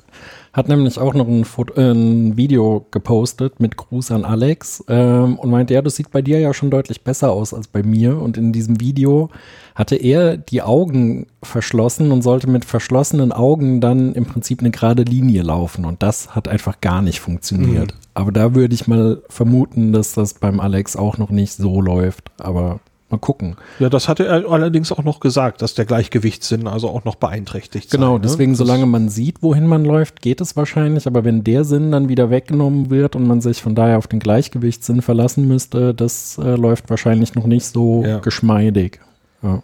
hat 0.54 0.70
nämlich 0.70 1.00
auch 1.00 1.16
noch 1.16 1.28
ein, 1.28 1.46
Foto, 1.46 1.74
äh, 1.74 1.92
ein 1.92 2.38
Video 2.38 2.86
gepostet 2.92 3.60
mit 3.60 3.76
Gruß 3.76 4.12
an 4.12 4.24
Alex 4.24 4.84
ähm, 4.88 5.40
und 5.40 5.50
meinte, 5.50 5.74
ja, 5.74 5.82
das 5.82 5.96
sieht 5.96 6.12
bei 6.12 6.22
dir 6.22 6.40
ja 6.40 6.54
schon 6.54 6.70
deutlich 6.70 7.04
besser 7.04 7.32
aus 7.32 7.56
als 7.56 7.68
bei 7.68 7.82
mir. 7.82 8.20
Und 8.20 8.38
in 8.38 8.54
diesem 8.54 8.80
Video 8.80 9.30
hatte 9.74 9.96
er 9.96 10.38
die 10.38 10.62
Augen 10.62 11.26
verschlossen 11.42 12.12
und 12.12 12.22
sollte 12.22 12.48
mit 12.48 12.66
verschlossenen 12.66 13.32
Augen 13.32 13.82
dann 13.82 14.14
im 14.14 14.26
Prinzip 14.26 14.60
eine 14.60 14.70
gerade 14.70 15.02
Linie 15.02 15.42
laufen. 15.42 15.86
Und 15.86 16.04
das 16.04 16.36
hat 16.36 16.48
einfach 16.48 16.80
gar 16.82 17.02
nicht 17.02 17.20
funktioniert. 17.20 17.96
Aber 18.14 18.32
da 18.32 18.54
würde 18.54 18.76
ich 18.76 18.88
mal 18.88 19.24
vermuten, 19.30 19.92
dass 19.92 20.14
das 20.14 20.36
beim 20.36 20.60
Alex 20.60 20.96
auch 20.96 21.18
noch 21.18 21.32
nicht 21.32 21.54
so 21.54 21.82
läuft. 21.82 22.30
Aber 22.38 22.80
mal 23.14 23.20
gucken. 23.20 23.56
Ja, 23.80 23.88
das 23.90 24.10
hatte 24.10 24.26
er 24.26 24.50
allerdings 24.52 24.92
auch 24.92 25.04
noch 25.04 25.22
gesagt, 25.22 25.62
dass 25.62 25.74
der 25.76 25.86
Gleichgewichtssinn 25.86 26.68
also 26.68 26.90
auch 26.90 27.06
noch 27.06 27.16
beeinträchtigt 27.16 27.90
sei, 27.90 27.98
Genau, 27.98 28.16
ne? 28.16 28.22
deswegen, 28.22 28.52
Das- 28.52 28.58
solange 28.58 28.86
man 28.86 29.08
sieht, 29.08 29.42
wohin 29.42 29.66
man 29.68 29.86
läuft, 29.86 30.22
geht 30.22 30.42
es 30.42 30.56
wahrscheinlich. 30.58 31.08
Aber 31.08 31.24
wenn 31.24 31.44
der 31.46 31.64
Sinn 31.64 31.92
dann 31.92 32.10
wieder 32.10 32.30
weggenommen 32.30 32.90
wird 32.90 33.16
und 33.16 33.26
man 33.28 33.40
sich 33.40 33.62
von 33.62 33.76
daher 33.76 33.98
auf 33.98 34.08
den 34.08 34.20
Gleichgewichtssinn 34.20 35.02
verlassen 35.02 35.48
müsste, 35.48 35.94
das 35.94 36.38
äh, 36.38 36.56
läuft 36.56 36.90
wahrscheinlich 36.90 37.36
noch 37.36 37.46
nicht 37.46 37.66
so 37.66 38.04
Ja. 38.06 38.20
geschmeidig. 38.20 39.00
Ja. 39.42 39.62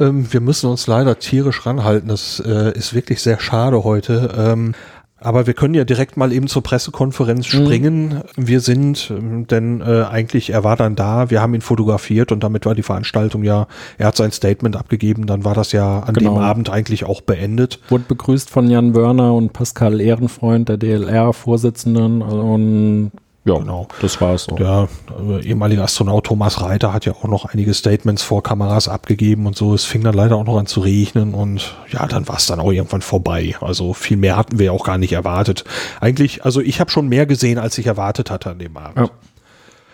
Ähm, 0.00 0.32
wir 0.32 0.40
müssen 0.40 0.68
uns 0.68 0.86
leider 0.88 1.18
tierisch 1.18 1.64
ranhalten. 1.64 2.08
Das 2.08 2.40
äh, 2.40 2.76
ist 2.76 2.92
wirklich 2.94 3.20
sehr 3.22 3.38
schade 3.38 3.84
heute. 3.84 4.34
Ähm, 4.36 4.74
aber 5.18 5.46
wir 5.46 5.54
können 5.54 5.74
ja 5.74 5.84
direkt 5.84 6.16
mal 6.16 6.32
eben 6.32 6.46
zur 6.46 6.62
Pressekonferenz 6.62 7.52
Mhm. 7.52 7.64
springen. 7.64 8.20
Wir 8.36 8.60
sind, 8.60 9.10
ähm, 9.16 9.46
denn 9.46 9.80
äh, 9.80 10.02
eigentlich, 10.04 10.50
er 10.50 10.62
war 10.62 10.76
dann 10.76 10.94
da, 10.94 11.30
wir 11.30 11.40
haben 11.40 11.54
ihn 11.54 11.62
fotografiert 11.62 12.32
und 12.32 12.42
damit 12.44 12.66
war 12.66 12.74
die 12.74 12.82
Veranstaltung 12.82 13.42
ja, 13.42 13.66
er 13.98 14.08
hat 14.08 14.16
sein 14.16 14.30
Statement 14.32 14.76
abgegeben, 14.76 15.26
dann 15.26 15.44
war 15.44 15.54
das 15.54 15.72
ja 15.72 16.00
an 16.00 16.14
Genau. 16.14 16.34
dem 16.34 16.42
Abend 16.42 16.68
eigentlich 16.70 17.04
auch 17.04 17.20
beendet. 17.22 17.80
Wurde 17.88 18.04
begrüßt 18.08 18.50
von 18.50 18.68
Jan 18.68 18.94
Wörner 18.94 19.32
und 19.34 19.52
Pascal 19.52 20.00
Ehrenfreund, 20.00 20.68
der 20.68 20.76
DLR-Vorsitzenden. 20.76 22.22
Und 22.22 23.10
Ja, 23.46 23.54
Genau. 23.58 23.86
das 24.02 24.20
war 24.20 24.34
es 24.34 24.44
so. 24.44 24.56
Der 24.56 24.88
äh, 25.20 25.46
ehemalige 25.46 25.80
Astronaut 25.82 26.26
Thomas 26.26 26.60
Reiter 26.60 26.92
hat 26.92 27.06
ja 27.06 27.12
auch 27.12 27.24
noch 27.24 27.44
einige 27.44 27.72
Statements 27.74 28.22
vor 28.24 28.42
Kameras 28.42 28.88
abgegeben 28.88 29.46
und 29.46 29.56
so. 29.56 29.72
Es 29.72 29.84
fing 29.84 30.02
dann 30.02 30.14
leider 30.14 30.34
auch 30.36 30.44
noch 30.44 30.58
an 30.58 30.66
zu 30.66 30.80
regnen 30.80 31.32
und 31.32 31.76
ja, 31.88 32.06
dann 32.08 32.26
war 32.26 32.38
es 32.38 32.46
dann 32.46 32.58
auch 32.58 32.72
irgendwann 32.72 33.02
vorbei. 33.02 33.54
Also 33.60 33.94
viel 33.94 34.16
mehr 34.16 34.36
hatten 34.36 34.58
wir 34.58 34.72
auch 34.72 34.84
gar 34.84 34.98
nicht 34.98 35.12
erwartet. 35.12 35.62
Eigentlich, 36.00 36.44
also 36.44 36.60
ich 36.60 36.80
habe 36.80 36.90
schon 36.90 37.08
mehr 37.08 37.24
gesehen, 37.24 37.58
als 37.58 37.78
ich 37.78 37.86
erwartet 37.86 38.32
hatte 38.32 38.50
an 38.50 38.58
dem 38.58 38.76
Abend. 38.76 38.98
Ja. 38.98 39.10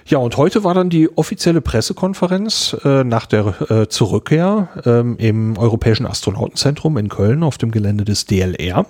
Ja, 0.05 0.19
und 0.19 0.37
heute 0.37 0.65
war 0.65 0.75
dann 0.75 0.91
die 0.91 1.17
offizielle 1.17 1.61
Pressekonferenz 1.61 2.77
äh, 2.85 3.05
nach 3.05 3.27
der 3.27 3.71
äh, 3.71 3.89
Zurückkehr 3.89 4.69
ähm, 4.85 5.17
im 5.19 5.57
Europäischen 5.57 6.07
Astronautenzentrum 6.07 6.97
in 6.99 7.09
Köln 7.09 7.45
auf 7.45 7.57
dem 7.57 7.71
Gelände 7.71 8.05
des 8.05 8.27
DLR. 8.27 8.85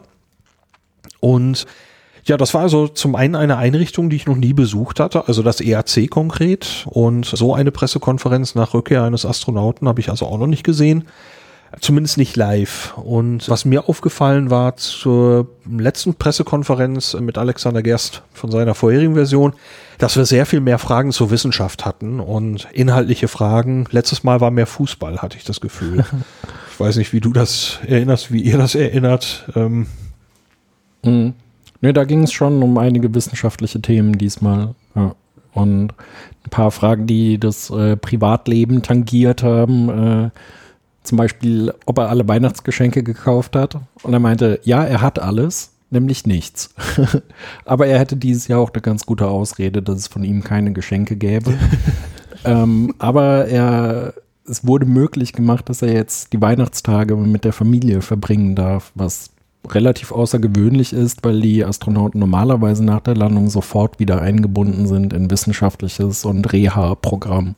Und 1.20 1.66
ja, 2.24 2.36
das 2.36 2.54
war 2.54 2.62
also 2.62 2.86
zum 2.86 3.16
einen 3.16 3.34
eine 3.34 3.56
Einrichtung, 3.56 4.08
die 4.08 4.16
ich 4.16 4.26
noch 4.26 4.36
nie 4.36 4.52
besucht 4.52 5.00
hatte, 5.00 5.26
also 5.26 5.42
das 5.42 5.60
EAC 5.60 6.08
konkret. 6.08 6.86
Und 6.86 7.26
so 7.26 7.54
eine 7.54 7.72
Pressekonferenz 7.72 8.54
nach 8.54 8.74
Rückkehr 8.74 9.02
eines 9.02 9.26
Astronauten 9.26 9.88
habe 9.88 10.00
ich 10.00 10.08
also 10.08 10.26
auch 10.26 10.38
noch 10.38 10.46
nicht 10.46 10.62
gesehen. 10.62 11.04
Zumindest 11.80 12.18
nicht 12.18 12.36
live. 12.36 12.96
Und 12.98 13.48
was 13.48 13.64
mir 13.64 13.88
aufgefallen 13.88 14.50
war 14.50 14.76
zur 14.76 15.48
letzten 15.66 16.14
Pressekonferenz 16.14 17.14
mit 17.14 17.38
Alexander 17.38 17.82
Gerst 17.82 18.22
von 18.34 18.50
seiner 18.50 18.74
vorherigen 18.74 19.14
Version, 19.14 19.54
dass 19.96 20.16
wir 20.16 20.26
sehr 20.26 20.44
viel 20.44 20.60
mehr 20.60 20.78
Fragen 20.78 21.12
zur 21.12 21.30
Wissenschaft 21.30 21.86
hatten 21.86 22.20
und 22.20 22.68
inhaltliche 22.72 23.26
Fragen. 23.26 23.86
Letztes 23.90 24.22
Mal 24.22 24.40
war 24.42 24.50
mehr 24.50 24.66
Fußball, 24.66 25.22
hatte 25.22 25.38
ich 25.38 25.44
das 25.44 25.62
Gefühl. 25.62 26.04
ich 26.72 26.78
weiß 26.78 26.96
nicht, 26.96 27.14
wie 27.14 27.20
du 27.20 27.32
das 27.32 27.78
erinnerst, 27.86 28.30
wie 28.30 28.42
ihr 28.42 28.58
das 28.58 28.74
erinnert. 28.74 29.48
Ähm, 29.56 29.86
Mhm. 31.04 31.34
Ne, 31.82 31.92
da 31.92 32.04
ging 32.04 32.22
es 32.22 32.32
schon 32.32 32.62
um 32.62 32.78
einige 32.78 33.14
wissenschaftliche 33.14 33.82
Themen 33.82 34.16
diesmal. 34.16 34.74
Ja. 34.94 35.14
Und 35.52 35.92
ein 36.44 36.50
paar 36.50 36.70
Fragen, 36.70 37.06
die 37.06 37.38
das 37.38 37.68
äh, 37.70 37.96
Privatleben 37.96 38.82
tangiert 38.82 39.42
haben. 39.42 39.88
Äh, 39.88 40.30
zum 41.02 41.18
Beispiel, 41.18 41.74
ob 41.84 41.98
er 41.98 42.08
alle 42.08 42.26
Weihnachtsgeschenke 42.26 43.02
gekauft 43.02 43.56
hat. 43.56 43.76
Und 44.02 44.12
er 44.12 44.20
meinte, 44.20 44.60
ja, 44.62 44.84
er 44.84 45.00
hat 45.00 45.18
alles, 45.18 45.72
nämlich 45.90 46.24
nichts. 46.24 46.72
Aber 47.64 47.88
er 47.88 47.98
hätte 47.98 48.16
dieses 48.16 48.46
Jahr 48.46 48.60
auch 48.60 48.72
eine 48.72 48.80
ganz 48.80 49.04
gute 49.04 49.26
Ausrede, 49.26 49.82
dass 49.82 49.98
es 49.98 50.06
von 50.06 50.22
ihm 50.22 50.44
keine 50.44 50.72
Geschenke 50.72 51.16
gäbe. 51.16 51.54
ähm, 52.44 52.94
aber 52.98 53.46
er, 53.46 54.14
es 54.48 54.66
wurde 54.66 54.86
möglich 54.86 55.32
gemacht, 55.32 55.68
dass 55.68 55.82
er 55.82 55.92
jetzt 55.92 56.32
die 56.32 56.40
Weihnachtstage 56.40 57.16
mit 57.16 57.44
der 57.44 57.52
Familie 57.52 58.00
verbringen 58.00 58.54
darf, 58.54 58.92
was 58.94 59.31
relativ 59.68 60.12
außergewöhnlich 60.12 60.92
ist, 60.92 61.24
weil 61.24 61.40
die 61.40 61.64
Astronauten 61.64 62.18
normalerweise 62.18 62.84
nach 62.84 63.00
der 63.00 63.16
Landung 63.16 63.48
sofort 63.48 63.98
wieder 63.98 64.20
eingebunden 64.20 64.86
sind 64.86 65.12
in 65.12 65.30
wissenschaftliches 65.30 66.24
und 66.24 66.52
Reha-Programm. 66.52 67.54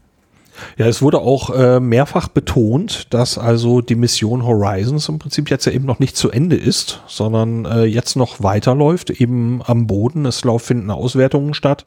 Ja, 0.76 0.86
es 0.86 1.02
wurde 1.02 1.18
auch 1.18 1.50
äh, 1.50 1.80
mehrfach 1.80 2.28
betont, 2.28 3.12
dass 3.12 3.38
also 3.38 3.80
die 3.80 3.96
Mission 3.96 4.44
Horizons 4.44 5.09
im 5.09 5.18
Prinzip 5.18 5.50
jetzt 5.50 5.64
ja 5.64 5.72
eben 5.72 5.84
noch 5.84 5.98
nicht 5.98 6.16
zu 6.16 6.30
Ende 6.30 6.57
ist, 6.57 7.02
sondern 7.09 7.64
äh, 7.64 7.84
jetzt 7.84 8.16
noch 8.16 8.42
weiterläuft, 8.42 9.11
eben 9.11 9.62
am 9.64 9.86
Boden. 9.86 10.26
Es 10.26 10.42
finden 10.59 10.90
Auswertungen 10.90 11.55
statt. 11.55 11.86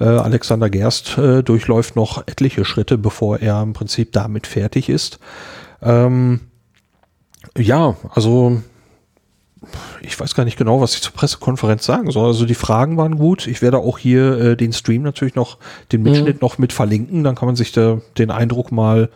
Äh, 0.00 0.04
Alexander 0.04 0.70
Gerst 0.70 1.18
äh, 1.18 1.42
durchläuft 1.42 1.96
noch 1.96 2.26
etliche 2.26 2.64
Schritte, 2.64 2.96
bevor 2.96 3.40
er 3.40 3.62
im 3.62 3.72
Prinzip 3.72 4.12
damit 4.12 4.46
fertig 4.46 4.88
ist. 4.88 5.18
Ähm, 5.82 6.40
ja, 7.56 7.96
also 8.14 8.62
ich 10.00 10.18
weiß 10.18 10.34
gar 10.34 10.44
nicht 10.44 10.56
genau, 10.56 10.80
was 10.80 10.94
ich 10.94 11.02
zur 11.02 11.12
Pressekonferenz 11.12 11.84
sagen 11.84 12.10
soll. 12.10 12.26
Also 12.26 12.46
die 12.46 12.54
Fragen 12.54 12.96
waren 12.96 13.18
gut. 13.18 13.46
Ich 13.46 13.62
werde 13.62 13.78
auch 13.78 13.98
hier 13.98 14.38
äh, 14.38 14.56
den 14.56 14.72
Stream 14.72 15.02
natürlich 15.02 15.34
noch, 15.34 15.58
den 15.92 16.02
Mitschnitt 16.02 16.42
noch 16.42 16.58
mit 16.58 16.72
verlinken. 16.72 17.24
Dann 17.24 17.34
kann 17.34 17.46
man 17.46 17.56
sich 17.56 17.72
da 17.72 18.00
den 18.16 18.30
Eindruck 18.30 18.72
mal 18.72 19.08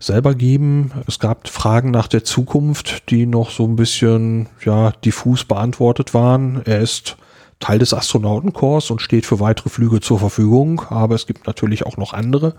selber 0.00 0.34
geben. 0.34 0.92
Es 1.06 1.18
gab 1.18 1.48
Fragen 1.48 1.90
nach 1.90 2.08
der 2.08 2.24
Zukunft, 2.24 3.10
die 3.10 3.26
noch 3.26 3.50
so 3.50 3.64
ein 3.64 3.76
bisschen 3.76 4.48
ja 4.64 4.92
diffus 5.04 5.44
beantwortet 5.44 6.14
waren. 6.14 6.62
Er 6.64 6.80
ist 6.80 7.16
Teil 7.60 7.78
des 7.78 7.92
Astronautenkorps 7.92 8.90
und 8.90 9.02
steht 9.02 9.26
für 9.26 9.40
weitere 9.40 9.68
Flüge 9.68 10.00
zur 10.00 10.20
Verfügung, 10.20 10.82
aber 10.90 11.16
es 11.16 11.26
gibt 11.26 11.46
natürlich 11.46 11.84
auch 11.84 11.96
noch 11.96 12.12
andere. 12.12 12.54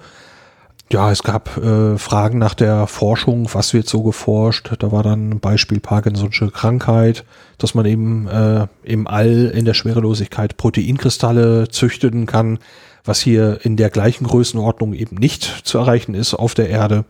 Ja, 0.91 1.11
es 1.11 1.21
gab 1.21 1.55
äh, 1.57 1.99
Fragen 1.99 2.39
nach 2.39 2.55
der 2.55 2.87
Forschung, 2.87 3.47
was 3.53 3.75
wird 3.75 3.87
so 3.87 4.01
geforscht. 4.01 4.71
Da 4.79 4.91
war 4.91 5.03
dann 5.03 5.39
Beispiel 5.39 5.77
Parkinson'sche 5.77 6.49
Krankheit, 6.49 7.25
dass 7.59 7.75
man 7.75 7.85
eben 7.85 8.27
äh, 8.27 8.65
im 8.83 9.05
All 9.05 9.51
in 9.53 9.65
der 9.65 9.75
Schwerelosigkeit 9.75 10.57
Proteinkristalle 10.57 11.67
züchten 11.69 12.25
kann, 12.25 12.57
was 13.05 13.21
hier 13.21 13.59
in 13.63 13.77
der 13.77 13.91
gleichen 13.91 14.25
Größenordnung 14.25 14.93
eben 14.93 15.17
nicht 15.17 15.43
zu 15.43 15.77
erreichen 15.77 16.15
ist 16.15 16.33
auf 16.33 16.55
der 16.55 16.69
Erde. 16.69 17.05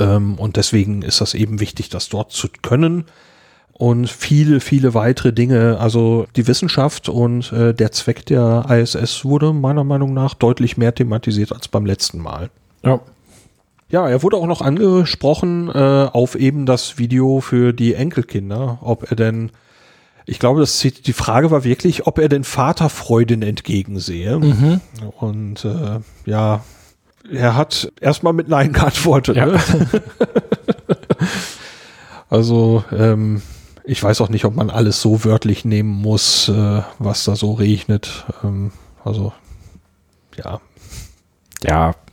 Ähm, 0.00 0.34
und 0.34 0.56
deswegen 0.56 1.02
ist 1.02 1.20
das 1.20 1.34
eben 1.34 1.60
wichtig, 1.60 1.90
das 1.90 2.08
dort 2.08 2.32
zu 2.32 2.48
können. 2.62 3.04
Und 3.78 4.10
viele, 4.10 4.58
viele 4.58 4.92
weitere 4.94 5.32
Dinge. 5.32 5.78
Also 5.78 6.26
die 6.34 6.48
Wissenschaft 6.48 7.08
und 7.08 7.52
äh, 7.52 7.72
der 7.72 7.92
Zweck 7.92 8.26
der 8.26 8.66
ISS 8.68 9.24
wurde 9.24 9.52
meiner 9.52 9.84
Meinung 9.84 10.12
nach 10.12 10.34
deutlich 10.34 10.76
mehr 10.76 10.92
thematisiert 10.92 11.52
als 11.52 11.68
beim 11.68 11.86
letzten 11.86 12.18
Mal. 12.18 12.50
Ja. 12.84 13.00
Ja, 13.90 14.06
er 14.06 14.22
wurde 14.22 14.36
auch 14.36 14.46
noch 14.46 14.60
angesprochen 14.60 15.70
äh, 15.70 16.08
auf 16.12 16.34
eben 16.34 16.66
das 16.66 16.98
Video 16.98 17.40
für 17.40 17.72
die 17.72 17.94
Enkelkinder, 17.94 18.78
ob 18.82 19.10
er 19.10 19.16
denn, 19.16 19.50
ich 20.26 20.38
glaube, 20.38 20.60
das, 20.60 20.78
die 20.78 21.12
Frage 21.14 21.50
war 21.50 21.64
wirklich, 21.64 22.06
ob 22.06 22.18
er 22.18 22.28
den 22.28 22.44
Vaterfreuden 22.44 23.40
entgegensehe. 23.40 24.38
Mhm. 24.38 24.80
Und 25.18 25.64
äh, 25.64 26.00
ja, 26.26 26.64
er 27.32 27.56
hat 27.56 27.90
erstmal 28.00 28.34
mit 28.34 28.48
Nein 28.48 28.72
geantwortet. 28.74 29.36
Ja. 29.36 29.46
Ne? 29.46 29.58
also, 32.28 32.84
ähm, 32.92 33.40
ich 33.88 34.02
weiß 34.02 34.20
auch 34.20 34.28
nicht, 34.28 34.44
ob 34.44 34.54
man 34.54 34.70
alles 34.70 35.00
so 35.00 35.24
wörtlich 35.24 35.64
nehmen 35.64 35.90
muss, 35.90 36.48
äh, 36.48 36.82
was 36.98 37.24
da 37.24 37.36
so 37.36 37.52
regnet. 37.52 38.26
Ähm, 38.44 38.72
also, 39.04 39.32
ja. 40.36 40.60
Ja. 41.62 41.94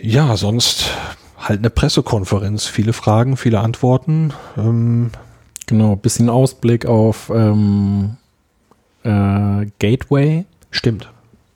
Ja, 0.00 0.36
sonst 0.36 0.90
halt 1.36 1.58
eine 1.58 1.70
Pressekonferenz. 1.70 2.66
Viele 2.66 2.92
Fragen, 2.92 3.36
viele 3.36 3.58
Antworten. 3.58 4.32
Ähm, 4.56 5.10
Genau, 5.68 5.96
bisschen 5.96 6.30
Ausblick 6.30 6.86
auf 6.86 7.30
ähm, 7.32 8.16
äh, 9.02 9.66
Gateway. 9.78 10.46
stimmt. 10.70 11.10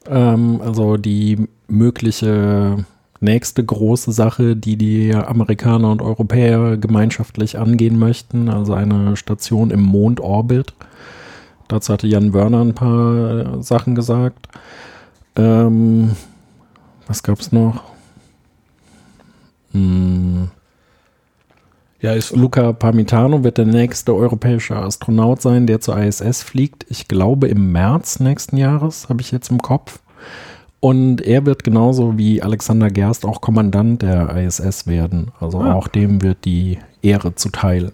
Ähm, 0.06 0.60
also 0.60 0.98
die 0.98 1.48
mögliche 1.66 2.84
nächste 3.22 3.64
große 3.64 4.12
Sache, 4.12 4.56
die 4.56 4.76
die 4.76 5.14
Amerikaner 5.14 5.90
und 5.90 6.02
Europäer 6.02 6.76
gemeinschaftlich 6.76 7.58
angehen 7.58 7.98
möchten, 7.98 8.48
also 8.48 8.74
eine 8.74 9.16
Station 9.16 9.70
im 9.70 9.82
Mondorbit. 9.82 10.74
Dazu 11.68 11.92
hatte 11.92 12.06
Jan 12.06 12.34
Wörner 12.34 12.60
ein 12.62 12.74
paar 12.74 13.58
äh, 13.58 13.62
Sachen 13.62 13.94
gesagt. 13.94 14.48
Ähm, 15.36 16.16
was 17.06 17.22
gab's 17.22 17.52
noch? 17.52 17.82
Hm, 19.72 20.50
Ja, 22.02 22.12
ist 22.14 22.34
Luca 22.36 22.72
Parmitano 22.72 23.44
wird 23.44 23.58
der 23.58 23.64
nächste 23.66 24.14
europäische 24.14 24.76
Astronaut 24.76 25.40
sein, 25.40 25.66
der 25.66 25.80
zur 25.80 25.96
ISS 25.98 26.42
fliegt. 26.42 26.84
Ich 26.90 27.08
glaube 27.08 27.48
im 27.48 27.72
März 27.72 28.20
nächsten 28.20 28.56
Jahres, 28.58 29.08
habe 29.08 29.20
ich 29.22 29.30
jetzt 29.30 29.50
im 29.50 29.62
Kopf. 29.62 30.01
Und 30.84 31.20
er 31.20 31.46
wird 31.46 31.62
genauso 31.62 32.18
wie 32.18 32.42
Alexander 32.42 32.90
Gerst 32.90 33.24
auch 33.24 33.40
Kommandant 33.40 34.02
der 34.02 34.36
ISS 34.36 34.88
werden. 34.88 35.30
Also 35.38 35.60
Ah. 35.60 35.74
auch 35.74 35.86
dem 35.86 36.22
wird 36.22 36.44
die 36.44 36.78
Ehre 37.02 37.36
zuteil. 37.36 37.92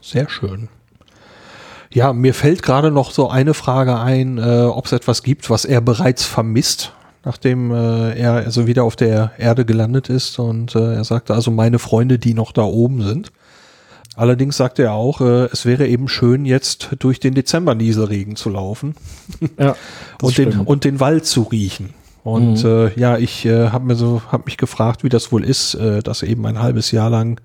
Sehr 0.00 0.26
schön. 0.30 0.68
Ja, 1.92 2.14
mir 2.14 2.32
fällt 2.32 2.62
gerade 2.62 2.90
noch 2.90 3.10
so 3.10 3.28
eine 3.28 3.52
Frage 3.52 3.98
ein, 3.98 4.38
äh, 4.38 4.62
ob 4.62 4.86
es 4.86 4.92
etwas 4.92 5.22
gibt, 5.24 5.50
was 5.50 5.66
er 5.66 5.82
bereits 5.82 6.24
vermisst, 6.24 6.94
nachdem 7.22 7.70
äh, 7.70 8.14
er 8.18 8.32
also 8.32 8.66
wieder 8.66 8.84
auf 8.84 8.96
der 8.96 9.32
Erde 9.36 9.66
gelandet 9.66 10.08
ist. 10.08 10.38
Und 10.38 10.74
äh, 10.74 10.94
er 10.94 11.04
sagte 11.04 11.34
also 11.34 11.50
meine 11.50 11.78
Freunde, 11.78 12.18
die 12.18 12.32
noch 12.32 12.52
da 12.52 12.62
oben 12.62 13.02
sind. 13.02 13.30
Allerdings 14.16 14.56
sagte 14.56 14.84
er 14.84 14.92
auch, 14.94 15.20
äh, 15.20 15.48
es 15.52 15.66
wäre 15.66 15.86
eben 15.86 16.08
schön, 16.08 16.46
jetzt 16.46 16.96
durch 17.00 17.20
den 17.20 17.34
Dezember-Nieselregen 17.34 18.36
zu 18.36 18.48
laufen 18.48 18.94
Ja, 19.58 19.76
und 20.22 20.38
den, 20.38 20.60
und 20.60 20.84
den 20.84 20.98
Wald 20.98 21.26
zu 21.26 21.42
riechen. 21.42 21.90
Und 22.26 22.64
Mhm. 22.64 22.68
äh, 22.68 23.00
ja, 23.00 23.16
ich 23.18 23.46
äh, 23.46 23.68
habe 23.68 23.84
mir 23.86 23.94
so, 23.94 24.20
habe 24.32 24.42
mich 24.46 24.56
gefragt, 24.56 25.04
wie 25.04 25.08
das 25.08 25.30
wohl 25.30 25.44
ist, 25.44 25.74
äh, 25.74 26.02
dass 26.02 26.24
eben 26.24 26.44
ein 26.44 26.60
halbes 26.60 26.90
Jahr 26.90 27.08
lang 27.08 27.40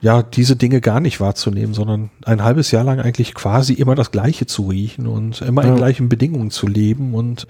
ja 0.00 0.22
diese 0.22 0.54
Dinge 0.54 0.80
gar 0.80 1.00
nicht 1.00 1.18
wahrzunehmen, 1.20 1.74
sondern 1.74 2.10
ein 2.24 2.44
halbes 2.44 2.70
Jahr 2.70 2.84
lang 2.84 3.00
eigentlich 3.00 3.34
quasi 3.34 3.72
immer 3.72 3.96
das 3.96 4.12
Gleiche 4.12 4.46
zu 4.46 4.68
riechen 4.68 5.08
und 5.08 5.42
immer 5.42 5.62
in 5.64 5.70
Ja. 5.70 5.74
gleichen 5.74 6.08
Bedingungen 6.08 6.52
zu 6.52 6.68
leben. 6.68 7.12
Und 7.12 7.48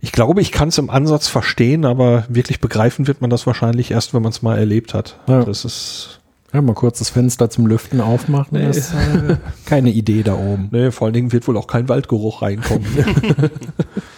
ich 0.00 0.12
glaube, 0.12 0.40
ich 0.42 0.52
kann 0.52 0.68
es 0.68 0.78
im 0.78 0.90
Ansatz 0.90 1.26
verstehen, 1.26 1.84
aber 1.84 2.24
wirklich 2.28 2.60
begreifen 2.60 3.08
wird 3.08 3.20
man 3.20 3.30
das 3.30 3.44
wahrscheinlich 3.44 3.90
erst, 3.90 4.14
wenn 4.14 4.22
man 4.22 4.30
es 4.30 4.42
mal 4.42 4.56
erlebt 4.56 4.94
hat. 4.94 5.18
Ja. 5.26 5.42
Das 5.44 5.64
ist 5.64 6.20
Ja, 6.52 6.62
mal 6.62 6.74
kurz 6.74 7.00
das 7.00 7.10
Fenster 7.10 7.50
zum 7.50 7.66
Lüften 7.66 8.00
aufmachen. 8.00 8.58
Nee. 8.58 8.70
ist 8.70 8.92
äh, 8.94 9.38
keine 9.66 9.90
Idee 9.90 10.22
da 10.22 10.34
oben. 10.36 10.68
Nee, 10.70 10.92
vor 10.92 11.06
allen 11.06 11.14
Dingen 11.14 11.32
wird 11.32 11.48
wohl 11.48 11.56
auch 11.56 11.66
kein 11.66 11.88
Waldgeruch 11.88 12.42
reinkommen. 12.42 12.86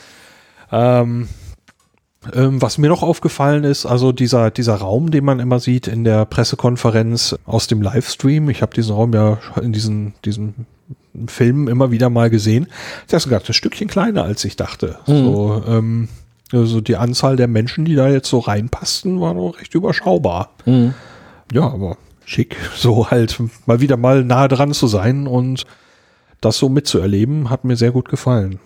ähm, 0.70 1.28
ähm, 2.34 2.60
was 2.62 2.78
mir 2.78 2.88
noch 2.88 3.02
aufgefallen 3.02 3.64
ist, 3.64 3.86
also 3.86 4.12
dieser, 4.12 4.50
dieser 4.50 4.76
Raum, 4.76 5.10
den 5.10 5.24
man 5.24 5.40
immer 5.40 5.60
sieht 5.60 5.86
in 5.86 6.04
der 6.04 6.24
Pressekonferenz 6.24 7.36
aus 7.44 7.66
dem 7.66 7.82
Livestream, 7.82 8.48
ich 8.50 8.62
habe 8.62 8.74
diesen 8.74 8.94
Raum 8.94 9.12
ja 9.12 9.38
in 9.60 9.72
diesen, 9.72 10.14
diesen 10.24 10.66
Filmen 11.26 11.68
immer 11.68 11.90
wieder 11.90 12.10
mal 12.10 12.30
gesehen, 12.30 12.66
der 13.10 13.18
ist 13.18 13.30
ein 13.30 13.52
Stückchen 13.52 13.88
kleiner, 13.88 14.24
als 14.24 14.44
ich 14.44 14.56
dachte. 14.56 14.98
Mhm. 15.06 15.24
So, 15.24 15.62
ähm, 15.66 16.08
also 16.52 16.80
die 16.80 16.96
Anzahl 16.96 17.36
der 17.36 17.48
Menschen, 17.48 17.84
die 17.84 17.94
da 17.94 18.08
jetzt 18.08 18.28
so 18.28 18.38
reinpassten, 18.38 19.20
war 19.20 19.34
noch 19.34 19.58
recht 19.58 19.74
überschaubar. 19.74 20.50
Mhm. 20.64 20.94
Ja, 21.52 21.62
aber 21.62 21.96
schick, 22.24 22.56
so 22.76 23.10
halt 23.10 23.40
mal 23.66 23.80
wieder 23.80 23.96
mal 23.96 24.24
nahe 24.24 24.48
dran 24.48 24.72
zu 24.72 24.86
sein 24.86 25.26
und 25.26 25.66
das 26.40 26.58
so 26.58 26.68
mitzuerleben, 26.68 27.50
hat 27.50 27.64
mir 27.64 27.76
sehr 27.76 27.90
gut 27.90 28.08
gefallen. 28.08 28.60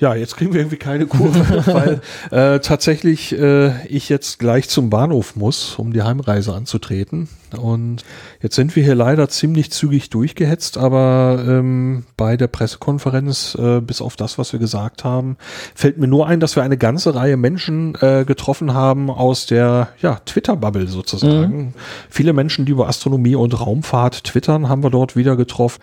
Ja, 0.00 0.14
jetzt 0.14 0.38
kriegen 0.38 0.54
wir 0.54 0.60
irgendwie 0.60 0.78
keine 0.78 1.06
Kurve, 1.06 1.66
weil 1.66 2.00
äh, 2.30 2.60
tatsächlich 2.60 3.38
äh, 3.38 3.86
ich 3.86 4.08
jetzt 4.08 4.38
gleich 4.38 4.70
zum 4.70 4.88
Bahnhof 4.88 5.36
muss, 5.36 5.74
um 5.76 5.92
die 5.92 6.02
Heimreise 6.02 6.54
anzutreten. 6.54 7.28
Und 7.60 8.02
jetzt 8.40 8.54
sind 8.54 8.74
wir 8.76 8.82
hier 8.82 8.94
leider 8.94 9.28
ziemlich 9.28 9.70
zügig 9.70 10.08
durchgehetzt, 10.08 10.78
aber 10.78 11.44
ähm, 11.46 12.04
bei 12.16 12.38
der 12.38 12.46
Pressekonferenz, 12.46 13.58
äh, 13.60 13.80
bis 13.80 14.00
auf 14.00 14.16
das, 14.16 14.38
was 14.38 14.54
wir 14.54 14.60
gesagt 14.60 15.04
haben, 15.04 15.36
fällt 15.74 15.98
mir 15.98 16.08
nur 16.08 16.26
ein, 16.26 16.40
dass 16.40 16.56
wir 16.56 16.62
eine 16.62 16.78
ganze 16.78 17.14
Reihe 17.14 17.36
Menschen 17.36 17.94
äh, 18.00 18.24
getroffen 18.24 18.72
haben 18.72 19.10
aus 19.10 19.44
der 19.44 19.88
ja, 20.00 20.14
Twitter-Bubble 20.24 20.86
sozusagen. 20.86 21.74
Viele 22.08 22.32
Menschen, 22.32 22.64
die 22.64 22.72
über 22.72 22.88
Astronomie 22.88 23.34
und 23.34 23.60
Raumfahrt 23.60 24.24
twittern, 24.24 24.70
haben 24.70 24.82
wir 24.82 24.90
dort 24.90 25.14
wieder 25.14 25.36
getroffen. 25.36 25.82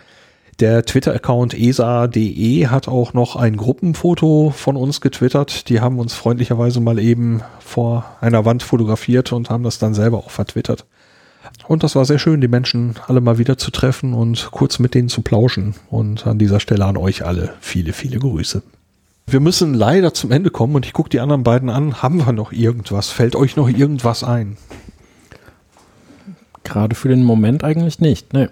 Der 0.60 0.84
Twitter-Account 0.84 1.54
ESA.de 1.54 2.66
hat 2.66 2.88
auch 2.88 3.12
noch 3.12 3.36
ein 3.36 3.56
Gruppenfoto 3.56 4.50
von 4.50 4.76
uns 4.76 5.00
getwittert. 5.00 5.68
Die 5.68 5.80
haben 5.80 6.00
uns 6.00 6.14
freundlicherweise 6.14 6.80
mal 6.80 6.98
eben 6.98 7.42
vor 7.60 8.04
einer 8.20 8.44
Wand 8.44 8.64
fotografiert 8.64 9.32
und 9.32 9.50
haben 9.50 9.62
das 9.62 9.78
dann 9.78 9.94
selber 9.94 10.18
auch 10.18 10.30
vertwittert. 10.30 10.84
Und 11.68 11.84
das 11.84 11.94
war 11.94 12.04
sehr 12.04 12.18
schön, 12.18 12.40
die 12.40 12.48
Menschen 12.48 12.96
alle 13.06 13.20
mal 13.20 13.38
wieder 13.38 13.56
zu 13.56 13.70
treffen 13.70 14.14
und 14.14 14.50
kurz 14.50 14.80
mit 14.80 14.94
denen 14.94 15.08
zu 15.08 15.22
plauschen. 15.22 15.76
Und 15.90 16.26
an 16.26 16.40
dieser 16.40 16.58
Stelle 16.58 16.86
an 16.86 16.96
euch 16.96 17.24
alle 17.24 17.54
viele, 17.60 17.92
viele 17.92 18.18
Grüße. 18.18 18.62
Wir 19.28 19.38
müssen 19.38 19.74
leider 19.74 20.12
zum 20.12 20.32
Ende 20.32 20.50
kommen 20.50 20.74
und 20.74 20.84
ich 20.84 20.92
gucke 20.92 21.10
die 21.10 21.20
anderen 21.20 21.44
beiden 21.44 21.70
an. 21.70 22.02
Haben 22.02 22.26
wir 22.26 22.32
noch 22.32 22.50
irgendwas? 22.50 23.10
Fällt 23.10 23.36
euch 23.36 23.54
noch 23.54 23.68
irgendwas 23.68 24.24
ein? 24.24 24.56
Gerade 26.64 26.96
für 26.96 27.08
den 27.08 27.22
Moment 27.22 27.62
eigentlich 27.62 28.00
nicht. 28.00 28.32
Nee. 28.32 28.48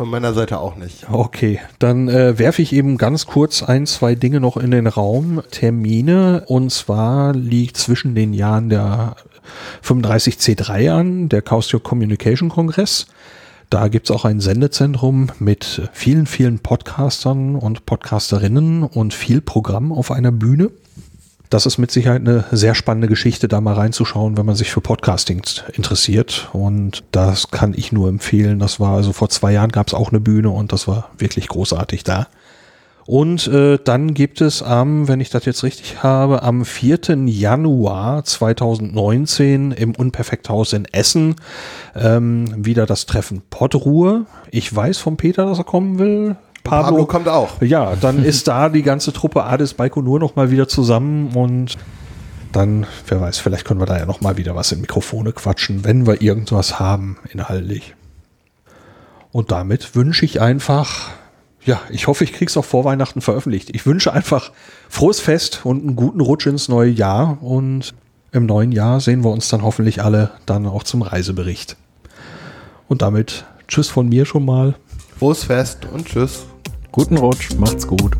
Von 0.00 0.08
meiner 0.08 0.32
Seite 0.32 0.60
auch 0.60 0.76
nicht. 0.76 1.10
Okay, 1.12 1.60
dann 1.78 2.08
äh, 2.08 2.38
werfe 2.38 2.62
ich 2.62 2.72
eben 2.72 2.96
ganz 2.96 3.26
kurz 3.26 3.62
ein, 3.62 3.84
zwei 3.84 4.14
Dinge 4.14 4.40
noch 4.40 4.56
in 4.56 4.70
den 4.70 4.86
Raum. 4.86 5.42
Termine, 5.50 6.44
und 6.46 6.72
zwar 6.72 7.34
liegt 7.34 7.76
zwischen 7.76 8.14
den 8.14 8.32
Jahren 8.32 8.70
der 8.70 9.16
35C3 9.84 10.90
an, 10.90 11.28
der 11.28 11.42
Chaos 11.42 11.74
Your 11.74 11.82
Communication 11.82 12.48
Kongress. 12.48 13.08
Da 13.68 13.88
gibt's 13.88 14.10
auch 14.10 14.24
ein 14.24 14.40
Sendezentrum 14.40 15.32
mit 15.38 15.90
vielen, 15.92 16.24
vielen 16.24 16.60
Podcastern 16.60 17.54
und 17.54 17.84
Podcasterinnen 17.84 18.84
und 18.84 19.12
viel 19.12 19.42
Programm 19.42 19.92
auf 19.92 20.12
einer 20.12 20.32
Bühne. 20.32 20.70
Das 21.50 21.66
ist 21.66 21.78
mit 21.78 21.90
Sicherheit 21.90 22.20
eine 22.20 22.44
sehr 22.52 22.76
spannende 22.76 23.08
Geschichte, 23.08 23.48
da 23.48 23.60
mal 23.60 23.74
reinzuschauen, 23.74 24.36
wenn 24.36 24.46
man 24.46 24.54
sich 24.54 24.70
für 24.70 24.80
Podcasting 24.80 25.42
interessiert. 25.72 26.48
Und 26.52 27.02
das 27.10 27.50
kann 27.50 27.74
ich 27.76 27.90
nur 27.90 28.08
empfehlen. 28.08 28.60
Das 28.60 28.78
war 28.78 28.94
also 28.94 29.12
vor 29.12 29.30
zwei 29.30 29.52
Jahren 29.52 29.72
gab 29.72 29.88
es 29.88 29.94
auch 29.94 30.10
eine 30.10 30.20
Bühne 30.20 30.50
und 30.50 30.72
das 30.72 30.86
war 30.86 31.10
wirklich 31.18 31.48
großartig 31.48 32.04
da. 32.04 32.28
Und 33.04 33.48
äh, 33.48 33.78
dann 33.82 34.14
gibt 34.14 34.40
es 34.40 34.62
am, 34.62 35.08
wenn 35.08 35.20
ich 35.20 35.30
das 35.30 35.44
jetzt 35.44 35.64
richtig 35.64 36.04
habe, 36.04 36.44
am 36.44 36.64
4. 36.64 37.00
Januar 37.26 38.22
2019 38.22 39.72
im 39.72 39.96
Unperfekthaus 39.96 40.72
in 40.72 40.84
Essen 40.84 41.34
ähm, 41.96 42.64
wieder 42.64 42.86
das 42.86 43.06
Treffen 43.06 43.42
Pottruhe. 43.50 44.26
Ich 44.52 44.72
weiß 44.72 44.98
vom 44.98 45.16
Peter, 45.16 45.46
dass 45.46 45.58
er 45.58 45.64
kommen 45.64 45.98
will. 45.98 46.36
Pablo, 46.70 47.06
kommt 47.06 47.28
auch. 47.28 47.60
Ja, 47.60 47.96
dann 47.96 48.24
ist 48.24 48.48
da 48.48 48.68
die 48.68 48.82
ganze 48.82 49.12
Truppe 49.12 49.44
Ades 49.44 49.74
Baikonur 49.74 50.18
noch 50.18 50.36
mal 50.36 50.50
wieder 50.50 50.68
zusammen 50.68 51.34
und 51.34 51.76
dann, 52.52 52.86
wer 53.06 53.20
weiß, 53.20 53.38
vielleicht 53.38 53.64
können 53.64 53.80
wir 53.80 53.86
da 53.86 53.98
ja 53.98 54.06
noch 54.06 54.20
mal 54.20 54.36
wieder 54.36 54.56
was 54.56 54.72
in 54.72 54.80
Mikrofone 54.80 55.32
quatschen, 55.32 55.84
wenn 55.84 56.06
wir 56.06 56.20
irgendwas 56.20 56.80
haben 56.80 57.18
inhaltlich. 57.32 57.94
Und 59.32 59.52
damit 59.52 59.94
wünsche 59.94 60.24
ich 60.24 60.40
einfach, 60.40 61.10
ja, 61.64 61.80
ich 61.90 62.08
hoffe, 62.08 62.24
ich 62.24 62.32
krieg's 62.32 62.56
auch 62.56 62.64
vor 62.64 62.84
Weihnachten 62.84 63.20
veröffentlicht. 63.20 63.70
Ich 63.74 63.86
wünsche 63.86 64.12
einfach 64.12 64.50
frohes 64.88 65.20
Fest 65.20 65.60
und 65.64 65.82
einen 65.82 65.96
guten 65.96 66.20
Rutsch 66.20 66.46
ins 66.46 66.68
neue 66.68 66.90
Jahr 66.90 67.38
und 67.40 67.94
im 68.32 68.46
neuen 68.46 68.72
Jahr 68.72 69.00
sehen 69.00 69.24
wir 69.24 69.30
uns 69.30 69.48
dann 69.48 69.62
hoffentlich 69.62 70.02
alle 70.02 70.32
dann 70.46 70.66
auch 70.66 70.82
zum 70.82 71.02
Reisebericht. 71.02 71.76
Und 72.88 73.02
damit 73.02 73.44
tschüss 73.68 73.88
von 73.88 74.08
mir 74.08 74.24
schon 74.24 74.44
mal. 74.44 74.74
Frohes 75.18 75.44
Fest 75.44 75.86
und 75.92 76.06
tschüss. 76.06 76.49
Guten 76.92 77.18
Rutsch, 77.18 77.54
macht's 77.56 77.86
gut. 77.86 78.16